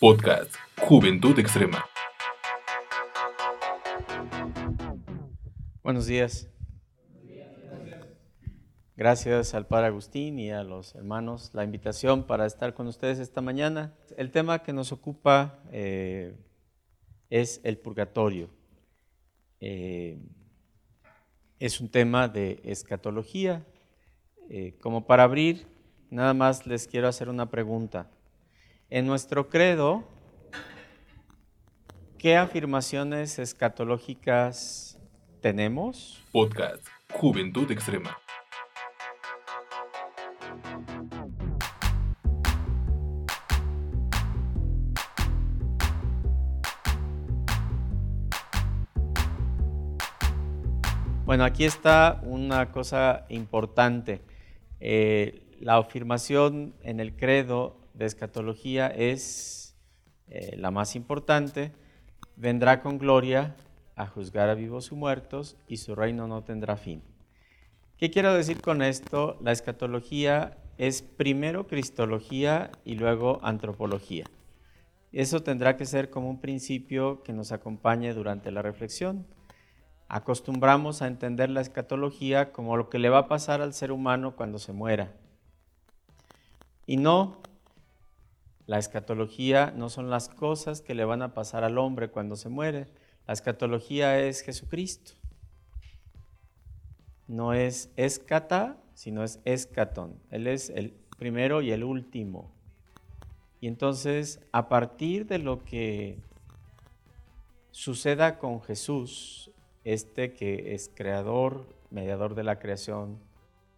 Podcast 0.00 0.54
Juventud 0.80 1.36
Extrema. 1.40 1.84
Buenos 5.82 6.06
días. 6.06 6.48
Gracias 8.96 9.54
al 9.54 9.66
Padre 9.66 9.88
Agustín 9.88 10.38
y 10.38 10.52
a 10.52 10.62
los 10.62 10.94
hermanos 10.94 11.50
la 11.52 11.64
invitación 11.64 12.22
para 12.22 12.46
estar 12.46 12.74
con 12.74 12.86
ustedes 12.86 13.18
esta 13.18 13.40
mañana. 13.40 13.92
El 14.16 14.30
tema 14.30 14.62
que 14.62 14.72
nos 14.72 14.92
ocupa 14.92 15.58
eh, 15.72 16.36
es 17.28 17.60
el 17.64 17.76
purgatorio. 17.78 18.50
Eh, 19.58 20.20
es 21.58 21.80
un 21.80 21.88
tema 21.88 22.28
de 22.28 22.60
escatología. 22.62 23.66
Eh, 24.48 24.78
como 24.80 25.08
para 25.08 25.24
abrir, 25.24 25.66
nada 26.08 26.34
más 26.34 26.68
les 26.68 26.86
quiero 26.86 27.08
hacer 27.08 27.28
una 27.28 27.50
pregunta. 27.50 28.12
En 28.90 29.06
nuestro 29.06 29.50
credo, 29.50 30.02
¿qué 32.16 32.38
afirmaciones 32.38 33.38
escatológicas 33.38 34.98
tenemos? 35.42 36.24
Podcast 36.32 36.86
Juventud 37.12 37.70
Extrema. 37.70 38.16
Bueno, 51.26 51.44
aquí 51.44 51.66
está 51.66 52.22
una 52.22 52.72
cosa 52.72 53.26
importante. 53.28 54.22
Eh, 54.80 55.42
la 55.60 55.76
afirmación 55.76 56.74
en 56.82 57.00
el 57.00 57.14
credo 57.14 57.77
de 57.98 58.06
escatología 58.06 58.86
es 58.86 59.76
eh, 60.28 60.56
la 60.56 60.70
más 60.70 60.96
importante. 60.96 61.72
Vendrá 62.36 62.80
con 62.80 62.96
gloria 62.96 63.56
a 63.96 64.06
juzgar 64.06 64.48
a 64.48 64.54
vivos 64.54 64.90
y 64.92 64.94
muertos 64.94 65.56
y 65.66 65.78
su 65.78 65.94
reino 65.94 66.26
no 66.26 66.44
tendrá 66.44 66.76
fin. 66.76 67.02
¿Qué 67.98 68.10
quiero 68.10 68.32
decir 68.32 68.62
con 68.62 68.80
esto? 68.80 69.36
La 69.42 69.52
escatología 69.52 70.56
es 70.78 71.02
primero 71.02 71.66
cristología 71.66 72.70
y 72.84 72.94
luego 72.94 73.40
antropología. 73.42 74.24
Eso 75.12 75.42
tendrá 75.42 75.76
que 75.76 75.84
ser 75.84 76.08
como 76.08 76.30
un 76.30 76.40
principio 76.40 77.22
que 77.22 77.32
nos 77.32 77.52
acompañe 77.52 78.14
durante 78.14 78.52
la 78.52 78.62
reflexión 78.62 79.26
acostumbramos 80.08 81.02
a 81.02 81.06
entender 81.06 81.50
la 81.50 81.60
escatología 81.60 82.50
como 82.52 82.76
lo 82.76 82.88
que 82.88 82.98
le 82.98 83.10
va 83.10 83.18
a 83.18 83.28
pasar 83.28 83.60
al 83.60 83.74
ser 83.74 83.92
humano 83.92 84.34
cuando 84.36 84.58
se 84.58 84.72
muera. 84.72 85.12
Y 86.86 86.96
no, 86.96 87.42
la 88.68 88.78
escatología 88.78 89.72
no 89.74 89.88
son 89.88 90.10
las 90.10 90.28
cosas 90.28 90.82
que 90.82 90.94
le 90.94 91.06
van 91.06 91.22
a 91.22 91.32
pasar 91.32 91.64
al 91.64 91.78
hombre 91.78 92.10
cuando 92.10 92.36
se 92.36 92.50
muere. 92.50 92.86
La 93.26 93.32
escatología 93.32 94.20
es 94.20 94.42
Jesucristo. 94.42 95.12
No 97.26 97.54
es 97.54 97.90
escata, 97.96 98.76
sino 98.92 99.24
es 99.24 99.40
escatón. 99.46 100.20
Él 100.30 100.46
es 100.46 100.68
el 100.68 100.92
primero 101.16 101.62
y 101.62 101.72
el 101.72 101.82
último. 101.82 102.52
Y 103.58 103.68
entonces, 103.68 104.38
a 104.52 104.68
partir 104.68 105.24
de 105.24 105.38
lo 105.38 105.64
que 105.64 106.18
suceda 107.70 108.38
con 108.38 108.60
Jesús 108.60 109.50
este 109.84 110.34
que 110.34 110.74
es 110.74 110.90
creador, 110.94 111.74
mediador 111.88 112.34
de 112.34 112.44
la 112.44 112.58
creación, 112.58 113.18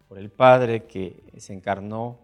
por 0.09 0.17
el 0.17 0.29
Padre 0.29 0.83
que 0.83 1.23
se 1.37 1.53
encarnó, 1.53 2.19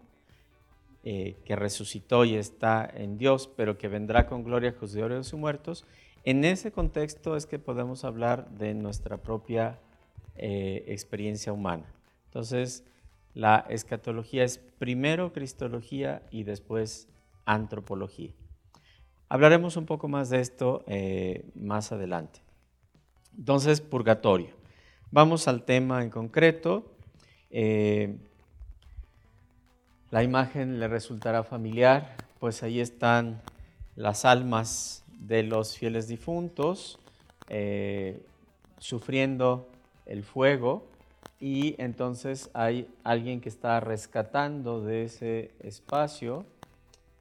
eh, 1.04 1.36
que 1.44 1.56
resucitó 1.56 2.24
y 2.24 2.34
está 2.34 2.88
en 2.92 3.18
Dios, 3.18 3.48
pero 3.56 3.78
que 3.78 3.88
vendrá 3.88 4.26
con 4.26 4.44
gloria 4.44 4.70
a 4.70 4.72
juzgar 4.72 5.12
a 5.12 5.16
los 5.16 5.32
muertos, 5.34 5.84
en 6.24 6.44
ese 6.44 6.72
contexto 6.72 7.36
es 7.36 7.46
que 7.46 7.58
podemos 7.58 8.04
hablar 8.04 8.50
de 8.50 8.74
nuestra 8.74 9.16
propia 9.16 9.78
eh, 10.36 10.84
experiencia 10.88 11.52
humana. 11.52 11.84
Entonces, 12.26 12.84
la 13.34 13.64
escatología 13.68 14.44
es 14.44 14.58
primero 14.58 15.32
cristología 15.32 16.22
y 16.30 16.42
después 16.42 17.08
antropología. 17.44 18.32
Hablaremos 19.28 19.76
un 19.76 19.86
poco 19.86 20.08
más 20.08 20.30
de 20.30 20.40
esto 20.40 20.84
eh, 20.86 21.44
más 21.54 21.92
adelante. 21.92 22.40
Entonces, 23.36 23.80
purgatorio. 23.80 24.50
Vamos 25.10 25.48
al 25.48 25.64
tema 25.64 26.02
en 26.02 26.10
concreto. 26.10 26.92
La 30.10 30.22
imagen 30.22 30.80
le 30.80 30.88
resultará 30.88 31.42
familiar, 31.42 32.16
pues 32.38 32.62
ahí 32.62 32.80
están 32.80 33.40
las 33.94 34.24
almas 34.24 35.04
de 35.18 35.42
los 35.42 35.76
fieles 35.76 36.08
difuntos 36.08 36.98
eh, 37.48 38.22
sufriendo 38.78 39.68
el 40.06 40.22
fuego 40.22 40.86
y 41.40 41.74
entonces 41.78 42.50
hay 42.54 42.88
alguien 43.04 43.40
que 43.40 43.48
está 43.48 43.80
rescatando 43.80 44.82
de 44.82 45.04
ese 45.04 45.50
espacio, 45.60 46.46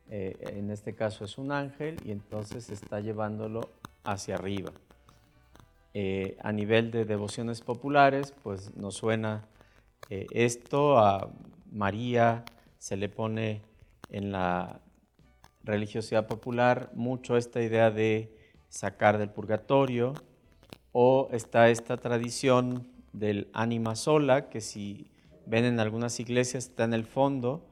eh, 0.09 0.37
en 0.55 0.71
este 0.71 0.95
caso 0.95 1.25
es 1.25 1.37
un 1.37 1.51
ángel, 1.51 1.97
y 2.05 2.11
entonces 2.11 2.69
está 2.69 2.99
llevándolo 2.99 3.69
hacia 4.03 4.35
arriba. 4.35 4.71
Eh, 5.93 6.37
a 6.41 6.51
nivel 6.51 6.89
de 6.91 7.05
devociones 7.05 7.61
populares, 7.61 8.33
pues 8.43 8.75
nos 8.75 8.95
suena 8.95 9.45
esto, 10.09 10.97
a 10.97 11.29
María 11.71 12.45
se 12.79 12.97
le 12.97 13.09
pone 13.09 13.61
en 14.09 14.31
la 14.31 14.81
religiosidad 15.63 16.27
popular 16.27 16.91
mucho 16.93 17.37
esta 17.37 17.61
idea 17.61 17.91
de 17.91 18.33
sacar 18.69 19.17
del 19.17 19.29
purgatorio, 19.29 20.13
o 20.91 21.29
está 21.31 21.69
esta 21.69 21.97
tradición 21.97 22.87
del 23.13 23.49
ánima 23.53 23.95
sola, 23.95 24.49
que 24.49 24.61
si 24.61 25.11
ven 25.45 25.65
en 25.65 25.79
algunas 25.79 26.19
iglesias 26.19 26.65
está 26.65 26.83
en 26.83 26.93
el 26.93 27.05
fondo 27.05 27.63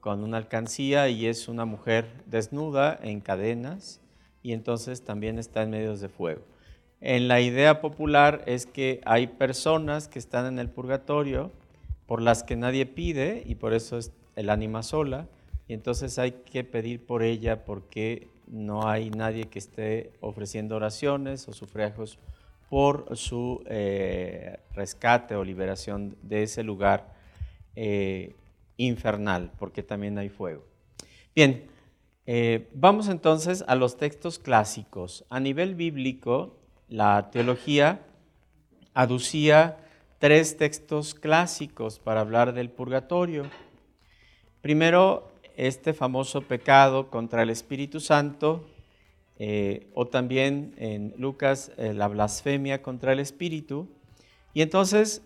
con 0.00 0.22
una 0.22 0.36
alcancía 0.36 1.08
y 1.08 1.26
es 1.26 1.48
una 1.48 1.64
mujer 1.64 2.06
desnuda 2.26 2.98
en 3.02 3.20
cadenas 3.20 4.00
y 4.42 4.52
entonces 4.52 5.02
también 5.02 5.38
está 5.38 5.62
en 5.62 5.70
medios 5.70 6.00
de 6.00 6.08
fuego. 6.08 6.42
En 7.00 7.28
la 7.28 7.40
idea 7.40 7.80
popular 7.80 8.42
es 8.46 8.66
que 8.66 9.00
hay 9.04 9.26
personas 9.26 10.08
que 10.08 10.18
están 10.18 10.46
en 10.46 10.58
el 10.58 10.68
purgatorio 10.68 11.52
por 12.06 12.20
las 12.20 12.42
que 12.42 12.56
nadie 12.56 12.86
pide 12.86 13.42
y 13.46 13.54
por 13.54 13.72
eso 13.72 13.96
es 13.96 14.12
el 14.36 14.50
ánima 14.50 14.82
sola 14.82 15.28
y 15.68 15.74
entonces 15.74 16.18
hay 16.18 16.32
que 16.32 16.64
pedir 16.64 17.04
por 17.04 17.22
ella 17.22 17.64
porque 17.64 18.28
no 18.46 18.88
hay 18.88 19.10
nadie 19.10 19.44
que 19.44 19.58
esté 19.58 20.12
ofreciendo 20.20 20.76
oraciones 20.76 21.48
o 21.48 21.52
sufragios 21.52 22.18
por 22.68 23.16
su 23.16 23.62
eh, 23.66 24.58
rescate 24.72 25.36
o 25.36 25.44
liberación 25.44 26.16
de 26.22 26.42
ese 26.42 26.62
lugar 26.62 27.14
eh, 27.76 28.34
infernal, 28.76 29.52
porque 29.58 29.82
también 29.82 30.18
hay 30.18 30.28
fuego. 30.28 30.64
Bien, 31.34 31.66
eh, 32.26 32.68
vamos 32.74 33.08
entonces 33.08 33.64
a 33.68 33.74
los 33.74 33.96
textos 33.96 34.38
clásicos. 34.38 35.24
A 35.30 35.40
nivel 35.40 35.74
bíblico, 35.74 36.56
la 36.88 37.30
teología 37.30 38.00
aducía 38.92 39.78
tres 40.18 40.56
textos 40.56 41.14
clásicos 41.14 41.98
para 41.98 42.20
hablar 42.20 42.54
del 42.54 42.70
purgatorio. 42.70 43.44
Primero, 44.64 45.28
este 45.58 45.92
famoso 45.92 46.40
pecado 46.40 47.10
contra 47.10 47.42
el 47.42 47.50
Espíritu 47.50 48.00
Santo, 48.00 48.64
eh, 49.38 49.90
o 49.92 50.06
también 50.06 50.72
en 50.78 51.12
Lucas 51.18 51.70
eh, 51.76 51.92
la 51.92 52.08
blasfemia 52.08 52.80
contra 52.80 53.12
el 53.12 53.20
Espíritu. 53.20 53.86
Y 54.54 54.62
entonces 54.62 55.20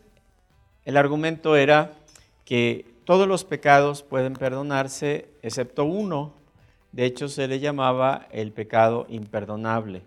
el 0.84 0.96
argumento 0.96 1.54
era 1.54 1.92
que 2.44 2.84
todos 3.04 3.28
los 3.28 3.44
pecados 3.44 4.02
pueden 4.02 4.34
perdonarse 4.34 5.28
excepto 5.42 5.84
uno. 5.84 6.32
De 6.90 7.04
hecho, 7.04 7.28
se 7.28 7.46
le 7.46 7.60
llamaba 7.60 8.26
el 8.32 8.50
pecado 8.50 9.06
imperdonable. 9.08 10.02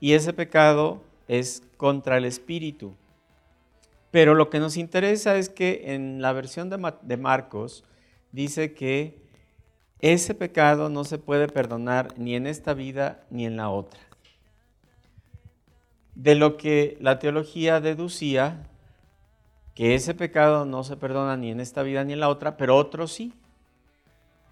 Y 0.00 0.14
ese 0.14 0.32
pecado 0.32 1.02
es 1.28 1.62
contra 1.76 2.16
el 2.16 2.24
espíritu. 2.24 2.96
Pero 4.10 4.34
lo 4.34 4.50
que 4.50 4.58
nos 4.58 4.76
interesa 4.76 5.36
es 5.36 5.48
que 5.48 5.94
en 5.94 6.20
la 6.20 6.32
versión 6.32 6.68
de 6.68 7.16
Marcos 7.16 7.84
dice 8.32 8.74
que 8.74 9.22
ese 10.00 10.34
pecado 10.34 10.88
no 10.88 11.04
se 11.04 11.18
puede 11.18 11.46
perdonar 11.48 12.18
ni 12.18 12.34
en 12.34 12.46
esta 12.46 12.74
vida 12.74 13.22
ni 13.30 13.46
en 13.46 13.56
la 13.56 13.68
otra. 13.68 14.00
De 16.14 16.34
lo 16.34 16.56
que 16.56 16.96
la 17.00 17.18
teología 17.18 17.80
deducía, 17.80 18.66
que 19.74 19.94
ese 19.94 20.14
pecado 20.14 20.64
no 20.64 20.84
se 20.84 20.96
perdona 20.96 21.36
ni 21.36 21.50
en 21.50 21.60
esta 21.60 21.82
vida 21.82 22.04
ni 22.04 22.14
en 22.14 22.20
la 22.20 22.28
otra, 22.28 22.56
pero 22.56 22.76
otros 22.76 23.12
sí. 23.12 23.32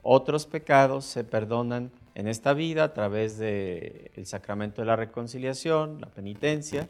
Otros 0.02 0.46
pecados 0.46 1.04
se 1.04 1.24
perdonan 1.24 1.90
en 2.14 2.28
esta 2.28 2.52
vida 2.52 2.84
a 2.84 2.94
través 2.94 3.38
del 3.38 4.24
sacramento 4.24 4.82
de 4.82 4.86
la 4.86 4.96
reconciliación, 4.96 6.00
la 6.00 6.08
penitencia, 6.08 6.88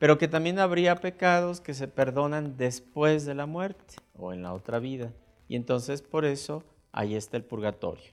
pero 0.00 0.16
que 0.16 0.28
también 0.28 0.58
habría 0.58 0.96
pecados 0.96 1.60
que 1.60 1.74
se 1.74 1.86
perdonan 1.86 2.56
después 2.56 3.26
de 3.26 3.34
la 3.34 3.44
muerte 3.44 3.96
o 4.16 4.32
en 4.32 4.42
la 4.42 4.54
otra 4.54 4.78
vida. 4.78 5.12
Y 5.46 5.56
entonces 5.56 6.00
por 6.00 6.24
eso 6.24 6.64
ahí 6.90 7.14
está 7.14 7.36
el 7.36 7.44
purgatorio. 7.44 8.10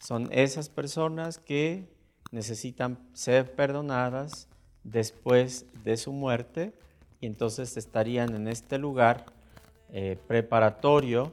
Son 0.00 0.30
esas 0.32 0.70
personas 0.70 1.36
que 1.36 1.86
necesitan 2.32 2.98
ser 3.12 3.54
perdonadas 3.54 4.48
después 4.84 5.66
de 5.84 5.98
su 5.98 6.14
muerte 6.14 6.72
y 7.20 7.26
entonces 7.26 7.76
estarían 7.76 8.34
en 8.34 8.48
este 8.48 8.78
lugar 8.78 9.26
eh, 9.92 10.16
preparatorio 10.28 11.30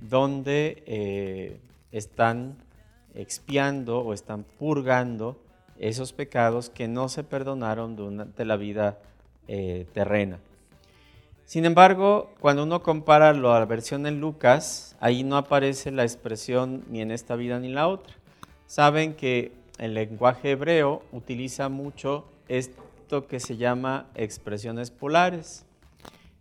donde 0.00 0.82
eh, 0.86 1.60
están 1.92 2.56
expiando 3.14 4.00
o 4.00 4.12
están 4.12 4.42
purgando 4.42 5.40
esos 5.78 6.12
pecados 6.12 6.68
que 6.68 6.88
no 6.88 7.08
se 7.08 7.22
perdonaron 7.22 7.94
durante 7.94 8.44
la 8.44 8.56
vida 8.56 8.98
eh, 9.48 9.86
terrena. 9.92 10.38
Sin 11.44 11.64
embargo, 11.64 12.34
cuando 12.40 12.64
uno 12.64 12.82
compara 12.82 13.32
la 13.32 13.64
versión 13.66 14.06
en 14.06 14.20
Lucas, 14.20 14.96
ahí 14.98 15.22
no 15.22 15.36
aparece 15.36 15.92
la 15.92 16.02
expresión 16.02 16.84
ni 16.90 17.00
en 17.00 17.12
esta 17.12 17.36
vida 17.36 17.60
ni 17.60 17.68
en 17.68 17.76
la 17.76 17.86
otra. 17.86 18.14
Saben 18.66 19.14
que 19.14 19.52
el 19.78 19.94
lenguaje 19.94 20.50
hebreo 20.50 21.02
utiliza 21.12 21.68
mucho 21.68 22.24
esto 22.48 23.28
que 23.28 23.38
se 23.38 23.56
llama 23.56 24.06
expresiones 24.16 24.90
polares. 24.90 25.64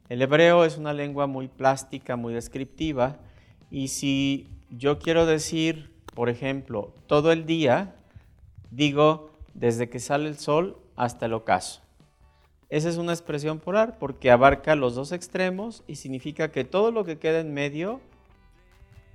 El 0.09 0.23
hebreo 0.23 0.65
es 0.65 0.77
una 0.77 0.93
lengua 0.93 1.27
muy 1.27 1.47
plástica, 1.47 2.15
muy 2.15 2.33
descriptiva, 2.33 3.17
y 3.69 3.89
si 3.89 4.47
yo 4.71 4.97
quiero 4.99 5.25
decir, 5.25 5.91
por 6.15 6.29
ejemplo, 6.29 6.93
todo 7.07 7.31
el 7.31 7.45
día, 7.45 7.95
digo 8.71 9.31
desde 9.53 9.89
que 9.89 9.99
sale 9.99 10.29
el 10.29 10.37
sol 10.37 10.77
hasta 10.95 11.27
el 11.27 11.33
ocaso. 11.33 11.84
Esa 12.69 12.89
es 12.89 12.97
una 12.97 13.13
expresión 13.13 13.59
polar 13.59 13.97
porque 13.99 14.31
abarca 14.31 14.75
los 14.75 14.95
dos 14.95 15.11
extremos 15.11 15.83
y 15.87 15.95
significa 15.95 16.51
que 16.51 16.63
todo 16.63 16.91
lo 16.91 17.03
que 17.03 17.17
queda 17.17 17.39
en 17.39 17.53
medio, 17.53 18.01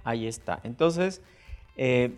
ahí 0.05 0.27
está. 0.27 0.61
Entonces, 0.63 1.21
eh, 1.77 2.13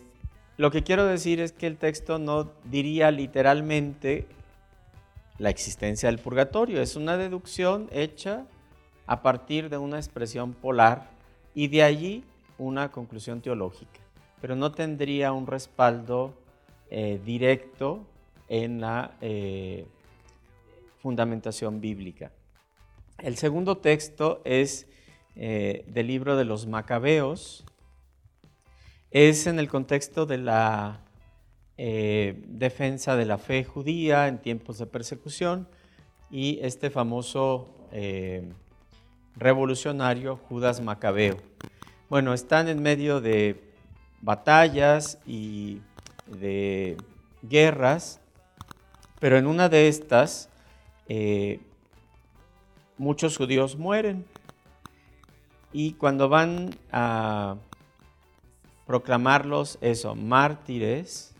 lo 0.57 0.71
que 0.71 0.83
quiero 0.83 1.07
decir 1.07 1.41
es 1.41 1.53
que 1.53 1.67
el 1.67 1.79
texto 1.79 2.19
no 2.19 2.53
diría 2.65 3.11
literalmente 3.11 4.27
la 5.39 5.51
existencia 5.51 6.09
del 6.09 6.19
purgatorio, 6.19 6.83
es 6.83 6.97
una 6.97 7.17
deducción 7.17 7.89
hecha 7.91 8.45
a 9.07 9.23
partir 9.23 9.71
de 9.71 9.79
una 9.79 9.97
expresión 9.97 10.53
polar 10.53 11.11
y 11.55 11.69
de 11.69 11.83
allí 11.83 12.25
una 12.59 12.91
conclusión 12.91 13.41
teológica, 13.41 14.01
pero 14.41 14.55
no 14.55 14.73
tendría 14.73 15.33
un 15.33 15.47
respaldo 15.47 16.35
eh, 16.91 17.21
directo 17.25 18.05
en 18.49 18.81
la 18.83 19.17
eh, 19.21 19.87
fundamentación 21.03 21.81
bíblica. 21.81 22.31
El 23.19 23.37
segundo 23.37 23.79
texto 23.79 24.41
es 24.45 24.87
eh, 25.35 25.85
del 25.89 26.07
libro 26.07 26.37
de 26.37 26.45
los 26.45 26.67
Macabeos, 26.67 27.65
es 29.11 29.47
en 29.47 29.59
el 29.59 29.69
contexto 29.69 30.25
de 30.25 30.39
la 30.39 31.01
defensa 31.77 33.17
de 33.17 33.25
la 33.25 33.39
fe 33.39 33.65
judía 33.65 34.29
en 34.29 34.39
tiempos 34.39 34.79
de 34.79 34.87
persecución 34.87 35.67
y 36.31 36.61
este 36.63 36.91
famoso 36.91 37.89
revolucionario 39.37 40.37
Judas 40.37 40.81
Macabeo. 40.81 41.39
Bueno, 42.09 42.35
están 42.35 42.69
en 42.69 42.83
medio 42.83 43.21
de 43.21 43.73
batallas 44.21 45.19
y 45.27 45.81
de 46.27 46.97
guerras, 47.43 48.21
pero 49.19 49.39
en 49.39 49.47
una 49.47 49.69
de 49.69 49.89
estas 49.89 50.49
eh, 51.15 51.61
muchos 52.97 53.37
judíos 53.37 53.77
mueren. 53.77 54.25
Y 55.71 55.93
cuando 55.93 56.31
van 56.31 56.75
a 56.91 57.57
proclamarlos 58.87 59.77
eso, 59.83 60.15
mártires, 60.15 61.35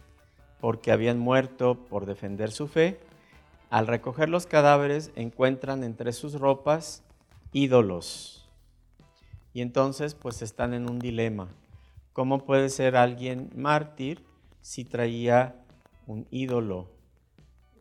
porque 0.61 0.93
habían 0.93 1.19
muerto 1.19 1.75
por 1.89 2.05
defender 2.05 2.53
su 2.53 2.69
fe, 2.69 3.01
al 3.71 3.87
recoger 3.87 4.29
los 4.29 4.45
cadáveres 4.45 5.11
encuentran 5.17 5.85
entre 5.85 6.13
sus 6.13 6.35
ropas 6.35 7.03
ídolos. 7.55 8.47
Y 9.55 9.63
entonces 9.63 10.15
pues 10.15 10.43
están 10.43 10.75
en 10.75 10.91
un 10.91 10.99
dilema. 10.99 11.49
¿Cómo 12.13 12.45
puede 12.45 12.69
ser 12.69 12.95
alguien 12.95 13.49
mártir 13.57 14.23
si 14.61 14.85
traía 14.85 15.65
un 16.07 16.27
ídolo. 16.31 16.89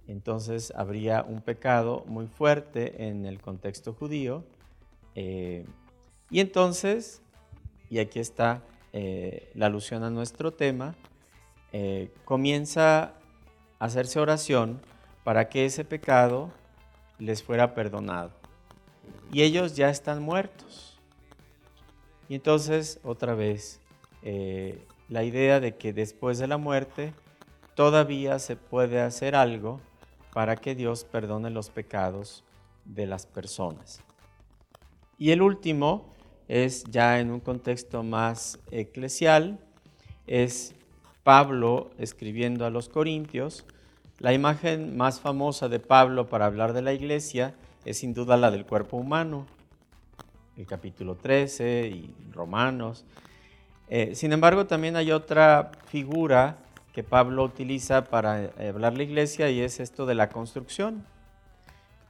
Entonces 0.08 0.74
habría 0.76 1.24
un 1.24 1.42
pecado 1.42 2.04
muy 2.08 2.28
fuerte 2.28 3.08
en 3.08 3.26
el 3.26 3.40
contexto 3.40 3.94
judío. 3.94 4.44
Eh, 5.16 5.66
y 6.30 6.40
entonces, 6.40 7.22
y 7.90 8.00
aquí 8.00 8.20
está 8.20 8.62
eh, 8.94 9.52
la 9.54 9.68
alusión 9.68 10.04
a 10.04 10.10
nuestro 10.10 10.52
tema, 10.52 10.96
eh, 11.72 12.12
comienza 12.26 13.04
a 13.80 13.86
hacerse 13.86 14.20
oración 14.20 14.82
para 15.24 15.50
que 15.50 15.66
ese 15.66 15.86
pecado 15.86 16.52
les 17.20 17.44
fuera 17.44 17.74
perdonado. 17.74 18.32
Y 19.32 19.44
ellos 19.44 19.76
ya 19.76 19.90
están 19.90 20.22
muertos. 20.22 21.00
Y 22.28 22.36
entonces, 22.36 23.00
otra 23.04 23.34
vez, 23.34 23.80
la 25.10 25.24
idea 25.24 25.60
de 25.60 25.76
que 25.76 25.94
después 25.94 26.38
de 26.38 26.48
la 26.48 26.58
muerte 26.58 27.14
todavía 27.76 28.40
se 28.40 28.56
puede 28.56 29.02
hacer 29.02 29.36
algo 29.36 29.82
para 30.34 30.56
que 30.56 30.76
Dios 30.76 31.04
perdone 31.04 31.50
los 31.50 31.70
pecados 31.70 32.44
de 32.86 33.06
las 33.06 33.26
personas. 33.26 34.02
Y 35.18 35.32
el 35.32 35.42
último 35.42 36.10
es 36.48 36.84
ya 36.86 37.20
en 37.20 37.32
un 37.32 37.40
contexto 37.40 38.04
más 38.04 38.60
eclesial, 38.72 39.60
es 40.28 40.74
Pablo 41.24 41.92
escribiendo 41.98 42.66
a 42.66 42.70
los 42.70 42.90
Corintios. 42.90 43.66
La 44.20 44.34
imagen 44.34 44.98
más 44.98 45.20
famosa 45.20 45.70
de 45.70 45.80
Pablo 45.80 46.28
para 46.28 46.46
hablar 46.46 46.74
de 46.74 46.82
la 46.82 46.94
iglesia 46.94 47.54
es 47.86 48.00
sin 48.00 48.14
duda 48.14 48.38
la 48.38 48.52
del 48.52 48.66
cuerpo 48.66 48.98
humano, 48.98 49.48
el 50.58 50.66
capítulo 50.66 51.16
13 51.16 51.88
y 51.88 52.16
Romanos. 52.32 53.06
Eh, 53.88 54.16
sin 54.16 54.32
embargo, 54.32 54.66
también 54.66 54.96
hay 54.96 55.12
otra 55.12 55.72
figura 55.88 56.58
que 56.94 57.04
Pablo 57.04 57.44
utiliza 57.44 58.06
para 58.06 58.44
eh, 58.44 58.70
hablar 58.70 58.96
la 58.96 59.04
iglesia 59.04 59.50
y 59.50 59.62
es 59.62 59.80
esto 59.80 60.06
de 60.06 60.16
la 60.16 60.30
construcción. 60.30 61.06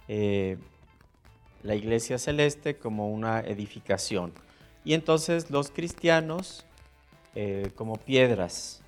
Eh, 0.08 0.58
la 1.64 1.76
iglesia 1.76 2.18
celeste 2.18 2.78
como 2.78 3.10
una 3.10 3.42
edificación. 3.42 4.34
Y 4.84 4.94
entonces 4.94 5.52
los 5.52 5.70
cristianos 5.70 6.66
como 7.76 7.96
piedras. 7.96 8.82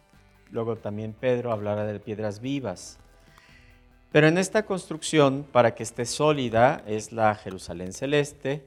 Luego 0.52 0.76
también 0.76 1.14
Pedro 1.14 1.54
hablará 1.54 1.86
de 1.86 1.98
piedras 2.00 2.42
vivas. 2.42 3.00
Pero 4.14 4.28
en 4.28 4.38
esta 4.38 4.64
construcción, 4.68 5.44
para 5.52 5.74
que 5.74 5.82
esté 5.82 6.06
sólida, 6.06 6.84
es 6.86 7.12
la 7.12 7.34
Jerusalén 7.34 7.94
celeste, 7.94 8.64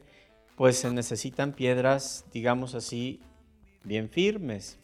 pues 0.57 0.79
se 0.79 0.91
necesitan 0.91 1.53
piedras, 1.53 2.25
digamos 2.33 2.75
así, 2.75 3.21
bien 3.85 4.09
firmes. 4.11 4.77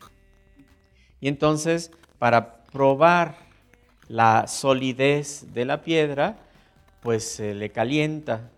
Y 1.20 1.26
entonces, 1.26 1.90
para 2.22 2.62
probar 2.72 3.34
la 4.06 4.46
solidez 4.46 5.52
de 5.54 5.64
la 5.64 5.82
piedra, 5.82 6.36
pues 7.00 7.28
se 7.28 7.52
le 7.52 7.70
calienta. 7.70 8.48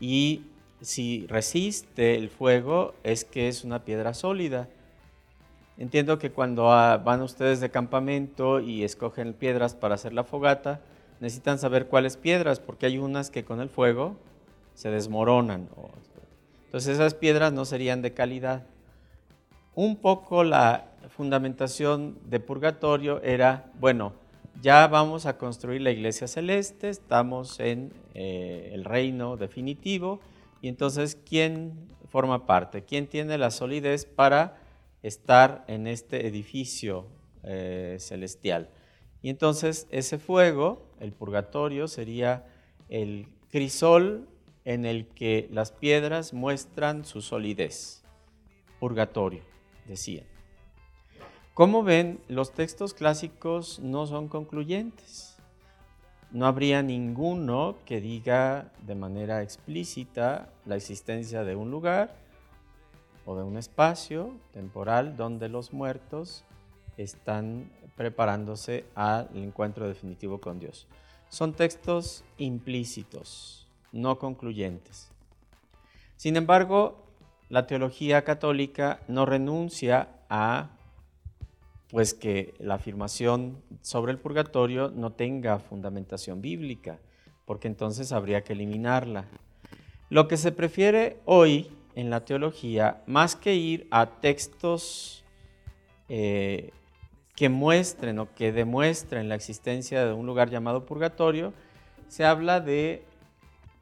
Y 0.00 0.42
si 0.82 1.26
resiste 1.28 2.16
el 2.16 2.28
fuego, 2.28 2.92
es 3.04 3.24
que 3.24 3.48
es 3.48 3.64
una 3.64 3.86
piedra 3.86 4.12
sólida. 4.12 4.68
Entiendo 5.78 6.18
que 6.18 6.30
cuando 6.30 6.64
van 6.64 7.22
ustedes 7.22 7.60
de 7.60 7.70
campamento 7.70 8.60
y 8.60 8.84
escogen 8.84 9.32
piedras 9.32 9.74
para 9.74 9.94
hacer 9.94 10.12
la 10.12 10.24
fogata, 10.24 10.82
necesitan 11.20 11.58
saber 11.58 11.86
cuáles 11.86 12.18
piedras, 12.18 12.60
porque 12.60 12.84
hay 12.84 12.98
unas 12.98 13.30
que 13.30 13.46
con 13.46 13.62
el 13.62 13.70
fuego 13.70 14.14
se 14.74 14.90
desmoronan. 14.90 15.70
Entonces 16.66 16.96
esas 16.96 17.14
piedras 17.14 17.50
no 17.50 17.64
serían 17.64 18.02
de 18.02 18.12
calidad 18.12 18.66
un 19.74 19.96
poco 19.96 20.44
la 20.44 20.87
fundamentación 21.08 22.18
de 22.28 22.40
purgatorio 22.40 23.22
era, 23.22 23.70
bueno, 23.78 24.12
ya 24.60 24.86
vamos 24.88 25.26
a 25.26 25.38
construir 25.38 25.82
la 25.82 25.90
iglesia 25.90 26.26
celeste, 26.26 26.88
estamos 26.88 27.60
en 27.60 27.92
eh, 28.14 28.70
el 28.72 28.84
reino 28.84 29.36
definitivo, 29.36 30.20
y 30.60 30.68
entonces, 30.68 31.16
¿quién 31.28 31.88
forma 32.08 32.46
parte? 32.46 32.84
¿Quién 32.84 33.06
tiene 33.06 33.38
la 33.38 33.50
solidez 33.50 34.04
para 34.04 34.58
estar 35.02 35.64
en 35.68 35.86
este 35.86 36.26
edificio 36.26 37.06
eh, 37.44 37.96
celestial? 38.00 38.70
Y 39.22 39.30
entonces 39.30 39.86
ese 39.90 40.18
fuego, 40.18 40.86
el 41.00 41.12
purgatorio, 41.12 41.86
sería 41.86 42.46
el 42.88 43.28
crisol 43.50 44.28
en 44.64 44.84
el 44.84 45.06
que 45.06 45.48
las 45.52 45.72
piedras 45.72 46.32
muestran 46.32 47.04
su 47.04 47.22
solidez. 47.22 48.02
Purgatorio 48.80 49.42
decían. 49.86 50.37
Como 51.58 51.82
ven, 51.82 52.20
los 52.28 52.52
textos 52.52 52.94
clásicos 52.94 53.80
no 53.80 54.06
son 54.06 54.28
concluyentes. 54.28 55.38
No 56.30 56.46
habría 56.46 56.84
ninguno 56.84 57.74
que 57.84 58.00
diga 58.00 58.70
de 58.86 58.94
manera 58.94 59.42
explícita 59.42 60.52
la 60.66 60.76
existencia 60.76 61.42
de 61.42 61.56
un 61.56 61.72
lugar 61.72 62.14
o 63.26 63.34
de 63.34 63.42
un 63.42 63.56
espacio 63.56 64.36
temporal 64.52 65.16
donde 65.16 65.48
los 65.48 65.72
muertos 65.72 66.44
están 66.96 67.72
preparándose 67.96 68.84
al 68.94 69.28
encuentro 69.34 69.88
definitivo 69.88 70.40
con 70.40 70.60
Dios. 70.60 70.86
Son 71.28 71.54
textos 71.54 72.24
implícitos, 72.36 73.66
no 73.90 74.20
concluyentes. 74.20 75.10
Sin 76.14 76.36
embargo, 76.36 77.04
la 77.48 77.66
teología 77.66 78.22
católica 78.22 79.00
no 79.08 79.26
renuncia 79.26 80.20
a 80.30 80.77
pues 81.90 82.12
que 82.12 82.54
la 82.58 82.74
afirmación 82.74 83.62
sobre 83.80 84.12
el 84.12 84.18
purgatorio 84.18 84.90
no 84.90 85.12
tenga 85.12 85.58
fundamentación 85.58 86.42
bíblica, 86.42 86.98
porque 87.46 87.68
entonces 87.68 88.12
habría 88.12 88.42
que 88.42 88.52
eliminarla. 88.52 89.24
Lo 90.10 90.28
que 90.28 90.36
se 90.36 90.52
prefiere 90.52 91.18
hoy 91.24 91.70
en 91.94 92.10
la 92.10 92.24
teología, 92.24 93.02
más 93.06 93.36
que 93.36 93.54
ir 93.54 93.86
a 93.90 94.20
textos 94.20 95.24
eh, 96.08 96.72
que 97.34 97.48
muestren 97.48 98.18
o 98.18 98.34
que 98.34 98.52
demuestren 98.52 99.28
la 99.28 99.34
existencia 99.34 100.04
de 100.04 100.12
un 100.12 100.26
lugar 100.26 100.50
llamado 100.50 100.84
purgatorio, 100.84 101.54
se 102.08 102.24
habla 102.24 102.60
de 102.60 103.02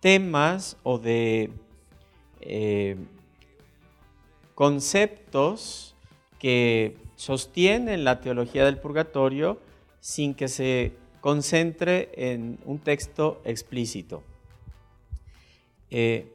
temas 0.01 0.77
o 0.83 0.99
de 0.99 1.51
eh, 2.41 2.97
conceptos 4.55 5.96
que 6.39 6.97
sostienen 7.17 8.05
la 8.05 8.21
teología 8.21 8.65
del 8.65 8.79
purgatorio 8.79 9.59
sin 10.01 10.35
que 10.35 10.49
se 10.49 10.93
concentre 11.21 12.11
en 12.15 12.59
un 12.65 12.79
texto 12.79 13.41
explícito. 13.45 14.23
Eh, 15.91 16.33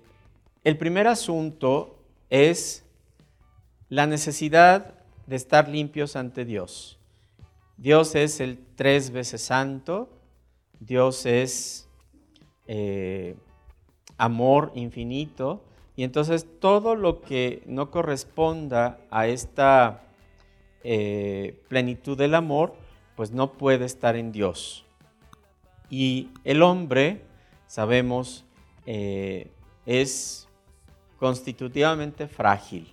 el 0.64 0.78
primer 0.78 1.08
asunto 1.08 1.98
es 2.30 2.84
la 3.90 4.08
necesidad 4.08 4.96
de 5.28 5.36
estar 5.36 5.70
limpios 5.70 6.16
ante 6.16 6.46
Dios. 6.46 7.00
Dios 7.78 8.16
es 8.16 8.40
el 8.40 8.60
tres 8.76 9.12
veces 9.12 9.42
santo, 9.42 10.10
Dios 10.80 11.26
es 11.26 11.88
eh, 12.68 13.36
amor 14.18 14.72
infinito, 14.76 15.64
y 16.02 16.04
entonces 16.04 16.48
todo 16.60 16.96
lo 16.96 17.22
que 17.22 17.62
no 17.68 17.92
corresponda 17.92 18.98
a 19.12 19.28
esta 19.28 20.02
eh, 20.84 21.62
plenitud 21.68 22.18
del 22.18 22.34
amor, 22.34 22.74
pues 23.16 23.30
no 23.30 23.54
puede 23.54 23.86
estar 23.86 24.16
en 24.16 24.32
Dios. 24.32 24.84
Y 25.92 26.32
el 26.44 26.64
hombre, 26.64 27.22
sabemos, 27.68 28.46
eh, 28.88 29.52
es 29.86 30.48
constitutivamente 31.20 32.26
frágil. 32.26 32.92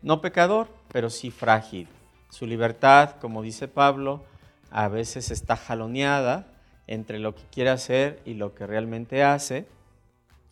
No 0.00 0.22
pecador, 0.22 0.68
pero 0.90 1.10
sí 1.10 1.30
frágil. 1.30 1.86
Su 2.30 2.46
libertad, 2.46 3.16
como 3.20 3.42
dice 3.42 3.68
Pablo, 3.68 4.24
a 4.70 4.88
veces 4.88 5.30
está 5.30 5.54
jaloneada 5.54 6.46
entre 6.86 7.18
lo 7.18 7.34
que 7.34 7.42
quiere 7.52 7.68
hacer 7.68 8.22
y 8.24 8.32
lo 8.32 8.54
que 8.54 8.66
realmente 8.66 9.22
hace. 9.22 9.66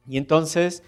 Y 0.07 0.19
entonces, 0.19 0.83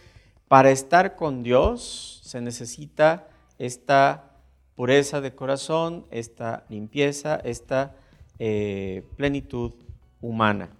para 0.50 0.72
estar 0.72 1.14
con 1.14 1.44
Dios 1.44 2.22
se 2.24 2.40
necesita 2.40 3.28
esta 3.56 4.32
pureza 4.74 5.20
de 5.20 5.32
corazón, 5.32 6.08
esta 6.10 6.64
limpieza, 6.68 7.36
esta 7.36 7.94
eh, 8.40 9.06
plenitud 9.16 9.74
humana. 10.20 10.70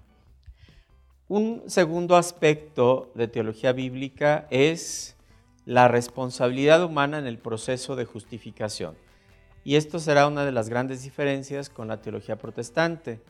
Un 1.29 1.63
segundo 1.69 2.17
aspecto 2.17 3.13
de 3.15 3.29
teología 3.29 3.71
bíblica 3.71 4.49
es 4.51 5.17
la 5.67 5.87
responsabilidad 5.87 6.83
humana 6.83 7.21
en 7.21 7.29
el 7.29 7.39
proceso 7.39 7.95
de 7.95 8.07
justificación. 8.07 8.97
Y 9.63 9.77
esto 9.77 10.01
será 10.01 10.27
una 10.27 10.45
de 10.45 10.51
las 10.51 10.69
grandes 10.69 11.05
diferencias 11.05 11.71
con 11.71 11.87
la 11.87 12.03
teología 12.03 12.35
protestante. 12.35 13.21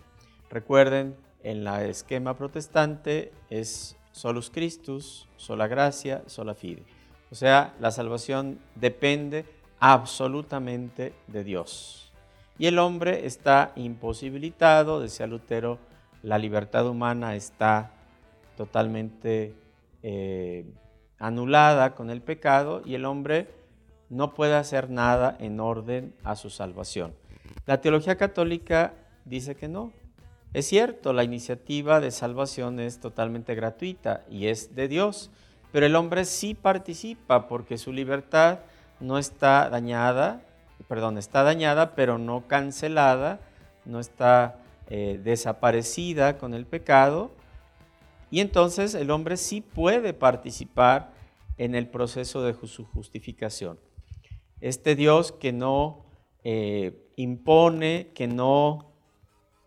Recuerden, 0.49 1.17
en 1.43 1.65
la 1.65 1.85
esquema 1.85 2.35
protestante 2.39 3.31
es 3.51 4.00
solus 4.13 4.51
Christus, 4.51 5.29
sola 5.37 5.67
gracia, 5.67 6.23
sola 6.27 6.55
fide. 6.55 6.83
O 7.31 7.35
sea, 7.35 7.75
la 7.81 7.91
salvación 7.91 8.59
depende 8.75 9.45
absolutamente 9.79 11.13
de 11.27 11.45
Dios. 11.45 12.13
Y 12.59 12.67
el 12.67 12.79
hombre 12.79 13.27
está 13.27 13.73
imposibilitado, 13.77 15.01
decía 15.01 15.27
Lutero, 15.27 15.79
la 16.23 16.39
libertad 16.39 16.87
humana 16.87 17.35
está 17.35 17.93
totalmente 18.57 19.55
eh, 20.03 20.67
anulada 21.19 21.95
con 21.95 22.11
el 22.11 22.21
pecado 22.21 22.83
y 22.85 22.95
el 22.95 23.07
hombre 23.07 23.49
no 24.11 24.35
puede 24.35 24.57
hacer 24.57 24.91
nada 24.91 25.37
en 25.41 25.61
orden 25.61 26.15
a 26.25 26.37
su 26.37 26.51
salvación. 26.51 27.15
La 27.65 27.81
teología 27.81 28.17
católica 28.17 28.93
dice 29.25 29.55
que 29.55 29.69
no. 29.69 29.93
Es 30.53 30.67
cierto, 30.67 31.13
la 31.13 31.23
iniciativa 31.23 32.01
de 32.01 32.11
salvación 32.11 32.81
es 32.81 32.99
totalmente 32.99 33.55
gratuita 33.55 34.25
y 34.29 34.47
es 34.47 34.75
de 34.75 34.89
Dios, 34.89 35.31
pero 35.71 35.87
el 35.87 35.95
hombre 35.95 36.25
sí 36.25 36.55
participa 36.55 37.47
porque 37.47 37.79
su 37.79 37.93
libertad 37.93 38.59
no 38.99 39.19
está 39.19 39.71
dañada, 39.71 40.43
perdón, 40.89 41.19
está 41.19 41.45
dañada, 41.45 41.95
pero 41.95 42.19
no 42.19 42.49
cancelada, 42.49 43.39
no 43.85 44.01
está 44.01 44.59
eh, 44.89 45.21
desaparecida 45.23 46.37
con 46.37 46.53
el 46.55 46.67
pecado, 46.67 47.31
y 48.33 48.41
entonces 48.41 48.95
el 48.95 49.13
hombre 49.13 49.37
sí 49.37 49.61
puede 49.61 50.15
participar 50.15 51.13
en 51.59 51.77
el 51.77 51.87
proceso 51.87 52.43
de 52.43 52.55
su 52.67 52.85
justificación. 52.87 53.79
Este 54.61 54.97
Dios 54.97 55.31
que 55.31 55.53
no 55.53 56.07
eh, 56.43 57.09
impone, 57.15 58.11
que 58.15 58.27
no 58.27 58.90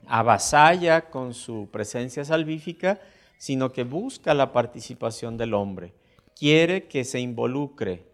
avasalla 0.08 1.10
con 1.10 1.34
su 1.34 1.70
presencia 1.72 2.26
salvífica, 2.26 3.00
sino 3.38 3.72
que 3.72 3.84
busca 3.84 4.34
la 4.34 4.52
participación 4.52 5.38
del 5.38 5.54
hombre. 5.54 5.94
Quiere 6.36 6.88
que 6.88 7.04
se 7.04 7.20
involucre, 7.20 8.06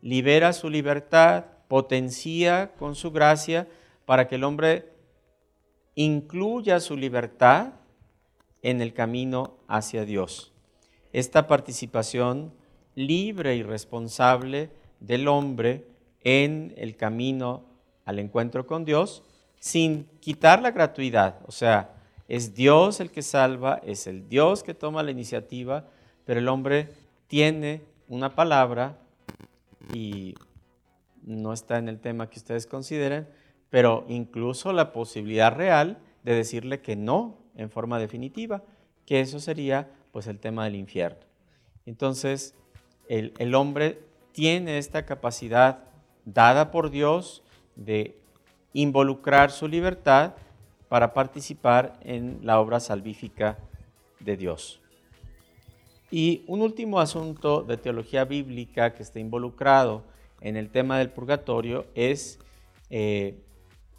libera 0.00 0.52
su 0.52 0.68
libertad, 0.70 1.44
potencia 1.68 2.72
con 2.78 2.94
su 2.94 3.10
gracia 3.10 3.68
para 4.04 4.28
que 4.28 4.36
el 4.36 4.44
hombre 4.44 4.92
incluya 5.94 6.80
su 6.80 6.96
libertad 6.96 7.74
en 8.62 8.80
el 8.80 8.94
camino 8.94 9.56
hacia 9.68 10.04
Dios. 10.04 10.52
Esta 11.12 11.46
participación 11.46 12.52
libre 12.94 13.56
y 13.56 13.62
responsable 13.62 14.70
del 15.00 15.28
hombre 15.28 15.86
en 16.22 16.74
el 16.76 16.96
camino 16.96 17.64
al 18.04 18.18
encuentro 18.18 18.66
con 18.66 18.84
Dios 18.84 19.22
sin 19.58 20.04
quitar 20.20 20.62
la 20.62 20.70
gratuidad. 20.70 21.40
O 21.46 21.52
sea, 21.52 21.94
es 22.28 22.54
Dios 22.54 23.00
el 23.00 23.10
que 23.10 23.22
salva, 23.22 23.80
es 23.84 24.06
el 24.06 24.28
Dios 24.28 24.62
que 24.62 24.74
toma 24.74 25.02
la 25.02 25.10
iniciativa, 25.10 25.86
pero 26.24 26.40
el 26.40 26.48
hombre 26.48 26.90
tiene 27.26 27.82
una 28.08 28.34
palabra 28.34 28.98
y 29.94 30.34
no 31.22 31.52
está 31.52 31.78
en 31.78 31.88
el 31.88 32.00
tema 32.00 32.28
que 32.28 32.38
ustedes 32.38 32.66
consideren, 32.66 33.28
pero 33.70 34.04
incluso 34.08 34.72
la 34.72 34.92
posibilidad 34.92 35.54
real 35.54 35.98
de 36.22 36.34
decirle 36.34 36.80
que 36.80 36.96
no 36.96 37.38
en 37.56 37.70
forma 37.70 37.98
definitiva, 37.98 38.62
que 39.06 39.20
eso 39.20 39.40
sería 39.40 39.90
pues 40.12 40.26
el 40.26 40.38
tema 40.38 40.64
del 40.64 40.76
infierno. 40.76 41.20
Entonces, 41.86 42.54
el, 43.08 43.32
el 43.38 43.54
hombre 43.54 44.00
tiene 44.32 44.78
esta 44.78 45.06
capacidad 45.06 45.84
dada 46.24 46.70
por 46.70 46.90
Dios 46.90 47.42
de 47.74 48.18
involucrar 48.72 49.50
su 49.50 49.68
libertad 49.68 50.34
para 50.88 51.12
participar 51.12 51.98
en 52.02 52.40
la 52.42 52.60
obra 52.60 52.80
salvífica 52.80 53.58
de 54.20 54.36
Dios. 54.36 54.80
Y 56.10 56.44
un 56.46 56.62
último 56.62 57.00
asunto 57.00 57.62
de 57.62 57.76
teología 57.76 58.24
bíblica 58.24 58.94
que 58.94 59.02
está 59.02 59.20
involucrado 59.20 60.04
en 60.40 60.56
el 60.56 60.70
tema 60.70 60.98
del 60.98 61.10
purgatorio 61.10 61.86
es 61.94 62.38
eh, 62.88 63.38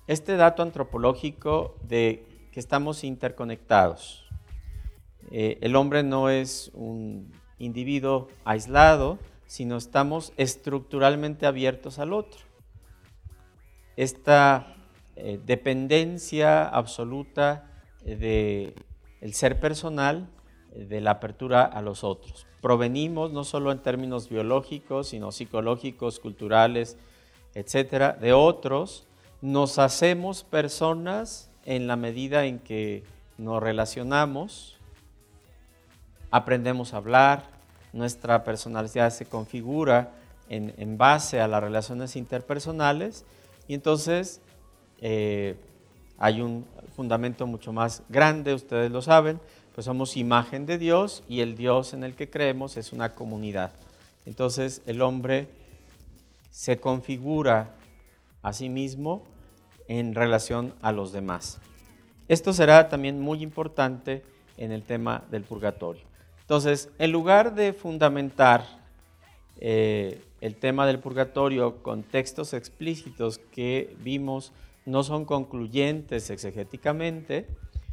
este 0.07 0.35
dato 0.35 0.63
antropológico 0.63 1.75
de 1.83 2.25
que 2.51 2.59
estamos 2.59 3.03
interconectados. 3.03 4.25
Eh, 5.31 5.59
el 5.61 5.75
hombre 5.75 6.01
no 6.01 6.29
es 6.29 6.71
un 6.73 7.31
individuo 7.59 8.29
aislado, 8.43 9.19
sino 9.45 9.77
estamos 9.77 10.33
estructuralmente 10.37 11.45
abiertos 11.45 11.99
al 11.99 12.13
otro. 12.13 12.48
Esta 13.99 14.77
eh, 15.17 15.41
dependencia 15.45 16.65
absoluta 16.65 17.69
del 18.05 18.73
el 19.19 19.33
ser 19.33 19.59
personal, 19.59 20.29
de 20.73 21.01
la 21.01 21.11
apertura 21.11 21.65
a 21.65 21.81
los 21.81 22.05
otros. 22.05 22.47
Provenimos 22.61 23.33
no 23.33 23.43
solo 23.43 23.73
en 23.73 23.79
términos 23.79 24.29
biológicos, 24.29 25.09
sino 25.09 25.33
psicológicos, 25.33 26.21
culturales, 26.21 26.95
etcétera, 27.53 28.13
de 28.13 28.31
otros 28.31 29.05
nos 29.41 29.79
hacemos 29.79 30.45
personas 30.45 31.51
en 31.65 31.87
la 31.87 31.97
medida 31.97 32.45
en 32.45 32.59
que 32.59 33.03
nos 33.37 33.61
relacionamos, 33.61 34.77
aprendemos 36.31 36.93
a 36.93 36.97
hablar, 36.97 37.49
nuestra 37.91 38.45
personalidad 38.45 39.09
se 39.09 39.25
configura 39.25 40.13
en, 40.47 40.97
base 40.97 41.41
a 41.41 41.49
las 41.49 41.61
relaciones 41.61 42.15
interpersonales 42.15 43.25
y 43.69 43.75
entonces 43.75 44.41
eh, 44.99 45.55
hay 46.17 46.41
un 46.41 46.65
fundamento 46.95 47.45
mucho 47.45 47.71
más 47.71 48.01
grande, 48.09 48.55
ustedes 48.55 48.91
lo 48.91 49.03
saben, 49.03 49.39
pues 49.75 49.85
somos 49.85 50.17
imagen 50.17 50.65
de 50.65 50.79
Dios 50.79 51.23
y 51.29 51.41
el 51.41 51.55
Dios 51.55 51.93
en 51.93 52.03
el 52.03 52.15
que 52.15 52.31
creemos 52.31 52.77
es 52.77 52.91
una 52.91 53.13
comunidad. 53.13 53.71
Entonces 54.25 54.81
el 54.87 55.03
hombre 55.03 55.49
se 56.49 56.79
configura 56.79 57.75
a 58.41 58.53
sí 58.53 58.69
mismo 58.69 59.21
en 59.87 60.15
relación 60.15 60.73
a 60.81 60.91
los 60.91 61.11
demás. 61.11 61.59
Esto 62.27 62.53
será 62.53 62.89
también 62.89 63.21
muy 63.21 63.43
importante 63.43 64.23
en 64.57 64.71
el 64.71 64.81
tema 64.81 65.25
del 65.29 65.43
purgatorio. 65.43 66.01
Entonces, 66.41 66.89
en 66.97 67.11
lugar 67.11 67.53
de 67.53 67.73
fundamentar 67.73 68.78
eh, 69.61 70.21
el 70.41 70.55
tema 70.55 70.87
del 70.87 70.99
purgatorio 70.99 71.83
con 71.83 72.03
textos 72.03 72.53
explícitos 72.53 73.39
que 73.51 73.95
vimos 73.99 74.53
no 74.85 75.03
son 75.03 75.25
concluyentes 75.25 76.29
exegéticamente, 76.29 77.45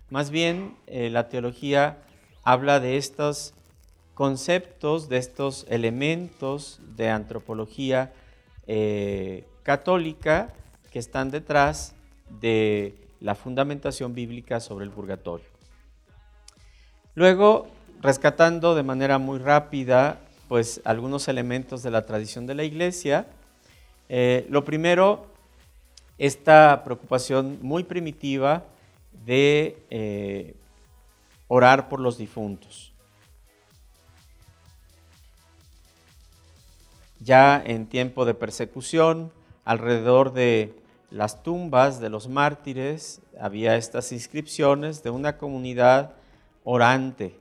más 0.08 0.30
bien 0.30 0.76
eh, 0.86 1.10
la 1.10 1.28
teología 1.28 1.98
habla 2.44 2.78
de 2.78 2.96
estos 2.96 3.54
conceptos, 4.14 5.08
de 5.08 5.18
estos 5.18 5.66
elementos 5.68 6.80
de 6.96 7.10
antropología 7.10 8.12
eh, 8.68 9.44
católica 9.64 10.54
que 10.92 11.00
están 11.00 11.30
detrás 11.30 11.94
de 12.40 12.94
la 13.20 13.34
fundamentación 13.34 14.14
bíblica 14.14 14.60
sobre 14.60 14.84
el 14.84 14.92
purgatorio. 14.92 15.46
Luego, 17.14 17.66
rescatando 18.00 18.74
de 18.74 18.84
manera 18.84 19.18
muy 19.18 19.38
rápida 19.38 20.20
pues 20.48 20.80
algunos 20.84 21.28
elementos 21.28 21.82
de 21.82 21.90
la 21.90 22.06
tradición 22.06 22.46
de 22.46 22.54
la 22.54 22.64
iglesia. 22.64 23.26
Eh, 24.08 24.46
lo 24.48 24.64
primero, 24.64 25.26
esta 26.18 26.82
preocupación 26.84 27.58
muy 27.62 27.84
primitiva 27.84 28.64
de 29.24 29.82
eh, 29.90 30.54
orar 31.48 31.88
por 31.88 32.00
los 32.00 32.18
difuntos. 32.18 32.92
Ya 37.18 37.60
en 37.64 37.86
tiempo 37.86 38.24
de 38.24 38.34
persecución, 38.34 39.32
alrededor 39.64 40.32
de 40.32 40.74
las 41.10 41.42
tumbas 41.42 41.98
de 42.00 42.08
los 42.08 42.28
mártires 42.28 43.20
había 43.40 43.76
estas 43.76 44.12
inscripciones 44.12 45.02
de 45.02 45.10
una 45.10 45.38
comunidad 45.38 46.14
orante 46.62 47.36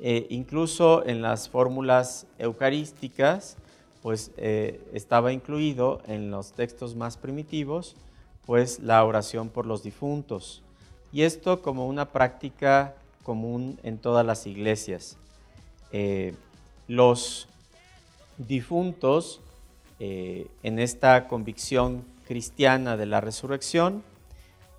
eh, 0.00 0.26
incluso 0.30 1.06
en 1.06 1.22
las 1.22 1.48
fórmulas 1.48 2.26
eucarísticas, 2.38 3.56
pues 4.02 4.30
eh, 4.36 4.80
estaba 4.92 5.32
incluido 5.32 6.00
en 6.06 6.30
los 6.30 6.52
textos 6.52 6.94
más 6.94 7.16
primitivos, 7.16 7.96
pues 8.44 8.80
la 8.80 9.04
oración 9.04 9.48
por 9.48 9.66
los 9.66 9.82
difuntos. 9.82 10.62
Y 11.12 11.22
esto 11.22 11.62
como 11.62 11.86
una 11.86 12.12
práctica 12.12 12.94
común 13.22 13.78
en 13.82 13.98
todas 13.98 14.24
las 14.24 14.46
iglesias. 14.46 15.16
Eh, 15.92 16.34
los 16.88 17.48
difuntos, 18.38 19.40
en 19.98 20.78
esta 20.78 21.26
convicción 21.26 22.04
cristiana 22.26 22.98
de 22.98 23.06
la 23.06 23.22
resurrección, 23.22 24.02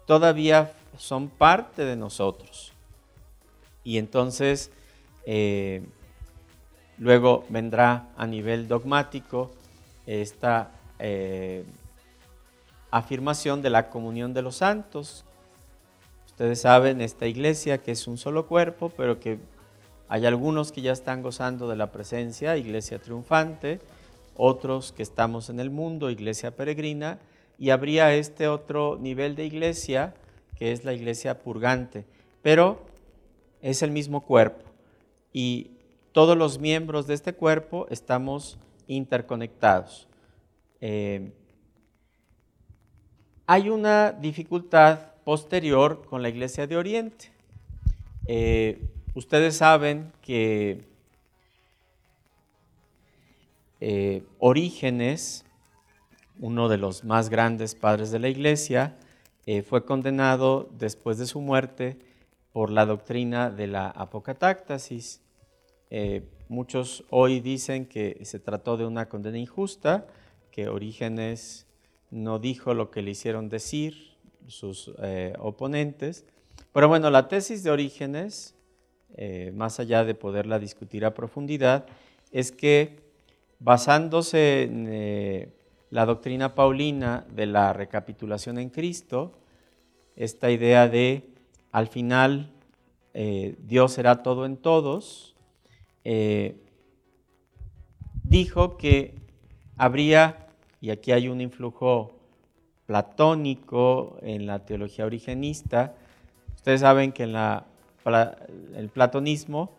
todavía 0.06 0.74
son 0.98 1.28
parte 1.28 1.86
de 1.86 1.96
nosotros. 1.96 2.72
Y 3.84 3.98
entonces 3.98 4.70
eh, 5.30 5.84
luego 6.98 7.44
vendrá 7.50 8.08
a 8.16 8.26
nivel 8.26 8.70
dogmático 8.70 9.52
esta 10.06 10.72
eh, 11.00 11.66
afirmación 12.92 13.62
de 13.62 13.70
la 13.70 13.90
comunión 13.90 14.34
de 14.34 14.42
los 14.42 14.56
santos. 14.56 15.26
Ustedes 16.28 16.62
saben, 16.62 17.02
esta 17.02 17.28
iglesia 17.28 17.80
que 17.80 17.92
es 17.92 18.08
un 18.08 18.18
solo 18.18 18.48
cuerpo, 18.48 18.90
pero 18.96 19.20
que 19.20 19.38
hay 20.08 20.26
algunos 20.26 20.72
que 20.72 20.82
ya 20.82 20.94
están 20.94 21.22
gozando 21.22 21.68
de 21.68 21.76
la 21.76 21.92
presencia, 21.92 22.56
iglesia 22.56 22.98
triunfante, 22.98 23.82
otros 24.38 24.94
que 24.94 25.04
estamos 25.04 25.50
en 25.50 25.60
el 25.60 25.70
mundo, 25.70 26.10
iglesia 26.10 26.56
peregrina, 26.56 27.20
y 27.60 27.72
habría 27.72 28.14
este 28.14 28.48
otro 28.48 28.98
nivel 28.98 29.36
de 29.36 29.44
iglesia 29.44 30.14
que 30.58 30.72
es 30.72 30.86
la 30.86 30.94
iglesia 30.94 31.40
purgante, 31.40 32.06
pero 32.42 32.80
es 33.62 33.82
el 33.82 33.92
mismo 33.92 34.22
cuerpo 34.22 34.67
y 35.40 35.70
todos 36.14 36.36
los 36.36 36.58
miembros 36.58 37.06
de 37.06 37.14
este 37.14 37.32
cuerpo 37.32 37.86
estamos 37.92 38.58
interconectados. 38.88 40.08
Eh, 40.82 41.32
hay 43.46 43.70
una 43.70 44.14
dificultad 44.14 45.12
posterior 45.24 46.04
con 46.08 46.24
la 46.24 46.30
Iglesia 46.30 46.66
de 46.66 46.76
Oriente. 46.76 47.32
Eh, 48.26 48.82
ustedes 49.14 49.58
saben 49.58 50.12
que 50.24 50.86
eh, 53.80 54.24
Orígenes, 54.40 55.46
uno 56.40 56.68
de 56.68 56.78
los 56.78 57.04
más 57.04 57.30
grandes 57.30 57.76
padres 57.76 58.10
de 58.10 58.18
la 58.18 58.30
Iglesia, 58.30 58.98
fue 59.70 59.86
condenado 59.86 60.68
después 60.78 61.20
de 61.20 61.28
su 61.28 61.40
muerte 61.40 62.00
por 62.52 62.72
la 62.72 62.88
doctrina 62.88 63.52
de 63.52 63.68
la 63.68 63.88
apocatáctasis. 63.88 65.22
Eh, 65.90 66.24
muchos 66.50 67.06
hoy 67.10 67.40
dicen 67.40 67.86
que 67.86 68.20
se 68.24 68.40
trató 68.40 68.78
de 68.78 68.86
una 68.86 69.08
condena 69.08 69.38
injusta, 69.38 70.08
que 70.52 70.68
Orígenes 70.68 71.66
no 72.12 72.40
dijo 72.40 72.74
lo 72.74 72.92
que 72.92 73.02
le 73.02 73.12
hicieron 73.12 73.50
decir 73.50 74.16
sus 74.48 74.92
eh, 75.02 75.34
oponentes. 75.40 76.26
Pero 76.74 76.88
bueno, 76.88 77.10
la 77.10 77.28
tesis 77.28 77.64
de 77.64 77.72
Orígenes, 77.72 78.56
eh, 79.16 79.52
más 79.56 79.80
allá 79.80 80.04
de 80.04 80.16
poderla 80.16 80.60
discutir 80.60 81.06
a 81.06 81.14
profundidad, 81.14 81.86
es 82.32 82.52
que 82.52 83.00
basándose 83.60 84.64
en 84.64 85.54
la 85.90 86.06
doctrina 86.06 86.54
paulina 86.54 87.26
de 87.34 87.46
la 87.46 87.74
recapitulación 87.74 88.60
en 88.60 88.70
Cristo, 88.70 89.34
esta 90.16 90.52
idea 90.52 90.88
de 90.88 91.30
al 91.72 91.88
final 91.88 92.52
Dios 93.14 93.94
será 93.94 94.22
todo 94.22 94.46
en 94.46 94.58
todos, 94.58 95.37
eh, 96.10 96.56
dijo 98.24 98.78
que 98.78 99.14
habría, 99.76 100.48
y 100.80 100.92
aquí 100.92 101.12
hay 101.12 101.28
un 101.28 101.42
influjo 101.42 102.14
platónico 102.86 104.18
en 104.22 104.46
la 104.46 104.64
teología 104.64 105.06
origenista, 105.06 105.96
ustedes 106.56 106.80
saben 106.80 107.12
que 107.12 107.24
en 107.24 107.36
el 107.36 108.88
platonismo, 108.88 109.72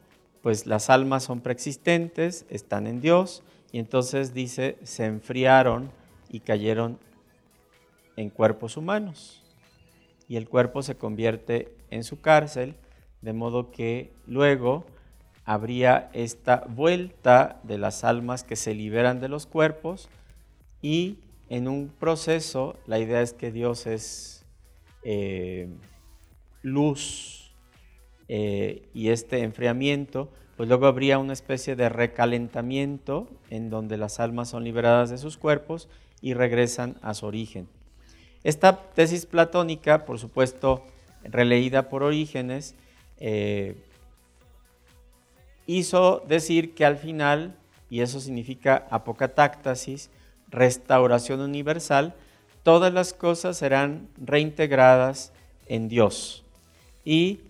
pues 0.42 0.66
las 0.66 0.90
almas 0.90 1.22
son 1.22 1.40
preexistentes, 1.40 2.44
están 2.50 2.86
en 2.86 3.00
Dios, 3.00 3.42
y 3.72 3.78
entonces 3.78 4.34
dice, 4.34 4.76
se 4.82 5.06
enfriaron 5.06 5.90
y 6.28 6.40
cayeron 6.40 6.98
en 8.16 8.28
cuerpos 8.28 8.76
humanos. 8.76 9.42
Y 10.28 10.36
el 10.36 10.46
cuerpo 10.46 10.82
se 10.82 10.94
convierte 10.94 11.74
en 11.88 12.04
su 12.04 12.20
cárcel, 12.20 12.74
de 13.22 13.32
modo 13.32 13.70
que 13.70 14.12
luego 14.26 14.84
habría 15.48 16.10
esta 16.12 16.66
vuelta 16.68 17.58
de 17.62 17.78
las 17.78 18.04
almas 18.04 18.44
que 18.44 18.54
se 18.54 18.74
liberan 18.74 19.18
de 19.18 19.30
los 19.30 19.46
cuerpos 19.46 20.10
y 20.82 21.20
en 21.48 21.68
un 21.68 21.88
proceso 21.88 22.76
la 22.86 22.98
idea 22.98 23.22
es 23.22 23.32
que 23.32 23.50
Dios 23.50 23.86
es 23.86 24.44
eh, 25.04 25.70
luz 26.60 27.54
eh, 28.28 28.90
y 28.92 29.08
este 29.08 29.38
enfriamiento, 29.38 30.30
pues 30.58 30.68
luego 30.68 30.84
habría 30.84 31.18
una 31.18 31.32
especie 31.32 31.76
de 31.76 31.88
recalentamiento 31.88 33.26
en 33.48 33.70
donde 33.70 33.96
las 33.96 34.20
almas 34.20 34.50
son 34.50 34.64
liberadas 34.64 35.08
de 35.08 35.16
sus 35.16 35.38
cuerpos 35.38 35.88
y 36.20 36.34
regresan 36.34 36.98
a 37.00 37.14
su 37.14 37.24
origen. 37.24 37.70
Esta 38.44 38.76
tesis 38.92 39.24
platónica, 39.24 40.04
por 40.04 40.18
supuesto, 40.18 40.84
releída 41.24 41.88
por 41.88 42.02
Orígenes, 42.02 42.74
eh, 43.16 43.87
hizo 45.68 46.24
decir 46.26 46.74
que 46.74 46.84
al 46.84 46.96
final, 46.96 47.54
y 47.90 48.00
eso 48.00 48.18
significa 48.18 48.88
apocatáctasis, 48.90 50.10
restauración 50.48 51.40
universal, 51.40 52.14
todas 52.62 52.92
las 52.92 53.12
cosas 53.12 53.58
serán 53.58 54.08
reintegradas 54.16 55.32
en 55.66 55.88
Dios. 55.88 56.42
Y, 57.04 57.40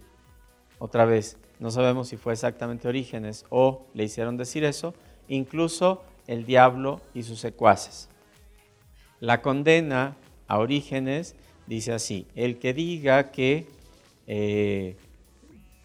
otra 0.81 1.05
vez, 1.05 1.39
no 1.61 1.71
sabemos 1.71 2.09
si 2.09 2.17
fue 2.17 2.33
exactamente 2.33 2.89
Orígenes 2.89 3.47
o 3.51 3.87
le 3.95 4.05
hicieron 4.05 4.37
decir 4.37 4.65
eso, 4.65 4.95
incluso 5.29 6.03
el 6.27 6.45
diablo 6.45 7.01
y 7.15 7.23
sus 7.23 7.39
secuaces. 7.39 8.09
La 9.21 9.43
condena 9.43 10.17
a 10.49 10.59
Orígenes 10.59 11.37
dice 11.69 11.93
así, 11.93 12.27
el 12.35 12.59
que 12.59 12.75
diga 12.75 13.31
que 13.31 13.67
eh, 14.27 14.97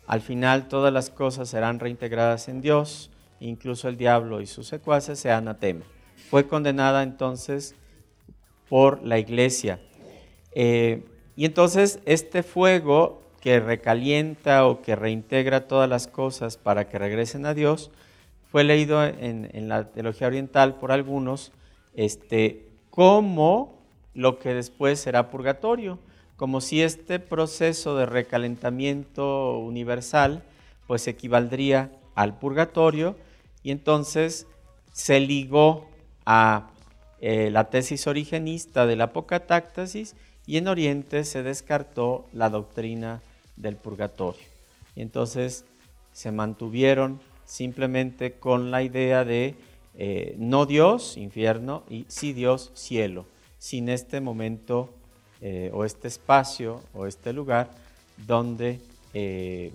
al 0.07 0.21
final 0.21 0.67
todas 0.67 0.93
las 0.93 1.09
cosas 1.09 1.49
serán 1.49 1.79
reintegradas 1.79 2.47
en 2.47 2.61
Dios, 2.61 3.09
incluso 3.39 3.87
el 3.87 3.97
diablo 3.97 4.41
y 4.41 4.47
sus 4.47 4.67
secuaces 4.67 5.19
sean 5.19 5.47
anatema. 5.47 5.85
Fue 6.29 6.47
condenada 6.47 7.03
entonces 7.03 7.75
por 8.69 9.03
la 9.03 9.19
iglesia. 9.19 9.79
Eh, 10.53 11.05
y 11.35 11.45
entonces 11.45 11.99
este 12.05 12.43
fuego 12.43 13.23
que 13.43 13.59
recalienta 13.59 14.65
o 14.65 14.81
que 14.81 14.95
reintegra 14.95 15.67
todas 15.67 15.89
las 15.89 16.07
cosas 16.07 16.55
para 16.55 16.87
que 16.87 16.97
regresen 16.97 17.45
a 17.45 17.53
Dios, 17.53 17.91
fue 18.49 18.63
leído 18.63 19.03
en, 19.03 19.67
la 19.67 19.91
teología 19.91 20.27
oriental 20.27 20.75
por 20.75 20.93
algunos 20.93 21.51
este, 21.93 22.69
como 22.89 23.81
lo 24.13 24.39
que 24.39 24.53
después 24.53 24.99
será 24.99 25.29
purgatorio, 25.29 25.99
como 26.35 26.61
si 26.61 26.81
este 26.81 27.19
proceso 27.19 27.95
de 27.95 28.05
recalentamiento 28.05 29.59
universal 29.59 30.43
pues 30.87 31.07
equivaldría 31.07 31.91
al 32.15 32.37
purgatorio 32.37 33.15
y 33.63 33.71
entonces 33.71 34.47
se 34.91 35.19
ligó 35.19 35.89
a 36.25 36.69
eh, 37.21 37.49
la 37.51 37.69
tesis 37.69 38.07
origenista 38.07 38.85
de 38.85 38.95
la 38.95 39.05
apocatáctasis 39.05 40.15
y 40.45 40.57
en 40.57 40.67
Oriente 40.67 41.23
se 41.23 41.43
descartó 41.43 42.27
la 42.33 42.49
doctrina 42.49 43.21
del 43.55 43.77
purgatorio. 43.77 44.43
Y 44.95 45.01
entonces 45.01 45.65
se 46.11 46.31
mantuvieron 46.31 47.21
simplemente 47.45 48.33
con 48.33 48.71
la 48.71 48.83
idea 48.83 49.23
de 49.23 49.55
eh, 49.95 50.35
no 50.37 50.65
Dios, 50.65 51.17
infierno, 51.17 51.83
y 51.89 52.05
sí 52.07 52.33
Dios, 52.33 52.71
cielo, 52.73 53.25
sin 53.57 53.89
este 53.89 54.21
momento 54.21 54.93
eh, 55.45 55.69
o 55.73 55.83
este 55.83 56.07
espacio 56.07 56.81
o 56.93 57.05
este 57.05 57.33
lugar 57.33 57.69
donde 58.25 58.79
eh, 59.13 59.73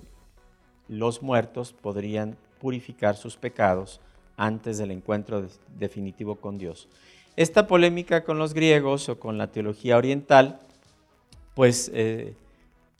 los 0.87 1.21
muertos 1.21 1.73
podrían 1.73 2.35
purificar 2.59 3.15
sus 3.15 3.37
pecados 3.37 4.01
antes 4.35 4.79
del 4.79 4.89
encuentro 4.89 5.47
definitivo 5.77 6.37
con 6.37 6.57
Dios. 6.57 6.87
Esta 7.35 7.67
polémica 7.67 8.23
con 8.23 8.39
los 8.39 8.55
griegos 8.55 9.09
o 9.09 9.19
con 9.19 9.37
la 9.37 9.51
teología 9.51 9.95
oriental, 9.95 10.59
pues 11.53 11.91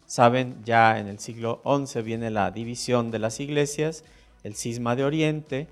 saben, 0.05 0.57
ya 0.63 0.99
en 0.99 1.07
el 1.07 1.17
siglo 1.17 1.63
XI 1.65 2.03
viene 2.03 2.29
la 2.29 2.51
división 2.51 3.09
de 3.09 3.17
las 3.17 3.39
iglesias, 3.39 4.03
el 4.43 4.55
cisma 4.55 4.95
de 4.95 5.05
Oriente, 5.05 5.67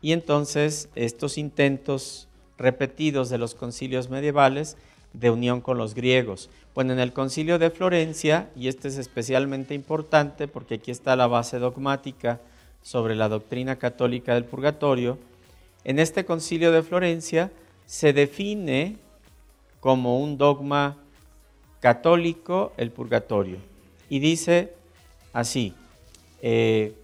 y 0.00 0.12
entonces 0.12 0.88
estos 0.94 1.36
intentos 1.36 2.26
repetidos 2.56 3.28
de 3.28 3.36
los 3.36 3.54
concilios 3.54 4.08
medievales 4.08 4.78
de 5.12 5.30
unión 5.30 5.60
con 5.60 5.78
los 5.78 5.94
griegos. 5.94 6.50
Bueno, 6.74 6.92
en 6.92 7.00
el 7.00 7.12
concilio 7.12 7.58
de 7.58 7.70
Florencia, 7.70 8.50
y 8.54 8.68
este 8.68 8.88
es 8.88 8.98
especialmente 8.98 9.74
importante 9.74 10.48
porque 10.48 10.76
aquí 10.76 10.90
está 10.90 11.16
la 11.16 11.26
base 11.26 11.58
dogmática 11.58 12.40
sobre 12.82 13.16
la 13.16 13.28
doctrina 13.28 13.76
católica 13.76 14.34
del 14.34 14.44
purgatorio, 14.44 15.18
en 15.84 15.98
este 15.98 16.24
concilio 16.24 16.72
de 16.72 16.82
Florencia 16.82 17.50
se 17.86 18.12
define 18.12 18.96
como 19.80 20.20
un 20.20 20.36
dogma 20.38 20.96
católico 21.80 22.72
el 22.76 22.90
purgatorio. 22.90 23.58
Y 24.08 24.18
dice 24.18 24.74
así, 25.32 25.74
eh, 26.42 26.94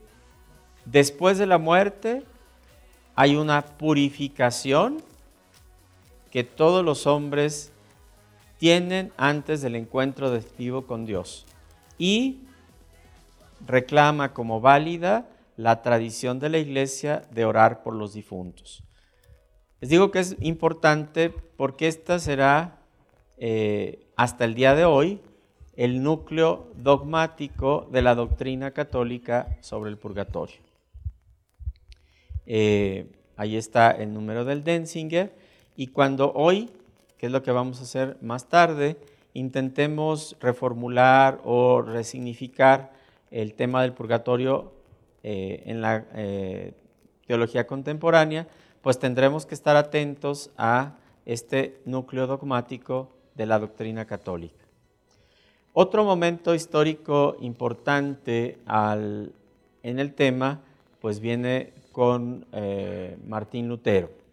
Después 0.84 1.38
de 1.38 1.46
la 1.46 1.58
muerte 1.58 2.22
hay 3.14 3.36
una 3.36 3.62
purificación 3.62 5.02
que 6.30 6.44
todos 6.44 6.84
los 6.84 7.06
hombres 7.06 7.72
tienen 8.64 9.12
antes 9.18 9.60
del 9.60 9.76
encuentro 9.76 10.30
definitivo 10.30 10.86
con 10.86 11.04
Dios 11.04 11.44
y 11.98 12.44
reclama 13.66 14.32
como 14.32 14.62
válida 14.62 15.28
la 15.58 15.82
tradición 15.82 16.38
de 16.40 16.48
la 16.48 16.56
iglesia 16.56 17.28
de 17.30 17.44
orar 17.44 17.82
por 17.82 17.94
los 17.94 18.14
difuntos. 18.14 18.82
Les 19.82 19.90
digo 19.90 20.10
que 20.10 20.20
es 20.20 20.36
importante 20.40 21.28
porque 21.28 21.88
esta 21.88 22.18
será 22.18 22.78
eh, 23.36 24.06
hasta 24.16 24.46
el 24.46 24.54
día 24.54 24.74
de 24.74 24.86
hoy 24.86 25.20
el 25.76 26.02
núcleo 26.02 26.72
dogmático 26.74 27.86
de 27.92 28.00
la 28.00 28.14
doctrina 28.14 28.70
católica 28.70 29.58
sobre 29.60 29.90
el 29.90 29.98
purgatorio. 29.98 30.56
Eh, 32.46 33.12
ahí 33.36 33.56
está 33.58 33.90
el 33.90 34.14
número 34.14 34.46
del 34.46 34.64
Denzinger. 34.64 35.36
Y 35.76 35.88
cuando 35.88 36.32
hoy, 36.32 36.70
que 37.24 37.28
es 37.28 37.32
lo 37.32 37.42
que 37.42 37.52
vamos 37.52 37.80
a 37.80 37.84
hacer 37.84 38.18
más 38.20 38.50
tarde, 38.50 38.98
intentemos 39.32 40.36
reformular 40.40 41.40
o 41.42 41.80
resignificar 41.80 42.92
el 43.30 43.54
tema 43.54 43.80
del 43.80 43.94
purgatorio 43.94 44.74
eh, 45.22 45.62
en 45.64 45.80
la 45.80 46.04
eh, 46.16 46.74
teología 47.26 47.66
contemporánea, 47.66 48.46
pues 48.82 48.98
tendremos 48.98 49.46
que 49.46 49.54
estar 49.54 49.74
atentos 49.74 50.50
a 50.58 50.98
este 51.24 51.80
núcleo 51.86 52.26
dogmático 52.26 53.10
de 53.34 53.46
la 53.46 53.58
doctrina 53.58 54.04
católica. 54.04 54.66
Otro 55.72 56.04
momento 56.04 56.54
histórico 56.54 57.38
importante 57.40 58.58
en 58.68 59.98
el 59.98 60.12
tema, 60.12 60.60
pues 61.00 61.20
viene 61.20 61.72
con 61.90 62.44
eh, 62.52 63.16
Martín 63.26 63.66
Lutero. 63.66 64.23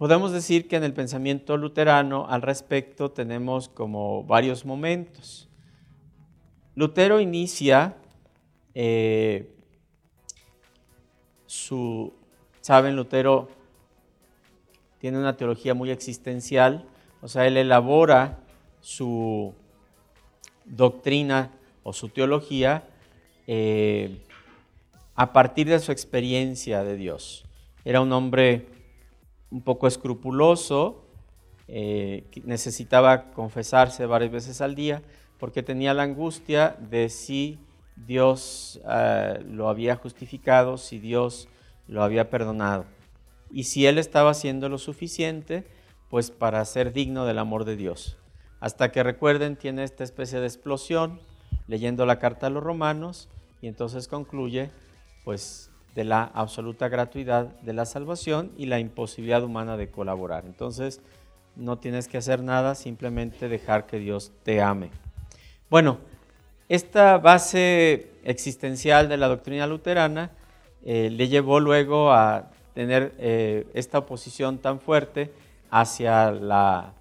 Podemos 0.00 0.32
decir 0.32 0.66
que 0.66 0.76
en 0.76 0.84
el 0.84 0.94
pensamiento 0.94 1.58
luterano 1.58 2.26
al 2.26 2.40
respecto 2.40 3.10
tenemos 3.10 3.68
como 3.68 4.24
varios 4.24 4.64
momentos. 4.64 5.46
Lutero 6.74 7.20
inicia 7.20 7.96
eh, 8.74 9.54
su, 11.44 12.14
saben, 12.62 12.96
Lutero 12.96 13.50
tiene 15.00 15.18
una 15.18 15.36
teología 15.36 15.74
muy 15.74 15.90
existencial, 15.90 16.88
o 17.20 17.28
sea, 17.28 17.46
él 17.46 17.58
elabora 17.58 18.38
su 18.80 19.52
doctrina 20.64 21.50
o 21.82 21.92
su 21.92 22.08
teología 22.08 22.84
eh, 23.46 24.24
a 25.14 25.34
partir 25.34 25.68
de 25.68 25.78
su 25.78 25.92
experiencia 25.92 26.84
de 26.84 26.96
Dios. 26.96 27.44
Era 27.84 28.00
un 28.00 28.10
hombre 28.12 28.79
un 29.50 29.62
poco 29.62 29.86
escrupuloso, 29.86 31.04
eh, 31.68 32.24
necesitaba 32.44 33.30
confesarse 33.32 34.06
varias 34.06 34.32
veces 34.32 34.60
al 34.60 34.74
día 34.74 35.02
porque 35.38 35.62
tenía 35.62 35.94
la 35.94 36.02
angustia 36.02 36.76
de 36.90 37.08
si 37.08 37.58
Dios 37.96 38.80
eh, 38.88 39.42
lo 39.48 39.68
había 39.68 39.96
justificado, 39.96 40.76
si 40.76 40.98
Dios 40.98 41.48
lo 41.86 42.02
había 42.02 42.28
perdonado 42.30 42.86
y 43.52 43.64
si 43.64 43.86
él 43.86 43.98
estaba 43.98 44.30
haciendo 44.30 44.68
lo 44.68 44.78
suficiente 44.78 45.64
pues 46.08 46.30
para 46.30 46.64
ser 46.64 46.92
digno 46.92 47.24
del 47.24 47.38
amor 47.38 47.64
de 47.64 47.76
Dios. 47.76 48.16
Hasta 48.58 48.90
que 48.92 49.02
recuerden, 49.02 49.56
tiene 49.56 49.84
esta 49.84 50.04
especie 50.04 50.40
de 50.40 50.46
explosión 50.46 51.20
leyendo 51.66 52.04
la 52.04 52.18
carta 52.18 52.48
a 52.48 52.50
los 52.50 52.62
romanos 52.62 53.28
y 53.62 53.68
entonces 53.68 54.08
concluye 54.08 54.70
pues 55.24 55.69
de 55.94 56.04
la 56.04 56.24
absoluta 56.34 56.88
gratuidad 56.88 57.46
de 57.60 57.72
la 57.72 57.84
salvación 57.84 58.52
y 58.56 58.66
la 58.66 58.78
imposibilidad 58.78 59.42
humana 59.42 59.76
de 59.76 59.90
colaborar. 59.90 60.44
Entonces, 60.46 61.00
no 61.56 61.78
tienes 61.78 62.08
que 62.08 62.18
hacer 62.18 62.42
nada, 62.42 62.74
simplemente 62.74 63.48
dejar 63.48 63.86
que 63.86 63.98
Dios 63.98 64.32
te 64.44 64.62
ame. 64.62 64.90
Bueno, 65.68 65.98
esta 66.68 67.18
base 67.18 68.12
existencial 68.24 69.08
de 69.08 69.16
la 69.16 69.28
doctrina 69.28 69.66
luterana 69.66 70.30
eh, 70.84 71.10
le 71.10 71.28
llevó 71.28 71.60
luego 71.60 72.12
a 72.12 72.50
tener 72.74 73.14
eh, 73.18 73.66
esta 73.74 73.98
oposición 73.98 74.58
tan 74.58 74.80
fuerte 74.80 75.32
hacia 75.70 76.30
la 76.30 76.92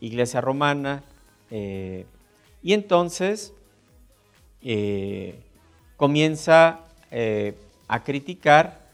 iglesia 0.00 0.40
romana 0.40 1.02
eh, 1.50 2.06
y 2.62 2.72
entonces 2.72 3.54
comienza 5.96 6.80
a 7.88 8.04
criticar. 8.04 8.86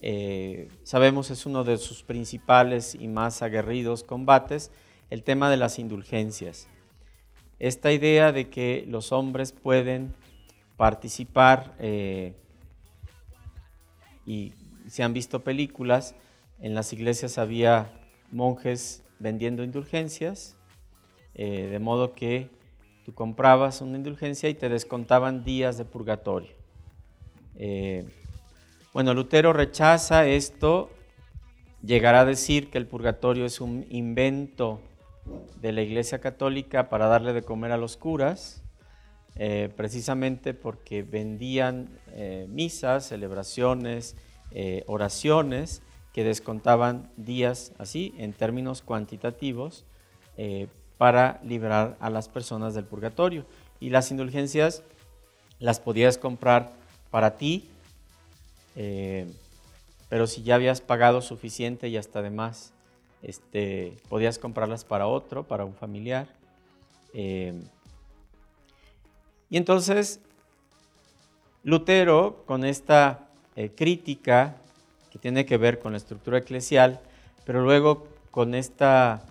Eh, 0.00 0.68
sabemos 0.82 1.30
es 1.30 1.46
uno 1.46 1.64
de 1.64 1.78
sus 1.78 2.02
principales 2.02 2.94
y 2.94 3.08
más 3.08 3.42
aguerridos 3.42 4.04
combates, 4.04 4.70
el 5.10 5.22
tema 5.22 5.50
de 5.50 5.56
las 5.56 5.78
indulgencias. 5.78 6.68
Esta 7.58 7.92
idea 7.92 8.32
de 8.32 8.48
que 8.48 8.84
los 8.88 9.12
hombres 9.12 9.52
pueden 9.52 10.14
participar 10.76 11.74
eh, 11.78 12.34
y 14.26 14.52
se 14.88 15.02
han 15.02 15.12
visto 15.12 15.42
películas, 15.42 16.14
en 16.60 16.74
las 16.74 16.92
iglesias 16.92 17.38
había 17.38 17.92
monjes 18.30 19.02
vendiendo 19.18 19.64
indulgencias, 19.64 20.56
de 21.34 21.78
modo 21.78 22.12
que 22.12 22.50
tú 23.04 23.14
comprabas 23.14 23.80
una 23.80 23.96
indulgencia 23.96 24.48
y 24.48 24.54
te 24.54 24.68
descontaban 24.68 25.44
días 25.44 25.78
de 25.78 25.84
purgatorio. 25.84 26.52
Eh, 27.56 28.04
bueno, 28.92 29.14
Lutero 29.14 29.52
rechaza 29.52 30.26
esto, 30.26 30.90
llegará 31.82 32.20
a 32.20 32.24
decir 32.24 32.70
que 32.70 32.78
el 32.78 32.86
purgatorio 32.86 33.44
es 33.44 33.60
un 33.60 33.86
invento 33.90 34.80
de 35.60 35.72
la 35.72 35.82
Iglesia 35.82 36.20
Católica 36.20 36.88
para 36.88 37.06
darle 37.06 37.32
de 37.32 37.42
comer 37.42 37.72
a 37.72 37.76
los 37.76 37.96
curas, 37.96 38.62
eh, 39.34 39.70
precisamente 39.76 40.52
porque 40.54 41.02
vendían 41.02 41.88
eh, 42.08 42.46
misas, 42.48 43.06
celebraciones, 43.06 44.16
oraciones 44.86 45.82
que 46.12 46.24
descontaban 46.24 47.10
días 47.16 47.72
así 47.78 48.14
en 48.18 48.32
términos 48.32 48.82
cuantitativos 48.82 49.84
eh, 50.36 50.68
para 50.98 51.40
librar 51.42 51.96
a 52.00 52.10
las 52.10 52.28
personas 52.28 52.74
del 52.74 52.84
purgatorio. 52.84 53.46
Y 53.80 53.90
las 53.90 54.10
indulgencias 54.10 54.82
las 55.58 55.80
podías 55.80 56.18
comprar 56.18 56.74
para 57.10 57.36
ti, 57.36 57.68
eh, 58.76 59.26
pero 60.08 60.26
si 60.26 60.42
ya 60.42 60.56
habías 60.56 60.80
pagado 60.80 61.22
suficiente 61.22 61.88
y 61.88 61.96
hasta 61.96 62.18
además 62.18 62.72
este, 63.22 63.96
podías 64.08 64.38
comprarlas 64.38 64.84
para 64.84 65.06
otro, 65.06 65.44
para 65.44 65.64
un 65.64 65.74
familiar. 65.74 66.26
Eh, 67.14 67.54
y 69.50 69.56
entonces 69.56 70.20
Lutero, 71.64 72.42
con 72.46 72.64
esta 72.64 73.28
eh, 73.54 73.70
crítica 73.74 74.56
que 75.10 75.18
tiene 75.18 75.46
que 75.46 75.56
ver 75.56 75.78
con 75.78 75.92
la 75.92 75.98
estructura 75.98 76.38
eclesial, 76.38 77.00
pero 77.44 77.62
luego 77.62 78.08
con 78.30 78.54
esta 78.54 79.22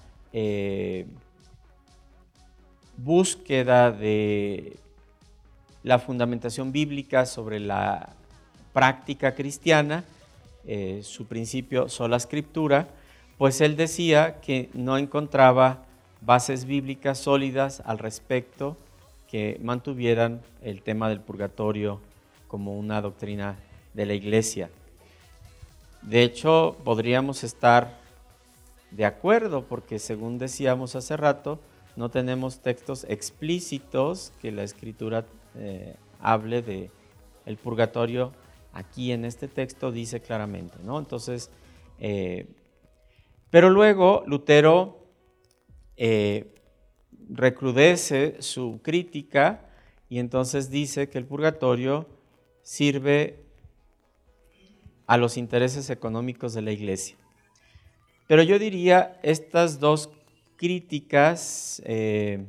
búsqueda 2.97 3.91
de 3.91 4.77
la 5.83 5.99
fundamentación 5.99 6.71
bíblica 6.71 7.25
sobre 7.25 7.59
la 7.59 8.15
práctica 8.73 9.35
cristiana, 9.35 10.03
eh, 10.65 11.01
su 11.03 11.25
principio 11.25 11.89
sola 11.89 12.17
escritura, 12.17 12.87
pues 13.37 13.61
él 13.61 13.75
decía 13.75 14.39
que 14.41 14.69
no 14.73 14.97
encontraba 14.97 15.85
bases 16.21 16.65
bíblicas 16.65 17.17
sólidas 17.17 17.81
al 17.85 17.97
respecto 17.97 18.77
que 19.27 19.59
mantuvieran 19.63 20.41
el 20.61 20.81
tema 20.81 21.09
del 21.09 21.21
purgatorio 21.21 21.99
como 22.47 22.77
una 22.77 23.01
doctrina 23.01 23.55
de 23.93 24.05
la 24.05 24.13
iglesia. 24.13 24.69
De 26.01 26.23
hecho, 26.23 26.75
podríamos 26.83 27.43
estar 27.43 27.97
de 28.91 29.05
acuerdo 29.05 29.63
porque 29.63 29.99
según 29.99 30.37
decíamos 30.37 30.95
hace 30.95 31.15
rato, 31.15 31.59
no 31.95 32.09
tenemos 32.09 32.59
textos 32.59 33.05
explícitos 33.09 34.33
que 34.41 34.51
la 34.51 34.63
escritura 34.63 35.25
eh, 35.55 35.95
hable 36.19 36.61
de 36.61 36.89
el 37.45 37.57
purgatorio. 37.57 38.31
Aquí 38.73 39.11
en 39.11 39.25
este 39.25 39.47
texto 39.47 39.91
dice 39.91 40.21
claramente, 40.21 40.77
¿no? 40.83 40.97
Entonces, 40.99 41.49
eh, 41.99 42.47
pero 43.49 43.69
luego 43.69 44.23
Lutero 44.27 45.05
eh, 45.97 46.55
recrudece 47.29 48.41
su 48.41 48.79
crítica 48.81 49.69
y 50.09 50.19
entonces 50.19 50.69
dice 50.69 51.09
que 51.09 51.17
el 51.17 51.25
purgatorio 51.25 52.07
sirve 52.63 53.39
a 55.07 55.17
los 55.17 55.37
intereses 55.37 55.89
económicos 55.89 56.53
de 56.53 56.61
la 56.61 56.71
iglesia. 56.71 57.17
Pero 58.27 58.43
yo 58.43 58.57
diría 58.59 59.19
estas 59.23 59.79
dos 59.79 60.09
críticas 60.55 61.81
eh, 61.85 62.45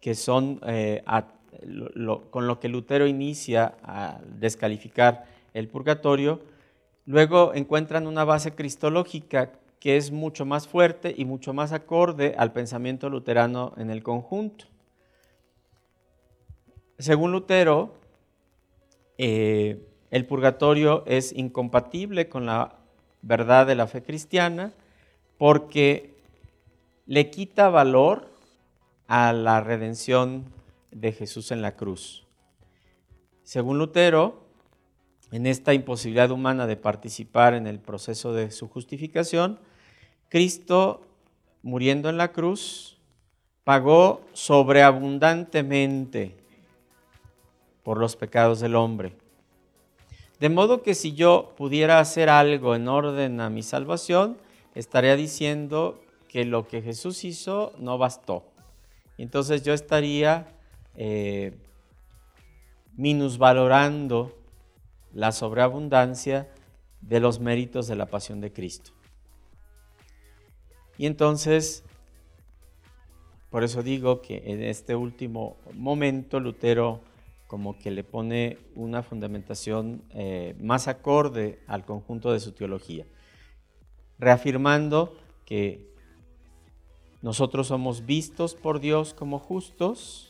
que 0.00 0.14
son 0.14 0.60
eh, 0.66 1.02
con 2.30 2.46
lo 2.46 2.60
que 2.60 2.68
Lutero 2.68 3.06
inicia 3.06 3.74
a 3.82 4.20
descalificar 4.38 5.26
el 5.54 5.68
purgatorio, 5.68 6.40
luego 7.06 7.54
encuentran 7.54 8.06
una 8.06 8.24
base 8.24 8.52
cristológica 8.52 9.52
que 9.80 9.96
es 9.96 10.10
mucho 10.10 10.44
más 10.44 10.68
fuerte 10.68 11.14
y 11.16 11.24
mucho 11.24 11.52
más 11.54 11.72
acorde 11.72 12.34
al 12.36 12.52
pensamiento 12.52 13.08
luterano 13.08 13.72
en 13.78 13.90
el 13.90 14.02
conjunto. 14.02 14.66
Según 16.98 17.32
Lutero, 17.32 17.94
eh, 19.16 19.86
el 20.10 20.26
purgatorio 20.26 21.02
es 21.06 21.32
incompatible 21.32 22.28
con 22.28 22.46
la 22.46 22.74
verdad 23.22 23.66
de 23.66 23.74
la 23.74 23.86
fe 23.86 24.02
cristiana 24.02 24.72
porque 25.38 26.14
le 27.06 27.30
quita 27.30 27.70
valor 27.70 28.28
a 29.08 29.32
la 29.32 29.60
redención 29.60 30.44
de 30.90 31.12
Jesús 31.12 31.50
en 31.50 31.62
la 31.62 31.76
cruz. 31.76 32.26
Según 33.42 33.78
Lutero, 33.78 34.44
en 35.32 35.46
esta 35.46 35.74
imposibilidad 35.74 36.30
humana 36.30 36.66
de 36.66 36.76
participar 36.76 37.54
en 37.54 37.66
el 37.66 37.78
proceso 37.78 38.32
de 38.32 38.50
su 38.50 38.68
justificación, 38.68 39.58
Cristo, 40.28 41.02
muriendo 41.62 42.08
en 42.08 42.16
la 42.16 42.32
cruz, 42.32 42.98
pagó 43.64 44.22
sobreabundantemente 44.32 46.36
por 47.82 47.98
los 47.98 48.16
pecados 48.16 48.60
del 48.60 48.76
hombre. 48.76 49.12
De 50.38 50.48
modo 50.48 50.82
que 50.82 50.94
si 50.94 51.12
yo 51.12 51.52
pudiera 51.56 52.00
hacer 52.00 52.28
algo 52.28 52.74
en 52.74 52.88
orden 52.88 53.40
a 53.40 53.50
mi 53.50 53.62
salvación, 53.62 54.38
estaría 54.74 55.16
diciendo 55.16 56.00
que 56.28 56.44
lo 56.44 56.66
que 56.66 56.82
Jesús 56.82 57.24
hizo 57.24 57.72
no 57.78 57.98
bastó. 57.98 58.44
Entonces 59.18 59.62
yo 59.62 59.74
estaría 59.74 60.46
eh, 61.02 61.54
minusvalorando 62.94 64.36
la 65.14 65.32
sobreabundancia 65.32 66.52
de 67.00 67.20
los 67.20 67.40
méritos 67.40 67.86
de 67.86 67.96
la 67.96 68.04
pasión 68.04 68.42
de 68.42 68.52
Cristo. 68.52 68.90
Y 70.98 71.06
entonces, 71.06 71.84
por 73.48 73.64
eso 73.64 73.82
digo 73.82 74.20
que 74.20 74.42
en 74.44 74.62
este 74.62 74.94
último 74.94 75.56
momento 75.72 76.38
Lutero 76.38 77.00
como 77.46 77.78
que 77.78 77.90
le 77.90 78.04
pone 78.04 78.58
una 78.74 79.02
fundamentación 79.02 80.02
eh, 80.10 80.54
más 80.60 80.86
acorde 80.86 81.60
al 81.66 81.86
conjunto 81.86 82.30
de 82.30 82.40
su 82.40 82.52
teología, 82.52 83.06
reafirmando 84.18 85.16
que 85.46 85.94
nosotros 87.22 87.68
somos 87.68 88.04
vistos 88.04 88.54
por 88.54 88.80
Dios 88.80 89.14
como 89.14 89.38
justos, 89.38 90.29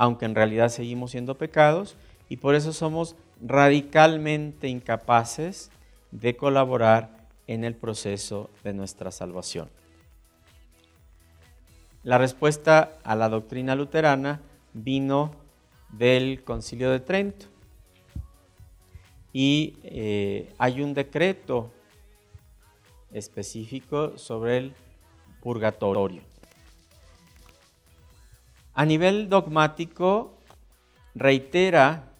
aunque 0.00 0.24
en 0.24 0.34
realidad 0.34 0.70
seguimos 0.70 1.10
siendo 1.10 1.36
pecados, 1.36 1.94
y 2.30 2.38
por 2.38 2.54
eso 2.54 2.72
somos 2.72 3.16
radicalmente 3.42 4.66
incapaces 4.66 5.70
de 6.10 6.38
colaborar 6.38 7.28
en 7.46 7.64
el 7.64 7.74
proceso 7.74 8.48
de 8.64 8.72
nuestra 8.72 9.10
salvación. 9.10 9.68
La 12.02 12.16
respuesta 12.16 12.92
a 13.04 13.14
la 13.14 13.28
doctrina 13.28 13.74
luterana 13.74 14.40
vino 14.72 15.32
del 15.90 16.44
concilio 16.44 16.90
de 16.90 17.00
Trento 17.00 17.44
y 19.34 19.76
eh, 19.82 20.50
hay 20.56 20.80
un 20.80 20.94
decreto 20.94 21.70
específico 23.12 24.16
sobre 24.16 24.56
el 24.56 24.74
purgatorio. 25.42 26.29
A 28.80 28.86
nivel 28.86 29.28
dogmático, 29.28 30.38
reitera 31.14 32.14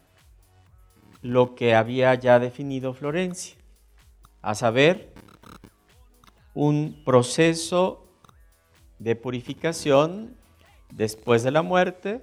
lo 1.23 1.55
que 1.55 1.75
había 1.75 2.15
ya 2.17 2.39
definido 2.39 2.93
Florencia, 2.93 3.57
a 4.43 4.55
saber, 4.55 5.15
un 6.53 7.01
proceso 7.03 8.07
de 8.99 9.17
purificación 9.17 10.37
después 10.93 11.43
de 11.45 11.51
la 11.51 11.63
muerte, 11.63 12.21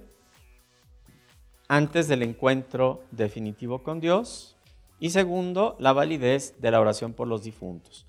antes 1.66 2.06
del 2.06 2.22
encuentro 2.22 3.02
definitivo 3.10 3.82
con 3.82 3.98
Dios, 3.98 4.56
y 5.00 5.10
segundo, 5.10 5.74
la 5.80 5.92
validez 5.92 6.54
de 6.60 6.70
la 6.70 6.80
oración 6.80 7.12
por 7.12 7.26
los 7.26 7.42
difuntos. 7.42 8.06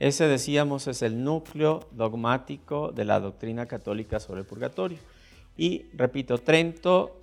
Ese, 0.00 0.26
decíamos, 0.26 0.88
es 0.88 1.02
el 1.02 1.22
núcleo 1.22 1.86
dogmático 1.92 2.90
de 2.90 3.04
la 3.04 3.20
doctrina 3.20 3.66
católica 3.66 4.18
sobre 4.18 4.40
el 4.40 4.46
purgatorio. 4.48 4.98
Y, 5.58 5.86
repito, 5.92 6.38
Trento 6.38 7.20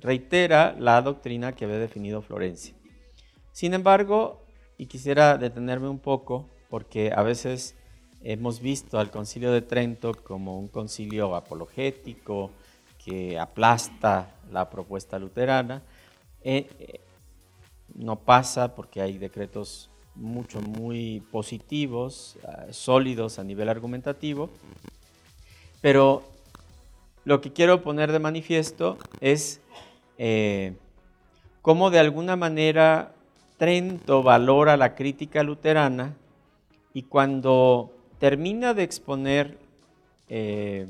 reitera 0.00 0.74
la 0.78 1.00
doctrina 1.02 1.52
que 1.52 1.66
había 1.66 1.78
definido 1.78 2.22
Florencia. 2.22 2.74
Sin 3.52 3.74
embargo, 3.74 4.42
y 4.76 4.86
quisiera 4.86 5.38
detenerme 5.38 5.88
un 5.88 6.00
poco 6.00 6.48
porque 6.68 7.12
a 7.14 7.22
veces 7.22 7.76
hemos 8.22 8.60
visto 8.60 8.98
al 8.98 9.10
concilio 9.10 9.52
de 9.52 9.62
Trento 9.62 10.14
como 10.14 10.58
un 10.58 10.68
concilio 10.68 11.36
apologético 11.36 12.50
que 13.04 13.38
aplasta 13.38 14.34
la 14.50 14.70
propuesta 14.70 15.18
luterana. 15.18 15.82
Eh, 16.42 16.66
eh, 16.78 17.00
no 17.94 18.16
pasa 18.16 18.74
porque 18.74 19.02
hay 19.02 19.18
decretos 19.18 19.90
mucho, 20.14 20.60
muy 20.60 21.22
positivos, 21.30 22.36
ah, 22.44 22.66
sólidos 22.70 23.38
a 23.38 23.44
nivel 23.44 23.68
argumentativo, 23.68 24.50
pero 25.84 26.22
lo 27.26 27.42
que 27.42 27.52
quiero 27.52 27.82
poner 27.82 28.10
de 28.10 28.18
manifiesto 28.18 28.96
es 29.20 29.60
eh, 30.16 30.72
cómo 31.60 31.90
de 31.90 31.98
alguna 31.98 32.36
manera 32.36 33.12
Trento 33.58 34.22
valora 34.22 34.78
la 34.78 34.94
crítica 34.94 35.42
luterana 35.42 36.14
y 36.94 37.02
cuando 37.02 37.92
termina 38.18 38.72
de 38.72 38.82
exponer 38.82 39.58
eh, 40.30 40.86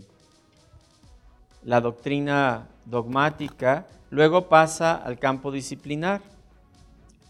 la 1.64 1.80
doctrina 1.80 2.68
dogmática, 2.85 3.88
luego 4.11 4.48
pasa 4.48 4.94
al 4.94 5.18
campo 5.18 5.50
disciplinar 5.50 6.20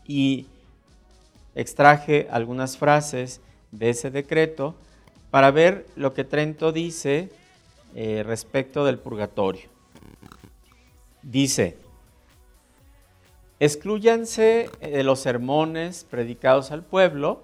y 0.06 0.48
extraje 1.54 2.28
algunas 2.30 2.76
frases 2.76 3.40
de 3.72 3.88
ese 3.88 4.10
decreto 4.10 4.74
para 5.30 5.50
ver 5.50 5.86
lo 5.96 6.12
que 6.12 6.24
Trento 6.24 6.70
dice 6.70 7.30
eh, 7.94 8.22
respecto 8.24 8.84
del 8.84 8.98
purgatorio. 8.98 9.68
Dice, 11.22 11.78
excluyanse 13.60 14.68
de 14.80 15.04
los 15.04 15.20
sermones 15.20 16.04
predicados 16.04 16.70
al 16.70 16.82
pueblo 16.82 17.42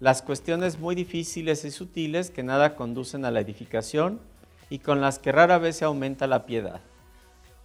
las 0.00 0.22
cuestiones 0.22 0.78
muy 0.78 0.94
difíciles 0.94 1.64
y 1.64 1.70
sutiles 1.70 2.30
que 2.30 2.42
nada 2.42 2.74
conducen 2.74 3.24
a 3.24 3.30
la 3.30 3.40
edificación 3.40 4.20
y 4.68 4.80
con 4.80 5.00
las 5.00 5.18
que 5.18 5.32
rara 5.32 5.58
vez 5.58 5.76
se 5.76 5.84
aumenta 5.84 6.26
la 6.26 6.44
piedad. 6.44 6.80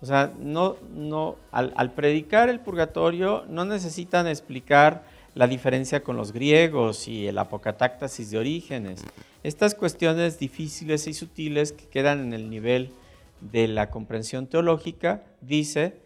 O 0.02 0.06
sea, 0.06 0.32
no, 0.40 0.78
no, 0.94 1.36
al 1.52 1.92
predicar 1.92 2.50
el 2.50 2.60
purgatorio 2.60 3.46
no 3.50 3.66
necesitan 3.66 4.28
explicar 4.28 5.04
la 5.34 5.48
diferencia 5.48 6.04
con 6.04 6.18
los 6.18 6.34
griegos 6.34 7.08
y 7.08 7.28
el 7.28 7.38
apocatáctasis 7.38 8.32
de 8.32 8.38
orígenes. 8.38 9.04
Estas 9.44 9.76
cuestiones 9.76 10.40
difíciles 10.40 11.08
y 11.08 11.14
sutiles 11.14 11.72
que 11.72 11.88
quedan 11.88 12.20
en 12.20 12.34
el 12.34 12.50
nivel 12.50 12.92
de 13.40 13.68
la 13.68 13.90
comprensión 13.90 14.48
teológica, 14.48 15.24
dice, 15.42 16.02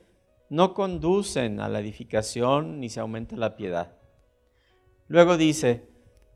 no 0.50 0.74
conducen 0.74 1.60
a 1.60 1.68
la 1.70 1.80
edificación 1.80 2.80
ni 2.80 2.90
se 2.90 3.00
aumenta 3.00 3.36
la 3.36 3.56
piedad. 3.56 3.98
Luego 5.08 5.38
dice, 5.38 5.88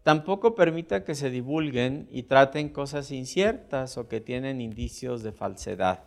tampoco 0.04 0.56
permita 0.56 1.04
que 1.04 1.15
se 1.15 1.30
divulguen 1.30 2.08
y 2.12 2.23
traten 2.23 2.69
cosas 2.69 3.12
inciertas 3.12 3.97
o 3.97 4.08
que 4.08 4.19
tienen 4.19 4.62
indicios 4.62 5.23
de 5.23 5.32
falsedad. 5.32 6.04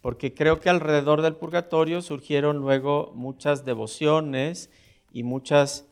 Porque 0.00 0.32
creo 0.32 0.60
que 0.60 0.70
alrededor 0.70 1.20
del 1.20 1.36
purgatorio 1.36 2.00
surgieron 2.00 2.58
luego 2.58 3.12
muchas 3.14 3.64
devociones 3.64 4.70
y 5.12 5.22
muchas, 5.22 5.86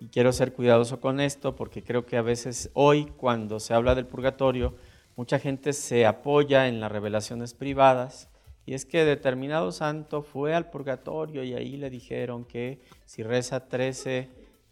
y 0.00 0.08
quiero 0.08 0.32
ser 0.32 0.52
cuidadoso 0.52 1.00
con 1.00 1.20
esto, 1.20 1.56
porque 1.56 1.82
creo 1.82 2.06
que 2.06 2.16
a 2.16 2.22
veces 2.22 2.70
hoy 2.74 3.06
cuando 3.16 3.60
se 3.60 3.74
habla 3.74 3.94
del 3.94 4.06
purgatorio, 4.06 4.74
mucha 5.16 5.38
gente 5.38 5.72
se 5.72 6.06
apoya 6.06 6.68
en 6.68 6.80
las 6.80 6.92
revelaciones 6.92 7.54
privadas. 7.54 8.28
Y 8.66 8.74
es 8.74 8.84
que 8.84 9.04
determinado 9.04 9.72
santo 9.72 10.22
fue 10.22 10.54
al 10.54 10.70
purgatorio 10.70 11.42
y 11.42 11.54
ahí 11.54 11.76
le 11.76 11.88
dijeron 11.88 12.44
que 12.44 12.80
si 13.06 13.22
reza 13.22 13.66
13 13.66 14.28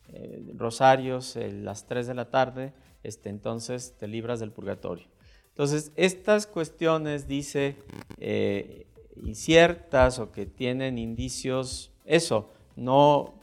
eh, 0.09 0.53
rosarios 0.55 1.37
a 1.37 1.41
las 1.49 1.87
3 1.87 2.07
de 2.07 2.15
la 2.15 2.31
tarde, 2.31 2.75
este, 3.03 3.31
entonces 3.31 3.97
te 3.99 4.07
libras 4.07 4.39
del 4.39 4.53
purgatorio. 4.53 5.07
Entonces, 5.49 5.93
estas 5.97 6.47
cuestiones, 6.47 7.27
dice, 7.27 7.77
eh, 8.19 8.87
inciertas 9.17 10.19
o 10.19 10.31
que 10.31 10.45
tienen 10.45 10.99
indicios, 10.99 11.91
eso, 12.05 12.53
no 12.77 13.35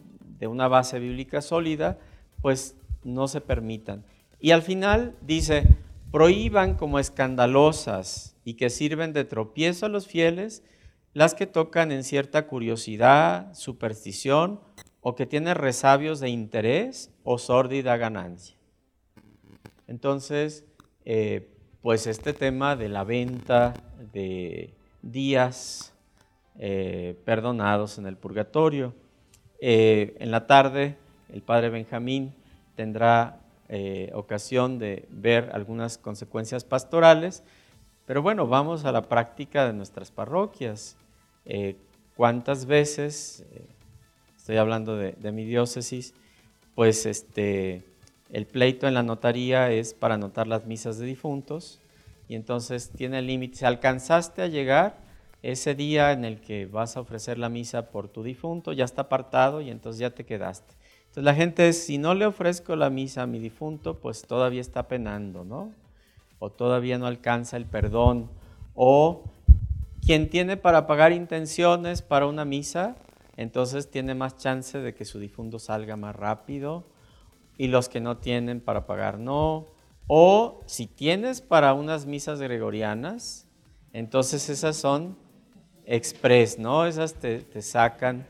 de 0.43 0.47
una 0.47 0.67
base 0.67 0.99
bíblica 0.99 1.41
sólida, 1.41 1.97
pues 2.41 2.75
no 3.05 3.29
se 3.29 3.39
permitan. 3.39 4.03
Y 4.41 4.51
al 4.51 4.61
final 4.61 5.15
dice, 5.21 5.63
prohíban 6.11 6.75
como 6.75 6.99
escandalosas 6.99 8.35
y 8.43 8.55
que 8.55 8.69
sirven 8.69 9.13
de 9.13 9.23
tropiezo 9.23 9.85
a 9.85 9.89
los 9.89 10.05
fieles 10.05 10.61
las 11.13 11.33
que 11.33 11.47
tocan 11.47 11.93
en 11.93 12.03
cierta 12.03 12.45
curiosidad, 12.45 13.53
superstición 13.53 14.59
o 14.99 15.15
que 15.15 15.25
tienen 15.25 15.55
resabios 15.55 16.19
de 16.19 16.27
interés 16.27 17.09
o 17.23 17.37
sórdida 17.37 17.95
ganancia. 17.95 18.57
Entonces, 19.87 20.65
eh, 21.05 21.55
pues 21.81 22.05
este 22.05 22.33
tema 22.33 22.75
de 22.75 22.89
la 22.89 23.05
venta 23.05 23.75
de 24.11 24.73
días 25.01 25.93
eh, 26.59 27.17
perdonados 27.23 27.97
en 27.97 28.07
el 28.07 28.17
purgatorio, 28.17 28.93
eh, 29.65 30.17
en 30.19 30.29
la 30.29 30.45
tarde, 30.45 30.97
el 31.31 31.41
padre 31.41 31.69
Benjamín 31.69 32.33
tendrá 32.75 33.39
eh, 33.69 34.11
ocasión 34.13 34.77
de 34.77 35.07
ver 35.09 35.51
algunas 35.53 35.97
consecuencias 35.97 36.65
pastorales, 36.65 37.43
pero 38.05 38.21
bueno, 38.21 38.45
vamos 38.45 38.83
a 38.83 38.91
la 38.91 39.03
práctica 39.03 39.65
de 39.65 39.71
nuestras 39.71 40.11
parroquias. 40.11 40.97
Eh, 41.45 41.77
¿Cuántas 42.17 42.65
veces, 42.65 43.45
estoy 44.35 44.57
hablando 44.57 44.97
de, 44.97 45.31
mi 45.31 45.45
diócesis, 45.45 46.13
pues 46.75 47.05
este, 47.05 47.85
el 48.33 48.45
pleito 48.45 48.85
en 48.85 48.95
la 48.95 49.03
notaría 49.03 49.71
es 49.71 49.93
para 49.93 50.15
anotar 50.15 50.45
las 50.45 50.65
misas 50.65 50.97
de 50.97 51.05
difuntos 51.05 51.79
y 52.27 52.35
entonces 52.35 52.89
tiene 52.89 53.21
límite. 53.21 53.59
Si 53.59 53.65
alcanzaste 53.65 54.41
a 54.41 54.47
llegar, 54.47 55.02
ese 55.43 55.75
día 55.75 56.13
en 56.13 56.23
el 56.23 56.39
que 56.39 56.65
vas 56.65 56.95
a 56.95 57.01
ofrecer 57.01 57.37
la 57.37 57.49
misa 57.49 57.91
por 57.91 58.07
tu 58.07 58.23
difunto 58.23 58.71
ya 58.71 58.85
está 58.85 59.03
apartado 59.03 59.59
y 59.59 59.69
entonces 59.69 59.99
ya 59.99 60.09
te 60.11 60.25
quedaste. 60.25 60.73
Entonces 61.01 61.23
la 61.25 61.35
gente 61.35 61.73
si 61.73 61.97
no 61.97 62.15
le 62.15 62.25
ofrezco 62.25 62.77
la 62.77 62.89
misa 62.89 63.23
a 63.23 63.27
mi 63.27 63.39
difunto, 63.39 63.99
pues 63.99 64.23
todavía 64.25 64.61
está 64.61 64.87
penando, 64.87 65.43
¿no? 65.43 65.71
O 66.39 66.49
todavía 66.49 66.97
no 66.97 67.07
alcanza 67.07 67.57
el 67.57 67.65
perdón. 67.65 68.31
O 68.73 69.25
quien 70.01 70.29
tiene 70.29 70.55
para 70.55 70.87
pagar 70.87 71.11
intenciones 71.11 72.01
para 72.01 72.25
una 72.25 72.45
misa, 72.45 72.95
entonces 73.35 73.91
tiene 73.91 74.15
más 74.15 74.37
chance 74.37 74.79
de 74.79 74.95
que 74.95 75.03
su 75.03 75.19
difunto 75.19 75.59
salga 75.59 75.97
más 75.97 76.15
rápido. 76.15 76.85
Y 77.57 77.67
los 77.67 77.89
que 77.89 77.99
no 77.99 78.17
tienen 78.17 78.61
para 78.61 78.87
pagar 78.87 79.19
no. 79.19 79.67
O 80.07 80.61
si 80.65 80.87
tienes 80.87 81.41
para 81.41 81.73
unas 81.73 82.05
misas 82.05 82.41
gregorianas, 82.41 83.47
entonces 83.91 84.49
esas 84.49 84.77
son 84.77 85.21
express, 85.85 86.57
¿no? 86.59 86.85
Esas 86.85 87.15
te, 87.15 87.61
sacan 87.61 88.25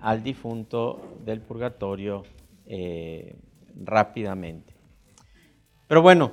al 0.00 0.22
difunto 0.22 1.18
del 1.24 1.40
purgatorio 1.40 2.24
eh, 2.66 3.36
rápidamente. 3.74 4.74
Pero 5.86 6.02
bueno, 6.02 6.32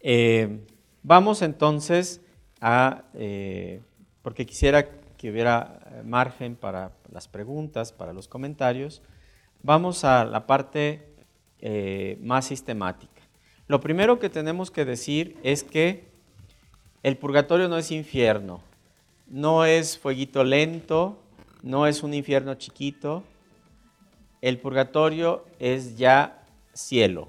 eh, 0.00 0.64
vamos 1.02 1.42
entonces 1.42 2.20
a, 2.60 3.04
eh, 3.14 3.80
porque 4.22 4.46
quisiera 4.46 4.88
que 5.16 5.30
hubiera 5.30 6.02
margen 6.04 6.56
para 6.56 6.92
las 7.10 7.28
preguntas, 7.28 7.92
para 7.92 8.12
los 8.12 8.28
comentarios, 8.28 9.02
vamos 9.62 10.04
a 10.04 10.24
la 10.24 10.46
parte 10.46 11.10
más 12.20 12.44
sistemática. 12.44 13.22
Lo 13.68 13.80
primero 13.80 14.18
que 14.18 14.28
tenemos 14.28 14.70
que 14.70 14.84
decir 14.84 15.38
es 15.42 15.64
que 15.64 16.04
el 17.02 17.16
purgatorio 17.16 17.68
no 17.68 17.78
es 17.78 17.90
infierno, 17.90 18.60
no 19.34 19.64
es 19.64 19.98
fueguito 19.98 20.44
lento, 20.44 21.18
no 21.62 21.88
es 21.88 22.04
un 22.04 22.14
infierno 22.14 22.54
chiquito. 22.54 23.24
El 24.40 24.60
purgatorio 24.60 25.44
es 25.58 25.96
ya 25.98 26.46
cielo. 26.72 27.26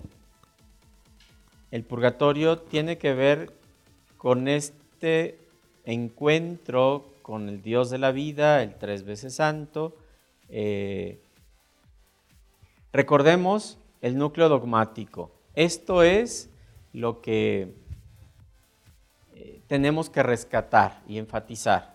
El 1.71 1.83
purgatorio 1.83 2.59
tiene 2.59 2.99
que 2.99 3.15
ver 3.15 3.53
con 4.17 4.47
este 4.47 5.39
encuentro 5.83 7.07
con 7.23 7.49
el 7.49 7.63
Dios 7.63 7.89
de 7.89 7.97
la 7.97 8.11
vida, 8.11 8.61
el 8.61 8.75
tres 8.75 9.03
veces 9.03 9.33
santo. 9.33 9.97
Eh, 10.49 11.19
recordemos 12.93 13.79
el 14.01 14.15
núcleo 14.15 14.47
dogmático. 14.47 15.31
Esto 15.55 16.03
es 16.03 16.51
lo 16.93 17.19
que 17.23 17.73
eh, 19.33 19.59
tenemos 19.65 20.11
que 20.11 20.21
rescatar 20.21 21.01
y 21.07 21.17
enfatizar. 21.17 21.94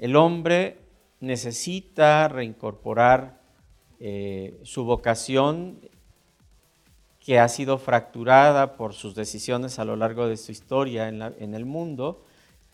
El 0.00 0.16
hombre 0.16 0.78
necesita 1.20 2.26
reincorporar 2.28 3.38
eh, 4.00 4.58
su 4.62 4.84
vocación 4.84 5.78
que 7.20 7.38
ha 7.38 7.46
sido 7.48 7.76
fracturada 7.76 8.78
por 8.78 8.94
sus 8.94 9.14
decisiones 9.14 9.78
a 9.78 9.84
lo 9.84 9.96
largo 9.96 10.26
de 10.26 10.38
su 10.38 10.52
historia 10.52 11.06
en, 11.06 11.54
el 11.54 11.66
mundo 11.66 12.24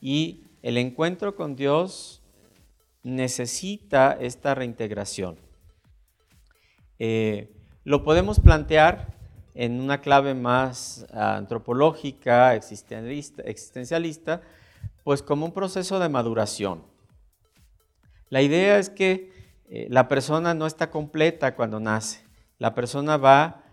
y 0.00 0.44
el 0.62 0.78
encuentro 0.78 1.34
con 1.34 1.56
Dios 1.56 2.22
necesita 3.02 4.16
esta 4.20 4.54
reintegración. 4.54 5.36
Eh, 7.00 7.50
lo 7.82 8.04
podemos 8.04 8.38
plantear 8.38 9.16
en 9.56 9.80
una 9.80 10.00
clave 10.00 10.34
más 10.34 11.04
antropológica, 11.12 12.54
existencialista, 12.54 14.42
pues 15.02 15.24
como 15.24 15.46
un 15.46 15.52
proceso 15.52 15.98
de 15.98 16.08
maduración. 16.08 16.94
La 18.28 18.42
idea 18.42 18.78
es 18.78 18.90
que 18.90 19.32
eh, 19.68 19.86
la 19.90 20.08
persona 20.08 20.54
no 20.54 20.66
está 20.66 20.90
completa 20.90 21.54
cuando 21.54 21.80
nace. 21.80 22.24
La 22.58 22.74
persona 22.74 23.16
va 23.16 23.64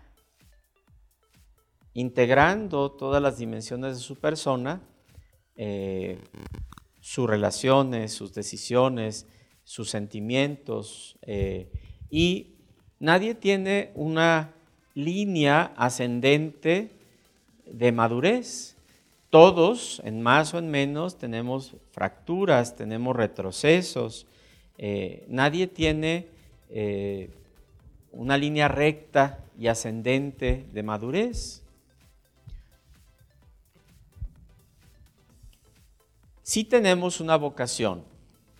integrando 1.94 2.90
todas 2.92 3.22
las 3.22 3.38
dimensiones 3.38 3.96
de 3.96 4.02
su 4.02 4.16
persona, 4.16 4.82
eh, 5.56 6.18
sus 7.00 7.28
relaciones, 7.28 8.12
sus 8.12 8.34
decisiones, 8.34 9.26
sus 9.62 9.90
sentimientos, 9.90 11.16
eh, 11.22 11.70
y 12.10 12.56
nadie 12.98 13.34
tiene 13.34 13.92
una 13.94 14.54
línea 14.94 15.72
ascendente 15.76 16.90
de 17.64 17.92
madurez. 17.92 18.76
Todos, 19.30 20.00
en 20.04 20.20
más 20.22 20.54
o 20.54 20.58
en 20.58 20.70
menos, 20.70 21.18
tenemos 21.18 21.76
fracturas, 21.92 22.76
tenemos 22.76 23.16
retrocesos, 23.16 24.26
eh, 24.78 25.24
nadie 25.28 25.66
tiene 25.66 26.28
eh, 26.70 27.30
una 28.12 28.36
línea 28.36 28.68
recta 28.68 29.44
y 29.58 29.68
ascendente 29.68 30.66
de 30.72 30.82
madurez. 30.82 31.62
Sí 36.42 36.64
tenemos 36.64 37.20
una 37.20 37.36
vocación 37.36 38.04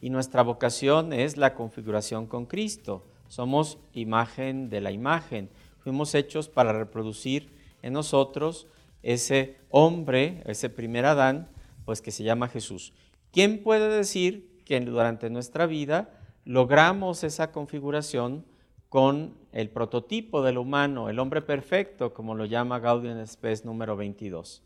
y 0.01 0.11
nuestra 0.11 0.43
vocación 0.43 1.13
es 1.13 1.37
la 1.37 1.55
configuración 1.55 2.27
con 2.27 2.47
Cristo. 2.47 3.05
Somos 3.29 3.79
imagen 3.93 4.71
de 4.71 4.81
la 4.81 4.91
imagen. 4.91 5.51
Fuimos 5.81 6.15
hechos 6.15 6.49
para 6.49 6.73
reproducir 6.73 7.51
en 7.83 7.93
nosotros 7.93 8.67
ese 9.03 9.59
hombre, 9.69 10.43
ese 10.47 10.71
primer 10.71 11.05
Adán, 11.05 11.49
pues 11.85 12.01
que 12.01 12.11
se 12.11 12.25
llama 12.25 12.49
Jesús. 12.49 12.95
¿Quién 13.33 13.63
puede 13.63 13.89
decir 13.89 14.54
que 14.65 14.81
durante 14.81 15.31
nuestra 15.31 15.67
vida 15.67 16.11
logramos 16.45 17.25
esa 17.25 17.53
configuración 17.53 18.45
con 18.89 19.35
el 19.53 19.71
prototipo 19.71 20.43
del 20.43 20.59
humano, 20.59 21.09
el 21.09 21.19
hombre 21.19 21.43
perfecto, 21.43 22.15
como 22.15 22.35
lo 22.35 22.45
llama 22.45 22.79
Gaudium 22.79 23.25
Spes 23.27 23.65
número 23.65 23.97
22? 23.97 24.63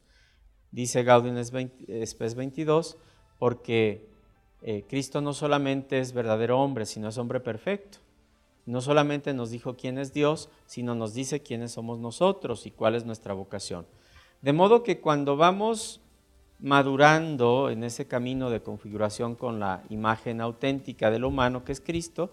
Dice 0.70 1.03
Gaudium 1.03 1.42
Spes 1.42 2.34
22 2.34 2.99
porque 3.38 4.09
eh, 4.62 4.84
Cristo 4.88 5.20
no 5.20 5.32
solamente 5.32 5.99
es 5.99 6.12
verdadero 6.12 6.61
hombre, 6.61 6.84
sino 6.84 7.09
es 7.09 7.18
hombre 7.18 7.40
perfecto. 7.40 7.99
No 8.66 8.82
solamente 8.82 9.32
nos 9.32 9.51
dijo 9.51 9.76
quién 9.76 9.96
es 9.96 10.12
Dios, 10.12 10.51
sino 10.66 10.94
nos 10.94 11.14
dice 11.14 11.42
quiénes 11.42 11.72
somos 11.72 11.99
nosotros 11.99 12.66
y 12.66 12.70
cuál 12.70 12.96
es 12.96 13.07
nuestra 13.07 13.32
vocación. 13.32 13.86
De 14.42 14.53
modo 14.53 14.82
que 14.82 15.01
cuando 15.01 15.36
vamos 15.36 16.03
madurando 16.61 17.70
en 17.70 17.84
ese 17.84 18.06
camino 18.06 18.50
de 18.50 18.61
configuración 18.61 19.34
con 19.34 19.61
la 19.61 19.82
imagen 19.90 20.40
auténtica 20.40 21.11
del 21.11 21.24
humano 21.24 21.64
que 21.64 21.72
es 21.72 21.80
Cristo, 21.80 22.30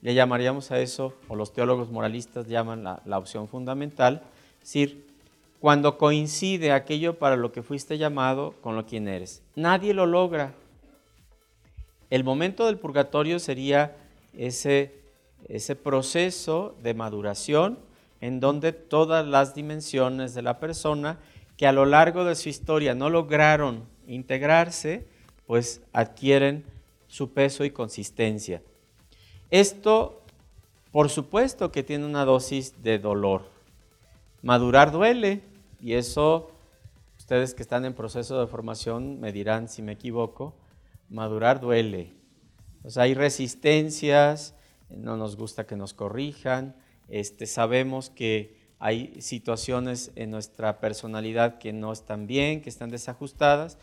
le 0.00 0.14
llamaríamos 0.14 0.70
a 0.70 0.80
eso, 0.80 1.14
o 1.28 1.34
los 1.34 1.52
teólogos 1.52 1.90
moralistas 1.90 2.46
llaman 2.46 2.84
la, 2.84 3.18
opción 3.18 3.48
fundamental, 3.48 4.22
es 4.54 4.60
decir, 4.60 5.06
cuando 5.60 5.98
coincide 5.98 6.70
aquello 6.72 7.18
para 7.18 7.36
lo 7.36 7.50
que 7.50 7.62
fuiste 7.62 7.98
llamado 7.98 8.54
con 8.60 8.76
lo 8.76 8.86
quien 8.86 9.08
eres. 9.08 9.42
Nadie 9.56 9.92
lo 9.92 10.06
logra. 10.06 10.54
El 12.10 12.22
momento 12.22 12.66
del 12.66 12.78
purgatorio 12.78 13.40
sería 13.40 13.96
ese, 14.36 14.94
ese 15.48 15.74
proceso 15.74 16.76
de 16.82 16.94
maduración 16.94 17.78
en 18.20 18.38
donde 18.38 18.72
todas 18.72 19.26
las 19.26 19.54
dimensiones 19.54 20.32
de 20.34 20.42
la 20.42 20.60
persona 20.60 21.18
que 21.58 21.66
a 21.66 21.72
lo 21.72 21.84
largo 21.84 22.24
de 22.24 22.36
su 22.36 22.48
historia 22.48 22.94
no 22.94 23.10
lograron 23.10 23.84
integrarse, 24.06 25.08
pues 25.44 25.82
adquieren 25.92 26.64
su 27.08 27.32
peso 27.32 27.64
y 27.64 27.70
consistencia. 27.70 28.62
Esto, 29.50 30.22
por 30.92 31.10
supuesto 31.10 31.72
que 31.72 31.82
tiene 31.82 32.06
una 32.06 32.24
dosis 32.24 32.80
de 32.82 33.00
dolor. 33.00 33.48
Madurar 34.40 34.92
duele 34.92 35.42
y 35.80 35.94
eso, 35.94 36.52
ustedes 37.18 37.54
que 37.54 37.62
están 37.62 37.84
en 37.84 37.92
proceso 37.92 38.40
de 38.40 38.46
formación 38.46 39.18
me 39.18 39.32
dirán 39.32 39.68
si 39.68 39.82
me 39.82 39.92
equivoco, 39.92 40.54
madurar 41.10 41.60
duele. 41.60 42.12
Hay 42.94 43.14
resistencias, 43.14 44.54
no 44.90 45.16
nos 45.16 45.36
gusta 45.36 45.66
que 45.66 45.74
nos 45.74 45.92
corrijan, 45.92 46.76
este, 47.08 47.46
sabemos 47.46 48.10
que 48.10 48.57
hay 48.78 49.20
situaciones 49.20 50.12
en 50.14 50.30
nuestra 50.30 50.80
personalidad 50.80 51.58
que 51.58 51.72
no 51.72 51.92
están 51.92 52.26
bien, 52.26 52.60
que 52.60 52.68
están 52.68 52.90
desajustadas 52.90 53.78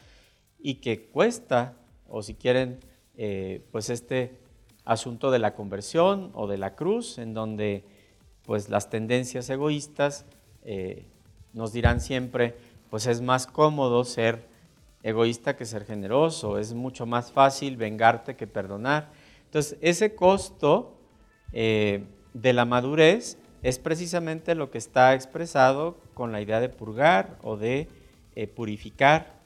y 0.60 0.76
que 0.76 1.04
cuesta, 1.08 1.74
o 2.08 2.24
si 2.24 2.34
quieren, 2.34 2.80
eh, 3.18 3.62
pues 3.72 3.90
este 3.90 4.38
asunto 4.86 5.32
de 5.32 5.40
la 5.40 5.54
conversión 5.54 6.32
o 6.34 6.48
de 6.48 6.58
la 6.58 6.76
cruz, 6.76 7.18
en 7.18 7.34
donde 7.34 7.84
pues 8.46 8.70
las 8.70 8.90
tendencias 8.90 9.50
egoístas 9.50 10.26
eh, 10.64 11.06
nos 11.54 11.74
dirán 11.74 12.00
siempre, 12.00 12.56
pues 12.90 13.08
es 13.08 13.22
más 13.22 13.48
cómodo 13.48 14.04
ser 14.06 14.48
egoísta 15.04 15.56
que 15.56 15.66
ser 15.66 15.86
generoso, 15.86 16.58
es 16.58 16.74
mucho 16.74 17.06
más 17.06 17.32
fácil 17.32 17.78
vengarte 17.78 18.36
que 18.36 18.48
perdonar. 18.48 19.12
Entonces, 19.46 19.78
ese 19.82 20.16
costo 20.16 20.98
eh, 21.54 22.04
de 22.34 22.54
la 22.54 22.66
madurez 22.66 23.38
es 23.66 23.80
precisamente 23.80 24.54
lo 24.54 24.70
que 24.70 24.78
está 24.78 25.16
expresado 25.16 25.98
con 26.14 26.32
la 26.32 26.40
idea 26.40 26.60
de 26.60 26.70
purgar 26.70 27.40
o 27.42 27.58
de 27.58 27.90
eh, 28.36 28.46
purificar. 28.46 29.40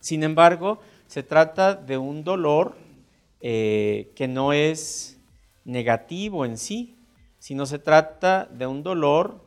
Sin 0.00 0.24
embargo, 0.24 0.80
se 1.06 1.22
trata 1.22 1.76
de 1.76 1.96
un 1.96 2.24
dolor 2.24 2.74
eh, 3.40 4.10
que 4.16 4.26
no 4.26 4.52
es 4.52 5.16
negativo 5.64 6.44
en 6.44 6.58
sí, 6.58 6.96
sino 7.38 7.66
se 7.66 7.78
trata 7.78 8.46
de 8.46 8.66
un 8.66 8.82
dolor 8.82 9.40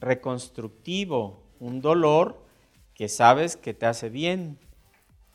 reconstructivo, 0.00 1.42
un 1.58 1.82
dolor 1.82 2.42
que 2.94 3.10
sabes 3.10 3.58
que 3.58 3.74
te 3.74 3.84
hace 3.84 4.08
bien. 4.08 4.56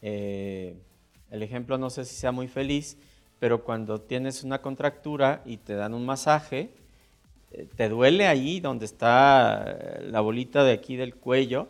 Eh, 0.01 0.81
el 1.29 1.43
ejemplo 1.43 1.77
no 1.77 1.91
sé 1.91 2.05
si 2.05 2.15
sea 2.15 2.31
muy 2.31 2.47
feliz, 2.47 2.97
pero 3.37 3.63
cuando 3.63 4.01
tienes 4.01 4.43
una 4.43 4.63
contractura 4.63 5.43
y 5.45 5.57
te 5.57 5.75
dan 5.75 5.93
un 5.93 6.07
masaje, 6.07 6.73
te 7.75 7.89
duele 7.89 8.27
ahí 8.27 8.59
donde 8.59 8.85
está 8.85 9.63
eh, 9.67 10.07
la 10.09 10.21
bolita 10.21 10.63
de 10.63 10.73
aquí 10.73 10.95
del 10.95 11.15
cuello, 11.15 11.67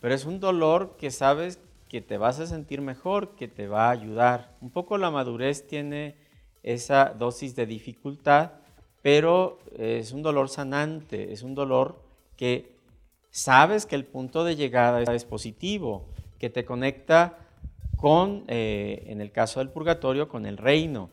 pero 0.00 0.14
es 0.14 0.24
un 0.24 0.40
dolor 0.40 0.96
que 0.98 1.10
sabes 1.10 1.60
que 1.88 2.00
te 2.00 2.18
vas 2.18 2.38
a 2.40 2.46
sentir 2.46 2.80
mejor, 2.80 3.34
que 3.34 3.48
te 3.48 3.66
va 3.66 3.88
a 3.88 3.92
ayudar. 3.92 4.56
Un 4.60 4.70
poco 4.70 4.98
la 4.98 5.10
madurez 5.10 5.66
tiene 5.66 6.16
esa 6.62 7.14
dosis 7.18 7.56
de 7.56 7.66
dificultad, 7.66 8.52
pero 9.02 9.58
es 9.76 10.12
un 10.12 10.22
dolor 10.22 10.48
sanante, 10.48 11.32
es 11.32 11.42
un 11.42 11.54
dolor 11.54 12.02
que 12.36 12.76
sabes 13.30 13.86
que 13.86 13.96
el 13.96 14.04
punto 14.04 14.44
de 14.44 14.56
llegada 14.56 15.02
es 15.14 15.24
positivo, 15.24 16.08
que 16.38 16.50
te 16.50 16.64
conecta 16.64 17.38
con, 17.96 18.44
eh, 18.48 19.04
en 19.06 19.20
el 19.20 19.32
caso 19.32 19.60
del 19.60 19.70
purgatorio, 19.70 20.28
con 20.28 20.46
el 20.46 20.56
reino. 20.56 21.10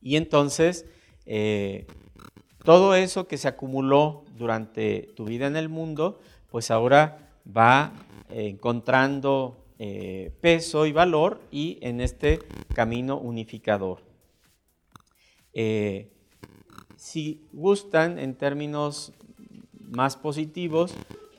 Y 0.00 0.16
entonces, 0.16 0.86
eh, 1.26 1.86
todo 2.68 2.94
eso 2.94 3.26
que 3.26 3.38
se 3.38 3.48
acumuló 3.48 4.24
durante 4.36 5.14
tu 5.16 5.24
vida 5.24 5.46
en 5.46 5.56
el 5.56 5.70
mundo, 5.70 6.20
pues 6.50 6.70
ahora 6.70 7.30
va 7.48 7.94
encontrando 8.28 9.56
eh, 9.78 10.34
peso 10.42 10.84
y 10.84 10.92
valor 10.92 11.40
y 11.50 11.78
en 11.80 12.02
este 12.02 12.40
camino 12.74 13.16
unificador. 13.16 14.02
si 16.98 17.48
gustan, 17.54 18.18
en 18.18 18.34
términos 18.34 19.14
más 19.80 20.18
positivos, 20.18 20.94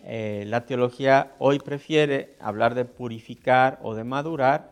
eh, 0.05 0.45
la 0.47 0.65
teología 0.65 1.35
hoy 1.37 1.59
prefiere 1.59 2.37
hablar 2.39 2.73
de 2.73 2.85
purificar 2.85 3.77
o 3.83 3.93
de 3.93 4.03
madurar 4.03 4.71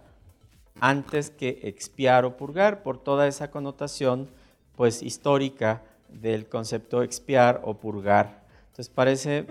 antes 0.79 1.29
que 1.29 1.59
expiar 1.61 2.25
o 2.25 2.35
purgar 2.35 2.81
por 2.81 2.97
toda 2.97 3.27
esa 3.27 3.51
connotación 3.51 4.27
pues 4.75 5.03
histórica 5.03 5.83
del 6.09 6.47
concepto 6.47 7.03
expiar 7.03 7.61
o 7.63 7.75
purgar. 7.75 8.43
Entonces 8.67 8.89
parece 8.89 9.45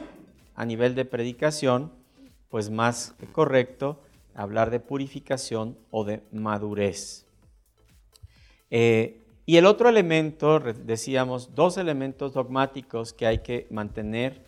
a 0.55 0.65
nivel 0.65 0.95
de 0.95 1.05
predicación 1.05 1.93
pues 2.49 2.71
más 2.71 3.15
correcto 3.33 4.01
hablar 4.35 4.71
de 4.71 4.81
purificación 4.81 5.77
o 5.91 6.05
de 6.05 6.23
madurez. 6.33 7.27
Eh, 8.71 9.23
y 9.47 9.57
el 9.57 9.67
otro 9.67 9.89
elemento, 9.89 10.59
decíamos, 10.59 11.55
dos 11.55 11.77
elementos 11.77 12.33
dogmáticos 12.33 13.13
que 13.13 13.27
hay 13.27 13.39
que 13.39 13.67
mantener, 13.71 14.45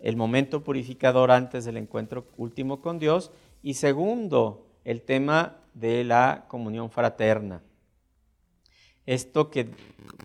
el 0.00 0.16
momento 0.16 0.62
purificador 0.62 1.30
antes 1.30 1.64
del 1.64 1.76
encuentro 1.76 2.26
último 2.36 2.80
con 2.80 2.98
Dios, 2.98 3.30
y 3.62 3.74
segundo, 3.74 4.66
el 4.84 5.02
tema 5.02 5.56
de 5.74 6.04
la 6.04 6.44
comunión 6.48 6.90
fraterna. 6.90 7.62
Esto 9.06 9.50
que 9.50 9.70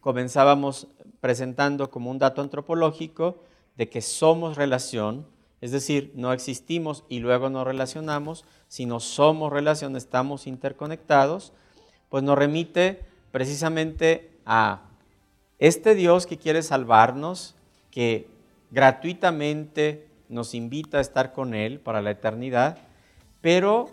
comenzábamos 0.01 0.88
presentando 1.22 1.89
como 1.89 2.11
un 2.11 2.20
dato 2.20 2.41
antropológico 2.41 3.38
de 3.78 3.89
que 3.89 4.01
somos 4.01 4.57
relación, 4.57 5.26
es 5.61 5.72
decir, 5.72 6.11
no 6.15 6.32
existimos 6.34 7.03
y 7.09 7.20
luego 7.20 7.49
nos 7.49 7.65
relacionamos, 7.65 8.45
sino 8.67 8.99
somos 8.99 9.51
relación, 9.51 9.95
estamos 9.95 10.47
interconectados, 10.47 11.53
pues 12.09 12.24
nos 12.24 12.38
remite 12.38 13.01
precisamente 13.32 14.32
a 14.45 14.82
este 15.59 15.95
Dios 15.95 16.26
que 16.26 16.38
quiere 16.38 16.63
salvarnos, 16.63 17.55
que 17.91 18.28
gratuitamente 18.72 20.07
nos 20.30 20.53
invita 20.53 20.99
a 20.99 21.01
estar 21.01 21.34
con 21.34 21.53
Él 21.53 21.80
para 21.80 22.01
la 22.01 22.11
eternidad, 22.11 22.78
pero 23.41 23.89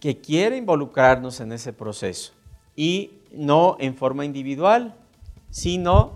que 0.00 0.18
quiere 0.18 0.56
involucrarnos 0.56 1.40
en 1.40 1.52
ese 1.52 1.72
proceso 1.72 2.32
y 2.74 3.12
no 3.32 3.76
en 3.78 3.94
forma 3.94 4.24
individual, 4.24 4.96
sino 5.52 6.14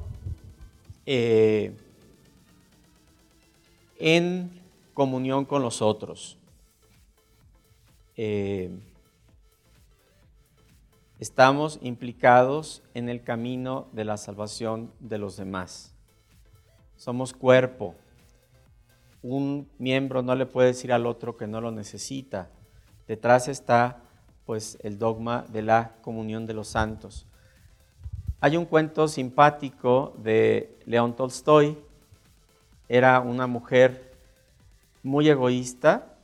eh, 1.04 1.76
en 3.98 4.62
comunión 4.94 5.44
con 5.44 5.60
los 5.62 5.82
otros. 5.82 6.38
Eh, 8.16 8.70
estamos 11.20 11.78
implicados 11.82 12.82
en 12.94 13.10
el 13.10 13.22
camino 13.22 13.88
de 13.92 14.06
la 14.06 14.16
salvación 14.16 14.90
de 15.00 15.18
los 15.18 15.36
demás. 15.36 15.94
Somos 16.96 17.34
cuerpo. 17.34 17.94
Un 19.20 19.68
miembro 19.78 20.22
no 20.22 20.34
le 20.34 20.46
puede 20.46 20.68
decir 20.68 20.94
al 20.94 21.04
otro 21.04 21.36
que 21.36 21.46
no 21.46 21.60
lo 21.60 21.70
necesita. 21.70 22.50
detrás 23.06 23.48
está 23.48 24.02
pues 24.46 24.78
el 24.82 24.98
dogma 24.98 25.44
de 25.50 25.60
la 25.60 25.96
comunión 26.00 26.46
de 26.46 26.54
los 26.54 26.68
santos. 26.68 27.26
Hay 28.46 28.56
un 28.56 28.64
cuento 28.64 29.08
simpático 29.08 30.14
de 30.22 30.78
León 30.86 31.16
Tolstoy. 31.16 31.76
Era 32.88 33.18
una 33.18 33.48
mujer 33.48 34.12
muy 35.02 35.28
egoísta 35.28 36.16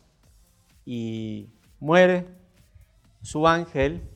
y 0.86 1.48
muere. 1.80 2.28
Su 3.22 3.48
ángel 3.48 4.08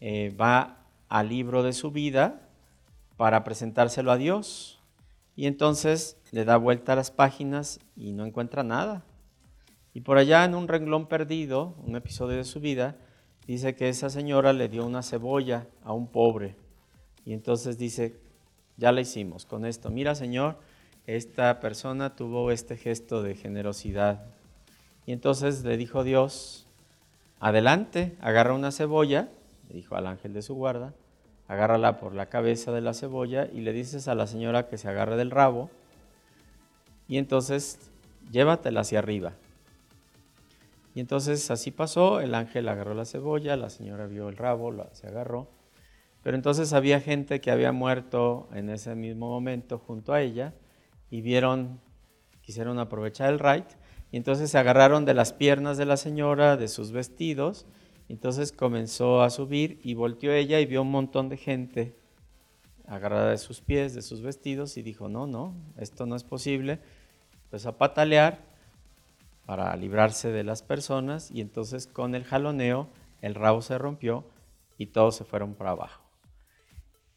eh, 0.00 0.34
va 0.40 0.86
al 1.10 1.28
libro 1.28 1.62
de 1.62 1.74
su 1.74 1.90
vida 1.90 2.48
para 3.18 3.44
presentárselo 3.44 4.10
a 4.10 4.16
Dios 4.16 4.80
y 5.36 5.46
entonces 5.46 6.16
le 6.30 6.46
da 6.46 6.56
vuelta 6.56 6.94
a 6.94 6.96
las 6.96 7.10
páginas 7.10 7.78
y 7.94 8.12
no 8.12 8.24
encuentra 8.24 8.62
nada. 8.62 9.04
Y 9.92 10.00
por 10.00 10.16
allá 10.16 10.46
en 10.46 10.54
un 10.54 10.66
renglón 10.66 11.08
perdido, 11.08 11.74
un 11.84 11.94
episodio 11.94 12.38
de 12.38 12.44
su 12.44 12.58
vida, 12.60 12.96
dice 13.46 13.74
que 13.74 13.90
esa 13.90 14.08
señora 14.08 14.54
le 14.54 14.70
dio 14.70 14.86
una 14.86 15.02
cebolla 15.02 15.66
a 15.84 15.92
un 15.92 16.06
pobre. 16.06 16.56
Y 17.24 17.32
entonces 17.32 17.78
dice, 17.78 18.16
ya 18.76 18.92
la 18.92 19.00
hicimos 19.00 19.46
con 19.46 19.66
esto. 19.66 19.90
Mira, 19.90 20.14
Señor, 20.14 20.56
esta 21.06 21.60
persona 21.60 22.16
tuvo 22.16 22.50
este 22.50 22.76
gesto 22.76 23.22
de 23.22 23.34
generosidad. 23.34 24.24
Y 25.06 25.12
entonces 25.12 25.64
le 25.64 25.76
dijo 25.76 26.04
Dios, 26.04 26.66
adelante, 27.40 28.16
agarra 28.20 28.54
una 28.54 28.72
cebolla, 28.72 29.28
le 29.68 29.76
dijo 29.76 29.96
al 29.96 30.06
ángel 30.06 30.32
de 30.32 30.42
su 30.42 30.54
guarda, 30.54 30.94
agárrala 31.48 31.98
por 31.98 32.14
la 32.14 32.26
cabeza 32.26 32.70
de 32.72 32.80
la 32.80 32.94
cebolla 32.94 33.48
y 33.52 33.60
le 33.60 33.72
dices 33.72 34.08
a 34.08 34.14
la 34.14 34.26
señora 34.26 34.68
que 34.68 34.78
se 34.78 34.88
agarre 34.88 35.16
del 35.16 35.30
rabo 35.30 35.68
y 37.08 37.18
entonces 37.18 37.90
llévatela 38.30 38.82
hacia 38.82 39.00
arriba. 39.00 39.32
Y 40.94 41.00
entonces 41.00 41.50
así 41.50 41.72
pasó, 41.72 42.20
el 42.20 42.34
ángel 42.34 42.68
agarró 42.68 42.94
la 42.94 43.04
cebolla, 43.04 43.56
la 43.56 43.70
señora 43.70 44.06
vio 44.06 44.28
el 44.28 44.36
rabo, 44.36 44.72
se 44.92 45.08
agarró, 45.08 45.48
pero 46.22 46.36
entonces 46.36 46.72
había 46.72 47.00
gente 47.00 47.40
que 47.40 47.50
había 47.50 47.72
muerto 47.72 48.48
en 48.52 48.70
ese 48.70 48.94
mismo 48.94 49.28
momento 49.28 49.78
junto 49.78 50.12
a 50.12 50.20
ella 50.20 50.54
y 51.10 51.22
vieron, 51.22 51.80
quisieron 52.42 52.78
aprovechar 52.78 53.32
el 53.32 53.38
right, 53.38 53.66
y 54.12 54.16
entonces 54.16 54.50
se 54.50 54.58
agarraron 54.58 55.04
de 55.04 55.14
las 55.14 55.32
piernas 55.32 55.76
de 55.78 55.86
la 55.86 55.96
señora, 55.96 56.56
de 56.56 56.68
sus 56.68 56.92
vestidos, 56.92 57.66
entonces 58.08 58.52
comenzó 58.52 59.22
a 59.22 59.30
subir 59.30 59.80
y 59.84 59.94
volteó 59.94 60.32
ella 60.32 60.60
y 60.60 60.66
vio 60.66 60.82
un 60.82 60.90
montón 60.90 61.28
de 61.28 61.36
gente 61.36 61.96
agarrada 62.86 63.30
de 63.30 63.38
sus 63.38 63.60
pies, 63.60 63.94
de 63.94 64.02
sus 64.02 64.20
vestidos, 64.20 64.76
y 64.76 64.82
dijo, 64.82 65.08
no, 65.08 65.28
no, 65.28 65.54
esto 65.76 66.06
no 66.06 66.16
es 66.16 66.24
posible. 66.24 66.80
Pues 67.50 67.66
a 67.66 67.78
patalear 67.78 68.40
para 69.46 69.74
librarse 69.76 70.32
de 70.32 70.42
las 70.42 70.62
personas 70.62 71.30
y 71.30 71.40
entonces 71.40 71.86
con 71.86 72.14
el 72.14 72.24
jaloneo 72.24 72.88
el 73.20 73.34
rabo 73.34 73.62
se 73.62 73.78
rompió 73.78 74.24
y 74.76 74.86
todos 74.86 75.16
se 75.16 75.24
fueron 75.24 75.54
para 75.54 75.70
abajo. 75.70 76.09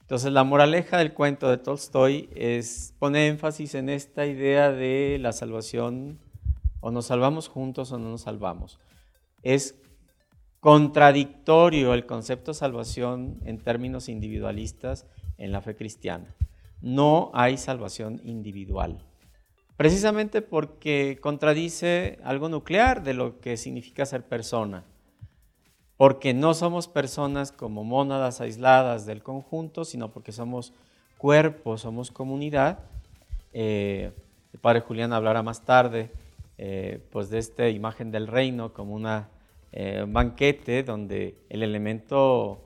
Entonces 0.04 0.34
la 0.34 0.43
moraleja 0.43 0.97
del 0.97 1.14
cuento 1.14 1.49
de 1.49 1.58
Tolstoy 1.58 2.30
es 2.36 2.93
pone 2.99 3.28
énfasis 3.28 3.74
en 3.74 3.88
esta 3.88 4.26
idea 4.26 4.70
de 4.70 5.18
la 5.20 5.32
salvación 5.32 6.20
o 6.82 6.91
nos 6.91 7.06
salvamos 7.06 7.47
juntos 7.47 7.93
o 7.93 7.97
no 7.97 8.10
nos 8.10 8.22
salvamos. 8.24 8.82
Es 9.43 9.76
contradictorio 10.60 11.93
el 11.93 12.06
concepto 12.06 12.51
de 12.51 12.56
salvación 12.56 13.39
en 13.45 13.60
términos 13.60 14.10
individualistas 14.10 15.08
en 15.38 15.54
la 15.54 15.62
fe 15.62 15.78
cristiana. 15.78 16.36
No 16.82 17.32
hay 17.34 17.58
salvación 17.58 18.20
individual. 18.26 19.06
Precisamente 19.78 20.41
porque 20.41 21.18
contradice 21.22 22.20
algo 22.26 22.49
nuclear 22.49 23.04
de 23.04 23.14
lo 23.14 23.39
que 23.39 23.56
significa 23.56 24.06
ser 24.06 24.28
persona. 24.28 24.84
Porque 25.97 26.33
no 26.33 26.53
somos 26.53 26.87
personas 26.87 27.51
como 27.51 27.83
mónadas 27.83 28.41
aisladas 28.41 29.05
del 29.05 29.21
conjunto, 29.21 29.85
sino 29.85 30.11
porque 30.11 30.31
somos 30.31 30.73
cuerpo, 31.23 31.77
somos 31.77 32.11
comunidad. 32.11 32.79
Eh, 33.53 34.11
el 34.51 34.59
padre 34.59 34.81
Julián 34.81 35.13
hablará 35.13 35.41
más 35.41 35.63
tarde 35.63 36.11
eh, 36.57 36.99
pues 37.11 37.29
de 37.29 37.37
esta 37.37 37.69
imagen 37.69 38.11
del 38.11 38.27
reino 38.27 38.73
como 38.73 38.93
una 38.93 39.29
eh, 39.71 40.01
un 40.03 40.11
banquete 40.11 40.83
donde 40.83 41.37
el 41.49 41.63
elemento 41.63 42.59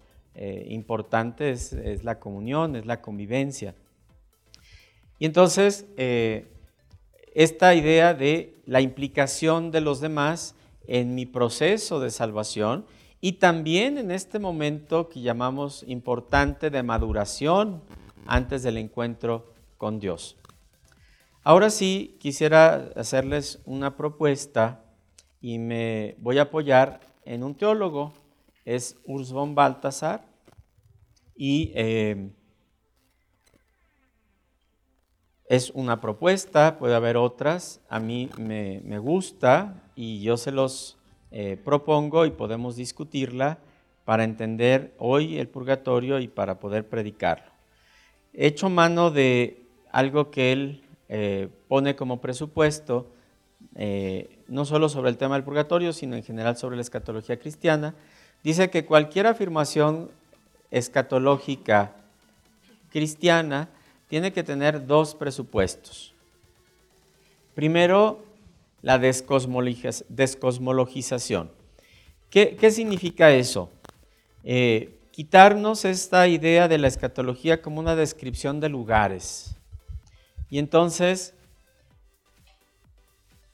importante 0.69 1.49
es, 1.49 2.03
la 2.03 2.19
comunión, 2.19 2.75
es 2.75 2.85
la 2.85 3.01
convivencia. 3.01 3.73
Y 5.17 5.25
entonces, 5.25 5.87
esta 7.33 7.73
idea 7.73 8.13
de 8.13 8.53
la 8.67 8.81
implicación 8.81 9.71
de 9.71 9.81
los 9.81 9.99
demás 9.99 10.53
en 10.85 11.15
mi 11.15 11.25
proceso 11.25 11.99
de 11.99 12.11
salvación 12.11 12.85
y 13.19 13.33
también 13.33 13.97
en 13.97 14.11
este 14.11 14.39
momento 14.39 15.09
que 15.09 15.21
llamamos 15.21 15.83
importante 15.87 16.69
de 16.69 16.83
maduración 16.83 17.81
antes 18.25 18.63
del 18.63 18.77
encuentro 18.77 19.53
con 19.77 19.99
Dios. 19.99 20.37
Ahora 21.43 21.69
sí, 21.69 22.17
quisiera 22.19 22.91
hacerles 22.95 23.61
una 23.65 23.95
propuesta 23.95 24.83
y 25.39 25.59
me 25.59 26.15
voy 26.19 26.39
a 26.39 26.43
apoyar 26.43 26.99
en 27.23 27.43
un 27.43 27.55
teólogo, 27.55 28.13
es 28.65 28.97
Urs 29.05 29.31
von 29.31 29.55
Balthasar, 29.55 30.25
y 31.37 31.71
eh, 31.75 32.31
es 35.47 35.69
una 35.69 36.01
propuesta, 36.01 36.77
puede 36.77 36.95
haber 36.95 37.15
otras, 37.15 37.79
a 37.89 37.99
mí 37.99 38.29
me, 38.37 38.99
gusta 38.99 39.83
y 39.95 40.21
yo 40.21 40.35
se 40.35 40.51
los 40.51 40.96
eh, 41.31 41.57
propongo 41.63 42.25
y 42.25 42.31
podemos 42.31 42.75
discutirla 42.75 43.59
para 44.05 44.23
entender 44.23 44.93
hoy 44.97 45.37
el 45.37 45.47
purgatorio 45.47 46.19
y 46.19 46.27
para 46.27 46.59
poder 46.59 46.87
predicarlo. 46.87 47.51
He 48.33 48.47
hecho 48.47 48.69
mano 48.69 49.11
de 49.11 49.63
algo 49.91 50.31
que 50.31 50.51
él 50.53 50.83
eh, 51.09 51.49
pone 51.67 51.95
como 51.95 52.21
presupuesto, 52.21 53.07
eh, 53.75 54.39
no 54.47 54.63
solo 54.65 54.89
sobre 54.89 55.09
el 55.09 55.17
tema 55.17 55.35
del 55.35 55.43
purgatorio, 55.43 55.91
sino 55.91 56.15
en 56.15 56.23
general 56.23 56.55
sobre 56.57 56.75
la 56.75 56.81
escatología 56.81 57.37
cristiana, 57.37 57.95
dice 58.43 58.69
que 58.69 58.85
cualquier 58.85 59.27
afirmación 59.27 60.09
escatológica 60.71 61.93
cristiana 62.91 63.69
tiene 64.07 64.31
que 64.31 64.43
tener 64.43 64.85
dos 64.85 65.15
presupuestos. 65.15 66.13
Primero, 67.55 68.23
la 68.81 68.99
descosmologización. 68.99 71.51
¿Qué, 72.29 72.71
significa 72.71 73.31
eso? 73.31 73.71
Eh, 74.43 74.99
quitarnos 75.11 75.85
esta 75.85 76.27
idea 76.27 76.67
de 76.67 76.77
la 76.77 76.87
escatología 76.87 77.61
como 77.61 77.79
una 77.79 77.95
descripción 77.95 78.59
de 78.59 78.69
lugares. 78.69 79.55
Y 80.49 80.59
entonces 80.59 81.33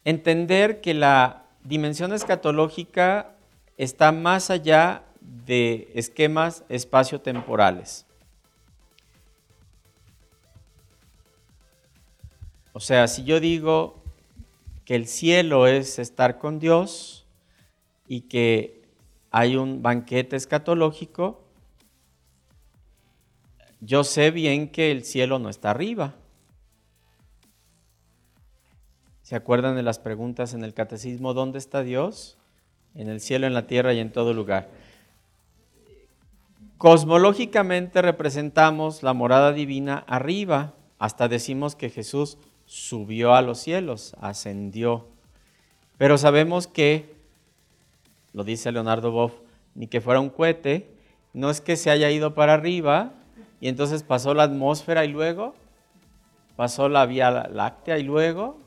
entender 0.03 0.81
que 0.81 0.93
la 0.93 1.45
dimensión 1.63 2.13
escatológica 2.13 3.35
está 3.77 4.11
más 4.11 4.49
allá 4.49 5.03
de 5.21 5.89
esquemas 5.95 6.63
espaciotemporales. 6.67 8.05
O 12.73 12.79
sea, 12.79 13.07
si 13.07 13.23
yo 13.23 13.39
digo 13.39 14.02
que 14.85 14.95
el 14.95 15.07
cielo 15.07 15.67
es 15.67 15.99
estar 15.99 16.39
con 16.39 16.59
Dios 16.59 17.25
y 18.07 18.21
que 18.21 18.83
hay 19.31 19.55
un 19.55 19.81
banquete 19.81 20.35
escatológico, 20.35 21.43
yo 23.81 24.03
sé 24.03 24.31
bien 24.31 24.69
que 24.69 24.91
el 24.91 25.03
cielo 25.03 25.39
no 25.39 25.49
está 25.49 25.71
arriba. 25.71 26.15
¿Se 29.21 29.35
acuerdan 29.35 29.75
de 29.75 29.83
las 29.83 29.99
preguntas 29.99 30.53
en 30.53 30.63
el 30.63 30.73
catecismo? 30.73 31.33
¿Dónde 31.33 31.57
está 31.57 31.81
Dios? 31.81 32.37
En 32.93 33.09
el 33.09 33.19
cielo, 33.19 33.47
en 33.47 33.53
la 33.53 33.67
tierra 33.67 33.93
y 33.93 33.99
en 33.99 34.11
todo 34.11 34.33
lugar. 34.33 34.69
Cosmológicamente 36.77 38.01
representamos 38.01 39.03
la 39.03 39.13
morada 39.13 39.53
divina 39.53 40.03
arriba, 40.07 40.73
hasta 40.99 41.27
decimos 41.27 41.75
que 41.75 41.89
Jesús 41.89 42.37
subió 42.73 43.35
a 43.35 43.43
los 43.43 43.59
cielos, 43.59 44.15
ascendió. 44.19 45.05
Pero 45.99 46.17
sabemos 46.17 46.65
que, 46.65 47.13
lo 48.33 48.43
dice 48.43 48.71
Leonardo 48.71 49.11
Boff, 49.11 49.33
ni 49.75 49.85
que 49.85 50.01
fuera 50.01 50.19
un 50.19 50.31
cohete, 50.31 50.89
no 51.33 51.51
es 51.51 51.61
que 51.61 51.75
se 51.75 51.91
haya 51.91 52.09
ido 52.09 52.33
para 52.33 52.55
arriba 52.55 53.11
y 53.61 53.67
entonces 53.67 54.01
pasó 54.01 54.33
la 54.33 54.41
atmósfera 54.41 55.05
y 55.05 55.09
luego 55.09 55.53
pasó 56.55 56.89
la 56.89 57.05
Vía 57.05 57.29
Láctea 57.29 57.99
y 57.99 58.03
luego 58.03 58.57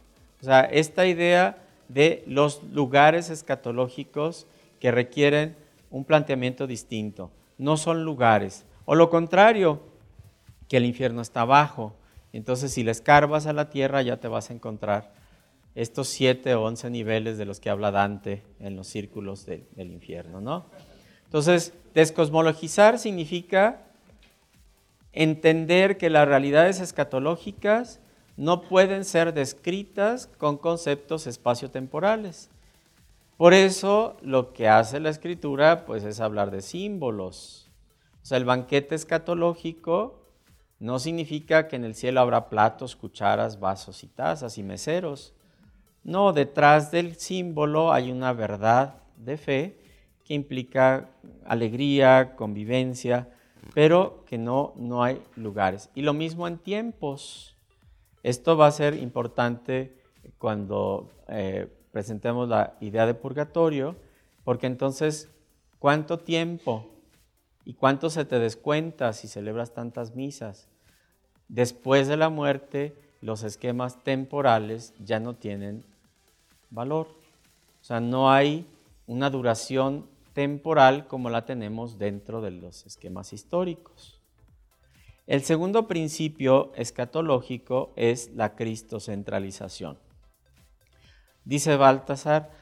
o 0.40 0.44
sea, 0.44 0.60
esta 0.60 1.04
idea 1.06 1.58
de 1.88 2.22
los 2.28 2.62
lugares 2.62 3.28
escatológicos 3.28 4.46
que 4.78 4.92
requieren 4.92 5.56
un 5.90 6.04
planteamiento 6.04 6.68
distinto. 6.68 7.32
No 7.58 7.76
son 7.76 8.04
lugares. 8.04 8.66
O 8.84 8.94
lo 8.94 9.10
contrario, 9.10 9.80
que 10.68 10.76
el 10.76 10.84
infierno 10.84 11.22
está 11.22 11.40
abajo. 11.40 11.92
Entonces, 12.36 12.72
si 12.72 12.84
le 12.84 12.90
escarbas 12.90 13.46
a 13.46 13.52
la 13.52 13.70
tierra, 13.70 14.02
ya 14.02 14.18
te 14.18 14.28
vas 14.28 14.50
a 14.50 14.52
encontrar 14.52 15.12
estos 15.74 16.08
siete 16.08 16.54
o 16.54 16.64
once 16.64 16.88
niveles 16.90 17.38
de 17.38 17.46
los 17.46 17.60
que 17.60 17.70
habla 17.70 17.90
Dante 17.90 18.42
en 18.60 18.76
los 18.76 18.86
círculos 18.86 19.46
del 19.46 19.90
infierno, 19.90 20.40
¿no? 20.40 20.66
Entonces, 21.24 21.72
descosmologizar 21.94 22.98
significa 22.98 23.86
entender 25.12 25.96
que 25.96 26.10
las 26.10 26.28
realidades 26.28 26.80
escatológicas 26.80 28.00
no 28.36 28.60
pueden 28.62 29.06
ser 29.06 29.32
descritas 29.32 30.26
con 30.26 30.58
conceptos 30.58 31.26
espaciotemporales. 31.26 32.50
Por 33.38 33.54
eso 33.54 34.18
lo 34.20 34.52
que 34.52 34.68
hace 34.68 35.00
la 35.00 35.08
escritura 35.08 35.86
pues 35.86 36.04
es 36.04 36.20
hablar 36.20 36.50
de 36.50 36.60
símbolos. 36.60 37.70
O 38.22 38.26
sea, 38.26 38.36
el 38.36 38.44
banquete 38.44 38.94
escatológico 38.94 40.25
no 40.78 40.98
significa 40.98 41.68
que 41.68 41.76
en 41.76 41.84
el 41.84 41.94
cielo 41.94 42.20
habrá 42.20 42.48
platos, 42.48 42.96
cucharas, 42.96 43.58
vasos 43.58 44.04
y 44.04 44.08
tazas 44.08 44.58
y 44.58 44.62
meseros. 44.62 45.34
No, 46.04 46.32
detrás 46.32 46.90
del 46.90 47.16
símbolo 47.16 47.92
hay 47.92 48.12
una 48.12 48.32
verdad 48.32 48.96
de 49.16 49.36
fe 49.38 49.78
que 50.24 50.34
implica 50.34 51.08
alegría, 51.46 52.34
convivencia, 52.36 53.28
pero 53.74 54.24
que 54.26 54.38
no, 54.38 54.74
no 54.76 55.02
hay 55.02 55.22
lugares. 55.36 55.90
Y 55.94 56.02
lo 56.02 56.12
mismo 56.12 56.46
en 56.46 56.58
tiempos. 56.58 57.56
Esto 58.22 58.56
va 58.56 58.66
a 58.66 58.72
ser 58.72 58.94
importante 58.94 59.96
cuando 60.38 61.10
eh, 61.28 61.68
presentemos 61.92 62.48
la 62.48 62.74
idea 62.80 63.06
de 63.06 63.14
purgatorio, 63.14 63.96
porque 64.44 64.66
entonces, 64.66 65.30
¿cuánto 65.78 66.18
tiempo 66.18 66.95
y 67.66 67.74
cuánto 67.74 68.10
se 68.10 68.24
te 68.24 68.38
descuenta 68.38 69.12
si 69.12 69.26
celebras 69.26 69.74
tantas 69.74 70.14
misas? 70.14 70.68
Después 71.48 72.06
de 72.06 72.16
la 72.16 72.28
muerte, 72.28 72.96
los 73.20 73.42
esquemas 73.42 74.04
temporales 74.04 74.94
ya 75.00 75.18
no 75.18 75.34
tienen 75.34 75.84
valor. 76.70 77.08
O 77.80 77.84
sea, 77.84 78.00
no 78.00 78.30
hay 78.30 78.68
una 79.08 79.30
duración 79.30 80.08
temporal 80.32 81.08
como 81.08 81.28
la 81.28 81.44
tenemos 81.44 81.98
dentro 81.98 82.40
de 82.40 82.52
los 82.52 82.86
esquemas 82.86 83.32
históricos. 83.32 84.20
El 85.26 85.42
segundo 85.42 85.88
principio 85.88 86.72
escatológico 86.76 87.92
es 87.96 88.30
la 88.32 88.54
cristocentralización. 88.54 89.98
Dice 91.44 91.76
Baltasar, 91.76 92.52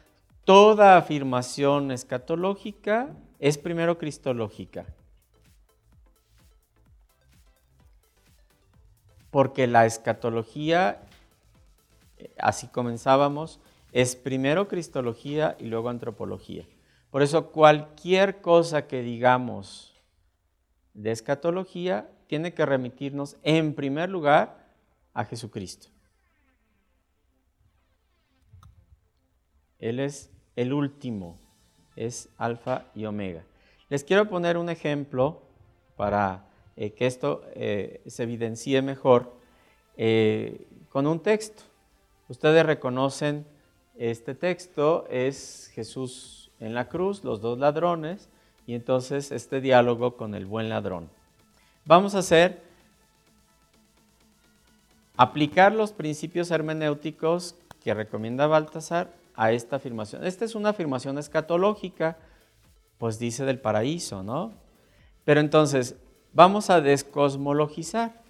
toda 0.45 0.97
afirmación 0.97 1.91
escatológica 1.91 3.15
es 3.45 3.59
primero 3.59 3.99
cristológica. 3.99 4.87
Porque 9.31 9.67
la 9.67 9.85
escatología, 9.85 11.03
así 12.39 12.69
comenzábamos, 12.69 13.61
es 13.93 14.17
primero 14.17 14.67
cristología 14.67 15.59
y 15.61 15.67
luego 15.67 15.91
antropología. 15.91 16.67
Por 17.11 17.21
eso 17.21 17.53
cualquier 17.53 18.41
cosa 18.41 18.87
que 18.87 19.03
digamos 19.03 19.95
de 20.95 21.11
escatología 21.11 22.11
tiene 22.29 22.55
que 22.55 22.65
remitirnos 22.65 23.37
en 23.43 23.75
primer 23.75 24.09
lugar 24.09 24.71
a 25.13 25.27
Jesucristo. 25.27 25.89
Él 29.79 30.01
es 30.01 30.33
el 30.57 30.73
último, 30.73 31.44
es 31.97 32.29
alfa 32.39 32.87
y 32.95 33.05
omega. 33.05 33.45
Les 33.89 34.05
quiero 34.05 34.29
poner 34.29 34.57
un 34.57 34.69
ejemplo 34.69 35.43
para 35.97 36.47
eh, 36.77 36.93
que 36.93 37.07
esto 37.07 37.43
eh, 37.55 38.03
se 38.07 38.25
evidencie 38.25 38.83
mejor 38.83 39.33
eh, 39.97 40.67
con 40.89 41.07
un 41.07 41.21
texto. 41.21 41.63
Ustedes 42.29 42.65
reconocen 42.67 43.47
este 43.97 44.35
texto, 44.35 45.07
es 45.09 45.71
Jesús 45.75 46.51
en 46.59 46.75
la 46.75 46.89
cruz, 46.89 47.23
los 47.23 47.41
dos 47.41 47.59
ladrones, 47.59 48.29
y 48.67 48.75
entonces 48.75 49.31
este 49.31 49.61
diálogo 49.61 50.17
con 50.17 50.35
el 50.35 50.47
buen 50.47 50.69
ladrón. 50.69 51.11
Vamos 51.85 52.15
a 52.15 52.21
hacer, 52.21 52.63
aplicar 55.17 55.73
los 55.73 55.93
principios 55.93 56.51
hermenéuticos 56.51 57.57
que 57.83 57.93
recomienda 57.93 58.47
Baltasar 58.47 59.13
a 59.35 59.53
esta 59.53 59.77
afirmación. 59.77 60.25
Esta 60.25 60.45
es 60.45 60.55
una 60.55 60.71
afirmación 60.71 61.19
escatológica, 61.19 62.17
pues 62.99 63.19
dice 63.19 63.45
del 63.45 63.59
paraíso, 63.59 64.23
¿no? 64.23 64.53
Pero 65.25 65.41
entonces, 65.41 65.97
vamos 66.33 66.71
a 66.71 66.81
descosmologizar, 66.81 68.23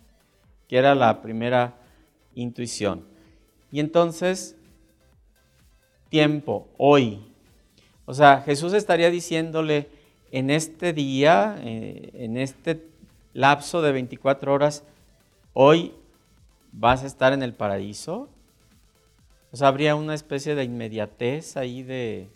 que 0.69 0.79
era 0.79 0.95
la 0.95 1.21
primera 1.23 1.75
intuición. 2.35 3.05
Y 3.71 3.81
entonces, 3.81 4.57
tiempo, 6.09 6.69
hoy. 6.79 7.21
O 8.07 8.15
sea, 8.15 8.43
Jesús 8.43 8.73
estaría 8.73 9.11
diciéndole 9.11 9.89
en 10.31 10.51
este 10.51 10.93
día, 10.93 11.57
eh, 11.61 12.11
en 12.15 12.37
este 12.37 12.87
lapso 13.33 13.83
de 13.83 13.93
24 13.93 14.53
horas, 14.53 14.85
hoy 15.53 15.95
vas 16.73 17.03
a 17.03 17.07
estar 17.07 17.33
en 17.33 17.43
el 17.43 17.55
paraíso. 17.55 18.29
O 19.55 19.57
sea, 19.57 19.69
habría 19.69 19.95
una 19.95 20.15
especie 20.15 20.57
de 20.57 20.65
inmediatez 20.65 21.57
ahí 21.57 21.85
de, 21.85 22.29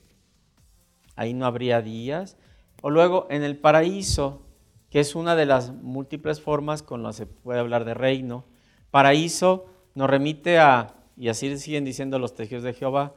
ahí 1.17 1.35
no 1.35 1.47
habría 1.47 1.83
días. 1.83 2.37
O 2.81 2.91
luego 2.91 3.27
en 3.29 3.43
el 3.43 3.57
paraíso, 3.57 4.47
que 4.89 5.01
es 5.01 5.17
una 5.17 5.35
de 5.35 5.45
las 5.45 5.73
múltiples 5.73 6.41
formas 6.41 6.85
con 6.85 7.03
las 7.03 7.17
que 7.17 7.25
se 7.25 7.27
puede 7.27 7.59
hablar 7.59 7.85
de 7.85 7.95
reino. 7.95 8.45
Paraíso 8.93 9.67
nos 9.97 10.09
remite 10.09 10.61
a, 10.61 10.95
y 11.17 11.27
así 11.27 11.59
siguen 11.59 11.85
diciendo 11.85 12.21
los 12.21 12.37
tejidos 12.37 12.63
de 12.63 12.73
Jehová, 12.73 13.15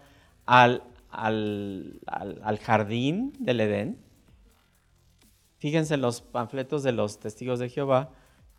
al, 0.48 0.82
al, 1.12 2.00
al, 2.08 2.58
jardín 2.58 3.34
del 3.38 3.60
Edén. 3.60 4.00
Fíjense 5.60 5.94
en 5.94 6.02
los 6.02 6.22
panfletos 6.22 6.82
de 6.82 6.92
los 6.92 7.20
testigos 7.20 7.60
de 7.60 7.70
Jehová, 7.70 8.10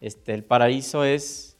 este, 0.00 0.34
el 0.34 0.44
paraíso 0.44 1.02
es 1.02 1.51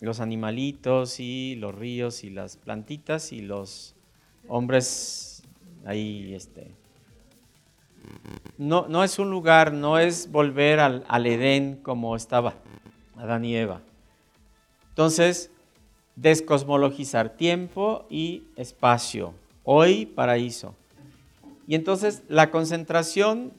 los 0.00 0.20
animalitos 0.20 1.20
y 1.20 1.56
los 1.56 1.74
ríos 1.74 2.24
y 2.24 2.30
las 2.30 2.56
plantitas 2.56 3.32
y 3.32 3.40
los 3.40 3.94
hombres 4.46 5.42
ahí, 5.84 6.34
este. 6.34 6.70
No, 8.56 8.86
no 8.88 9.04
es 9.04 9.18
un 9.18 9.30
lugar, 9.30 9.72
no 9.72 9.98
es 9.98 10.30
volver 10.30 10.80
al, 10.80 11.04
al 11.08 11.26
Edén 11.26 11.76
como 11.82 12.16
estaba 12.16 12.54
Adán 13.16 13.44
y 13.44 13.56
Eva. 13.56 13.80
Entonces, 14.90 15.50
descosmologizar 16.16 17.36
tiempo 17.36 18.06
y 18.10 18.44
espacio. 18.56 19.34
Hoy, 19.64 20.06
paraíso. 20.06 20.74
Y 21.66 21.74
entonces 21.74 22.22
la 22.28 22.50
concentración 22.50 23.52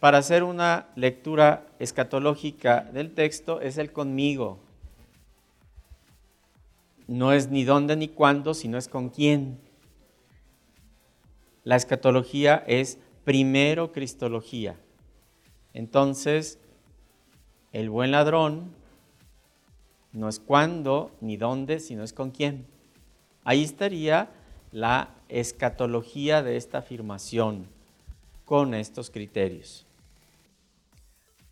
para 0.00 0.18
hacer 0.18 0.44
una 0.44 0.86
lectura 0.94 1.66
escatológica 1.78 2.82
del 2.92 3.12
texto 3.12 3.60
es 3.60 3.78
el 3.78 3.90
conmigo, 3.90 4.58
no 7.08 7.32
es 7.32 7.48
ni 7.48 7.64
dónde 7.64 7.96
ni 7.96 8.06
cuándo, 8.06 8.54
sino 8.54 8.78
es 8.78 8.86
con 8.86 9.08
quién. 9.08 9.58
La 11.64 11.74
escatología 11.74 12.62
es 12.66 12.98
primero 13.24 13.92
cristología. 13.92 14.78
Entonces, 15.72 16.58
el 17.72 17.90
buen 17.90 18.10
ladrón 18.10 18.74
no 20.12 20.28
es 20.28 20.38
cuándo 20.38 21.10
ni 21.20 21.36
dónde, 21.36 21.80
sino 21.80 22.02
es 22.02 22.12
con 22.12 22.30
quién. 22.30 22.66
Ahí 23.42 23.64
estaría 23.64 24.30
la 24.70 25.14
escatología 25.28 26.42
de 26.42 26.56
esta 26.56 26.78
afirmación 26.78 27.68
con 28.44 28.74
estos 28.74 29.10
criterios. 29.10 29.86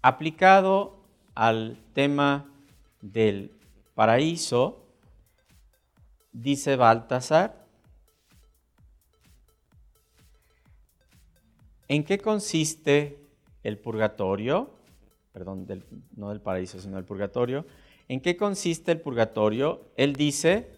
Aplicado 0.02 0.96
al 1.34 1.78
tema 1.94 2.46
del 3.00 3.52
paraíso, 3.94 4.85
dice 6.42 6.76
Baltasar, 6.76 7.66
¿en 11.88 12.04
qué 12.04 12.18
consiste 12.18 13.18
el 13.62 13.78
purgatorio? 13.78 14.74
Perdón, 15.32 15.66
no 16.14 16.30
del 16.30 16.40
paraíso, 16.40 16.78
sino 16.78 16.96
del 16.96 17.04
purgatorio. 17.04 17.66
¿En 18.08 18.20
qué 18.20 18.36
consiste 18.36 18.92
el 18.92 19.00
purgatorio? 19.00 19.90
Él 19.96 20.14
dice, 20.14 20.70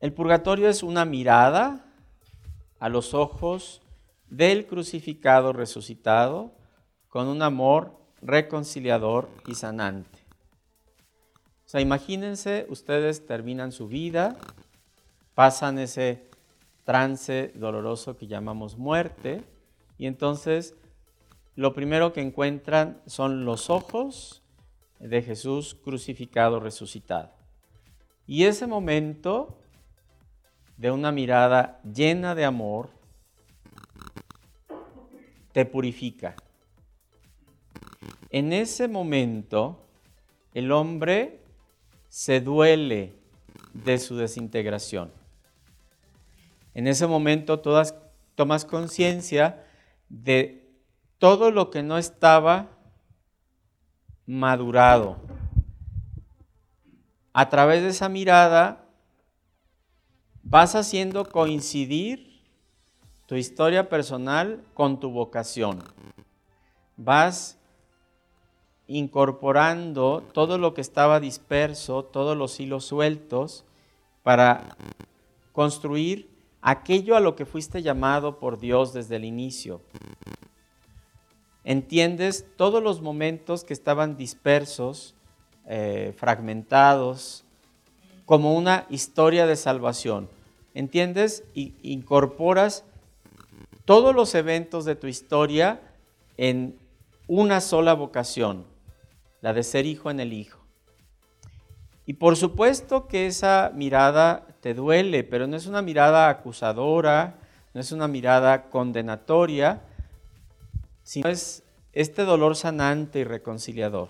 el 0.00 0.12
purgatorio 0.12 0.68
es 0.68 0.82
una 0.82 1.04
mirada 1.04 1.86
a 2.78 2.88
los 2.88 3.14
ojos 3.14 3.80
del 4.28 4.66
crucificado 4.66 5.52
resucitado 5.52 6.52
con 7.08 7.28
un 7.28 7.42
amor 7.42 7.96
reconciliador 8.20 9.28
y 9.46 9.54
sanante 9.54 10.21
sea, 11.72 11.80
imagínense, 11.80 12.66
ustedes 12.68 13.24
terminan 13.24 13.72
su 13.72 13.88
vida, 13.88 14.36
pasan 15.34 15.78
ese 15.78 16.28
trance 16.84 17.50
doloroso 17.54 18.18
que 18.18 18.26
llamamos 18.26 18.76
muerte, 18.76 19.42
y 19.96 20.06
entonces 20.06 20.76
lo 21.54 21.72
primero 21.72 22.12
que 22.12 22.20
encuentran 22.20 23.00
son 23.06 23.46
los 23.46 23.70
ojos 23.70 24.42
de 24.98 25.22
Jesús 25.22 25.74
crucificado, 25.74 26.60
resucitado. 26.60 27.32
Y 28.26 28.44
ese 28.44 28.66
momento 28.66 29.58
de 30.76 30.90
una 30.90 31.10
mirada 31.10 31.80
llena 31.90 32.34
de 32.34 32.44
amor, 32.44 32.90
te 35.52 35.64
purifica. 35.64 36.36
En 38.28 38.52
ese 38.52 38.88
momento, 38.88 39.86
el 40.52 40.70
hombre 40.70 41.41
se 42.12 42.42
duele 42.42 43.14
de 43.72 43.98
su 43.98 44.16
desintegración. 44.16 45.10
En 46.74 46.86
ese 46.86 47.06
momento 47.06 47.60
tomas 47.60 48.64
conciencia 48.66 49.64
de 50.10 50.70
todo 51.16 51.50
lo 51.50 51.70
que 51.70 51.82
no 51.82 51.96
estaba 51.96 52.68
madurado. 54.26 55.16
A 57.32 57.48
través 57.48 57.80
de 57.80 57.88
esa 57.88 58.10
mirada 58.10 58.84
vas 60.42 60.74
haciendo 60.74 61.24
coincidir 61.24 62.42
tu 63.24 63.36
historia 63.36 63.88
personal 63.88 64.62
con 64.74 65.00
tu 65.00 65.10
vocación. 65.10 65.82
Vas 66.98 67.58
incorporando 68.98 70.22
todo 70.32 70.58
lo 70.58 70.74
que 70.74 70.80
estaba 70.80 71.20
disperso, 71.20 72.04
todos 72.04 72.36
los 72.36 72.58
hilos 72.60 72.84
sueltos, 72.84 73.64
para 74.22 74.76
construir 75.52 76.28
aquello 76.60 77.16
a 77.16 77.20
lo 77.20 77.34
que 77.34 77.46
fuiste 77.46 77.82
llamado 77.82 78.38
por 78.38 78.58
Dios 78.58 78.92
desde 78.92 79.16
el 79.16 79.24
inicio. 79.24 79.80
Entiendes 81.64 82.46
todos 82.56 82.82
los 82.82 83.00
momentos 83.00 83.64
que 83.64 83.72
estaban 83.72 84.16
dispersos, 84.16 85.14
eh, 85.66 86.12
fragmentados, 86.16 87.44
como 88.26 88.54
una 88.54 88.86
historia 88.90 89.46
de 89.46 89.56
salvación. 89.56 90.28
¿Entiendes? 90.74 91.44
Y 91.54 91.74
incorporas 91.82 92.84
todos 93.84 94.14
los 94.14 94.34
eventos 94.34 94.84
de 94.84 94.96
tu 94.96 95.06
historia 95.06 95.80
en 96.36 96.78
una 97.26 97.60
sola 97.60 97.94
vocación, 97.94 98.64
la 99.42 99.52
de 99.52 99.62
ser 99.62 99.84
hijo 99.84 100.10
en 100.10 100.20
el 100.20 100.32
hijo. 100.32 100.60
Y 102.06 102.14
por 102.14 102.36
supuesto 102.36 103.06
que 103.06 103.26
esa 103.26 103.70
mirada 103.74 104.46
te 104.60 104.74
duele, 104.74 105.24
pero 105.24 105.46
no 105.46 105.56
es 105.56 105.66
una 105.66 105.82
mirada 105.82 106.28
acusadora, 106.28 107.38
no 107.74 107.80
es 107.80 107.92
una 107.92 108.08
mirada 108.08 108.70
condenatoria, 108.70 109.82
sino 111.02 111.28
es 111.28 111.62
este 111.92 112.24
dolor 112.24 112.56
sanante 112.56 113.20
y 113.20 113.24
reconciliador. 113.24 114.08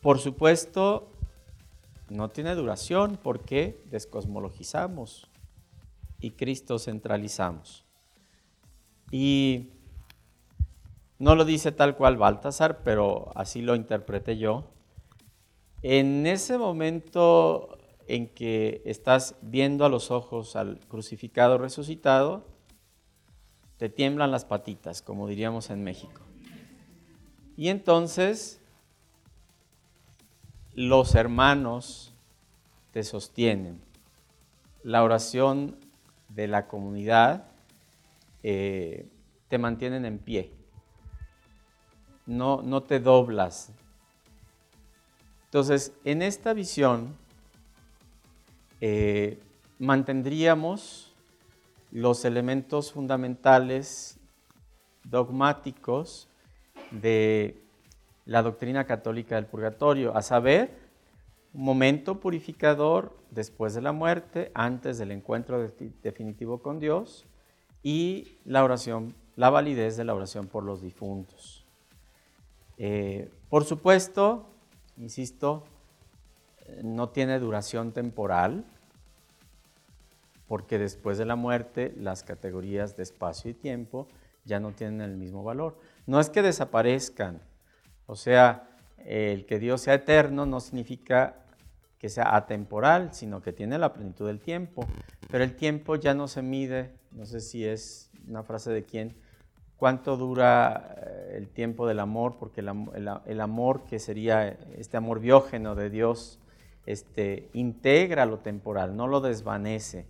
Por 0.00 0.18
supuesto, 0.18 1.10
no 2.08 2.28
tiene 2.30 2.54
duración 2.54 3.18
porque 3.22 3.82
descosmologizamos 3.90 5.28
y 6.20 6.30
Cristo 6.32 6.78
centralizamos. 6.78 7.84
Y 9.10 9.70
no 11.18 11.34
lo 11.34 11.44
dice 11.44 11.72
tal 11.72 11.96
cual 11.96 12.16
Baltasar, 12.16 12.82
pero 12.84 13.32
así 13.34 13.60
lo 13.60 13.74
interpreté 13.74 14.38
yo. 14.38 14.64
En 15.82 16.26
ese 16.26 16.58
momento 16.58 17.78
en 18.06 18.28
que 18.28 18.82
estás 18.84 19.34
viendo 19.42 19.84
a 19.84 19.88
los 19.88 20.10
ojos 20.10 20.54
al 20.56 20.78
crucificado 20.88 21.58
resucitado, 21.58 22.46
te 23.78 23.88
tiemblan 23.88 24.30
las 24.30 24.44
patitas, 24.44 25.02
como 25.02 25.26
diríamos 25.26 25.70
en 25.70 25.82
México. 25.84 26.22
Y 27.56 27.68
entonces 27.68 28.60
los 30.74 31.16
hermanos 31.16 32.14
te 32.92 33.02
sostienen. 33.02 33.80
La 34.84 35.02
oración 35.02 35.76
de 36.28 36.46
la 36.46 36.68
comunidad 36.68 37.50
eh, 38.44 39.08
te 39.48 39.58
mantienen 39.58 40.04
en 40.04 40.18
pie 40.18 40.57
no, 42.28 42.62
no 42.62 42.82
te 42.82 43.00
doblas. 43.00 43.72
Entonces, 45.46 45.92
en 46.04 46.20
esta 46.22 46.52
visión, 46.52 47.16
eh, 48.80 49.40
mantendríamos 49.78 51.14
los 51.90 52.26
elementos 52.26 52.92
fundamentales 52.92 54.18
dogmáticos 55.04 56.28
de 56.90 57.62
la 58.26 58.42
doctrina 58.42 58.84
católica 58.84 59.36
del 59.36 59.46
purgatorio, 59.46 60.14
a 60.14 60.20
saber, 60.20 60.76
momento 61.54 62.20
purificador 62.20 63.16
después 63.30 63.72
de 63.72 63.80
la 63.80 63.92
muerte, 63.92 64.52
antes 64.52 64.98
del 64.98 65.12
encuentro 65.12 65.66
definitivo 66.02 66.58
con 66.60 66.78
Dios, 66.78 67.24
y 67.82 68.36
la 68.44 68.64
oración, 68.64 69.14
la 69.34 69.48
validez 69.48 69.96
de 69.96 70.04
la 70.04 70.14
oración 70.14 70.46
por 70.46 70.62
los 70.62 70.82
difuntos. 70.82 71.67
Eh, 72.78 73.30
por 73.48 73.64
supuesto, 73.64 74.46
insisto, 74.96 75.64
no 76.82 77.08
tiene 77.10 77.38
duración 77.38 77.92
temporal, 77.92 78.64
porque 80.46 80.78
después 80.78 81.18
de 81.18 81.26
la 81.26 81.36
muerte 81.36 81.92
las 81.96 82.22
categorías 82.22 82.96
de 82.96 83.02
espacio 83.02 83.50
y 83.50 83.54
tiempo 83.54 84.08
ya 84.44 84.60
no 84.60 84.72
tienen 84.72 85.02
el 85.02 85.16
mismo 85.16 85.44
valor. 85.44 85.78
No 86.06 86.20
es 86.20 86.30
que 86.30 86.40
desaparezcan, 86.40 87.42
o 88.06 88.16
sea, 88.16 88.70
el 88.96 89.44
que 89.44 89.58
Dios 89.58 89.82
sea 89.82 89.94
eterno 89.94 90.46
no 90.46 90.60
significa 90.60 91.44
que 91.98 92.08
sea 92.08 92.34
atemporal, 92.36 93.12
sino 93.12 93.42
que 93.42 93.52
tiene 93.52 93.76
la 93.76 93.92
plenitud 93.92 94.26
del 94.26 94.40
tiempo, 94.40 94.86
pero 95.30 95.44
el 95.44 95.54
tiempo 95.56 95.96
ya 95.96 96.14
no 96.14 96.28
se 96.28 96.42
mide, 96.42 96.94
no 97.10 97.26
sé 97.26 97.40
si 97.40 97.64
es 97.64 98.10
una 98.26 98.42
frase 98.42 98.70
de 98.70 98.84
quién, 98.84 99.16
cuánto 99.78 100.16
dura 100.16 100.96
eh, 100.96 101.34
el 101.38 101.48
tiempo 101.48 101.86
del 101.86 102.00
amor, 102.00 102.36
porque 102.38 102.60
el, 102.60 103.40
amor 103.40 103.84
que 103.84 103.98
sería 103.98 104.58
este 104.76 104.96
amor 104.96 105.20
biógeno 105.20 105.74
de 105.74 105.88
Dios, 105.88 106.38
este, 106.84 107.48
integra 107.52 108.26
lo 108.26 108.38
temporal, 108.38 108.96
no 108.96 109.06
lo 109.06 109.20
desvanece. 109.20 110.04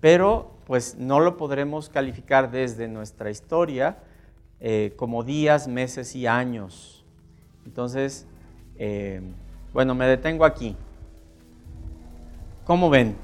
Pero 0.00 0.52
pues 0.66 0.96
no 0.98 1.20
lo 1.20 1.36
podremos 1.36 1.88
calificar 1.88 2.50
desde 2.50 2.86
nuestra 2.86 3.30
historia 3.30 3.98
eh, 4.60 4.92
como 4.96 5.24
días, 5.24 5.68
meses 5.68 6.14
y 6.14 6.26
años. 6.26 7.04
Entonces, 7.64 8.26
eh, 8.78 9.22
bueno, 9.72 9.94
me 9.94 10.06
detengo 10.06 10.44
aquí. 10.44 10.76
¿Cómo 12.64 12.90
ven? 12.90 13.16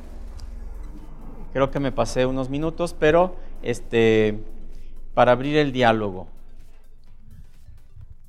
Creo 1.52 1.70
que 1.70 1.80
me 1.80 1.92
pasé 1.92 2.24
unos 2.24 2.48
minutos, 2.48 2.94
pero 2.98 3.36
este, 3.62 4.38
para 5.14 5.32
abrir 5.32 5.56
el 5.56 5.72
diálogo. 5.72 6.28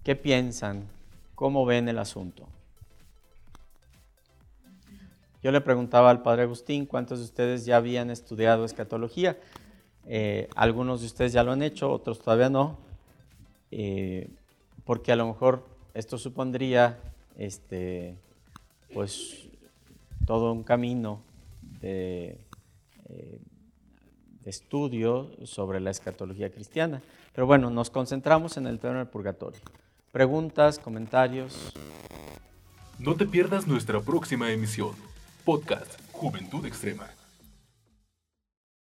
¿Qué 0.04 0.16
piensan? 0.16 0.88
¿Cómo 1.36 1.66
ven 1.66 1.88
el 1.88 1.98
asunto? 1.98 2.48
Yo 5.42 5.52
le 5.52 5.62
preguntaba 5.62 6.10
al 6.10 6.22
padre 6.22 6.44
Agustín 6.44 6.86
cuántos 6.86 7.20
de 7.20 7.26
ustedes 7.26 7.66
ya 7.66 7.78
habían 7.78 8.10
estudiado 8.10 8.66
escatología. 8.66 9.38
Eh, 10.06 10.50
algunos 10.56 11.02
de 11.02 11.08
ustedes 11.08 11.34
ya 11.34 11.44
lo 11.44 11.52
han 11.52 11.64
hecho, 11.64 11.92
otros 11.92 12.20
todavía 12.20 12.50
no, 12.50 12.78
eh, 13.72 14.30
porque 14.84 15.12
a 15.12 15.16
lo 15.16 15.28
mejor 15.28 15.66
esto 15.94 16.18
supondría 16.18 17.00
este, 17.38 18.16
pues, 18.94 19.48
todo 20.26 20.52
un 20.52 20.64
camino 20.64 21.22
de 21.82 22.38
eh, 23.10 23.40
estudio 24.50 25.30
sobre 25.44 25.80
la 25.80 25.92
escatología 25.92 26.52
cristiana. 26.52 27.02
Pero 27.34 27.48
bueno, 27.48 27.70
nos 27.70 27.90
concentramos 27.90 28.58
en 28.58 28.68
el 28.68 28.80
tema 28.80 28.98
del 28.98 29.08
purgatorio. 29.08 29.62
Preguntas, 30.12 30.80
comentarios. 30.80 31.74
No 33.00 33.16
te 33.16 33.26
pierdas 33.26 33.68
nuestra 33.68 34.00
próxima 34.00 34.52
emisión. 34.52 34.92
Podcast 35.44 36.00
Juventud 36.12 36.66
Extrema. 36.66 37.08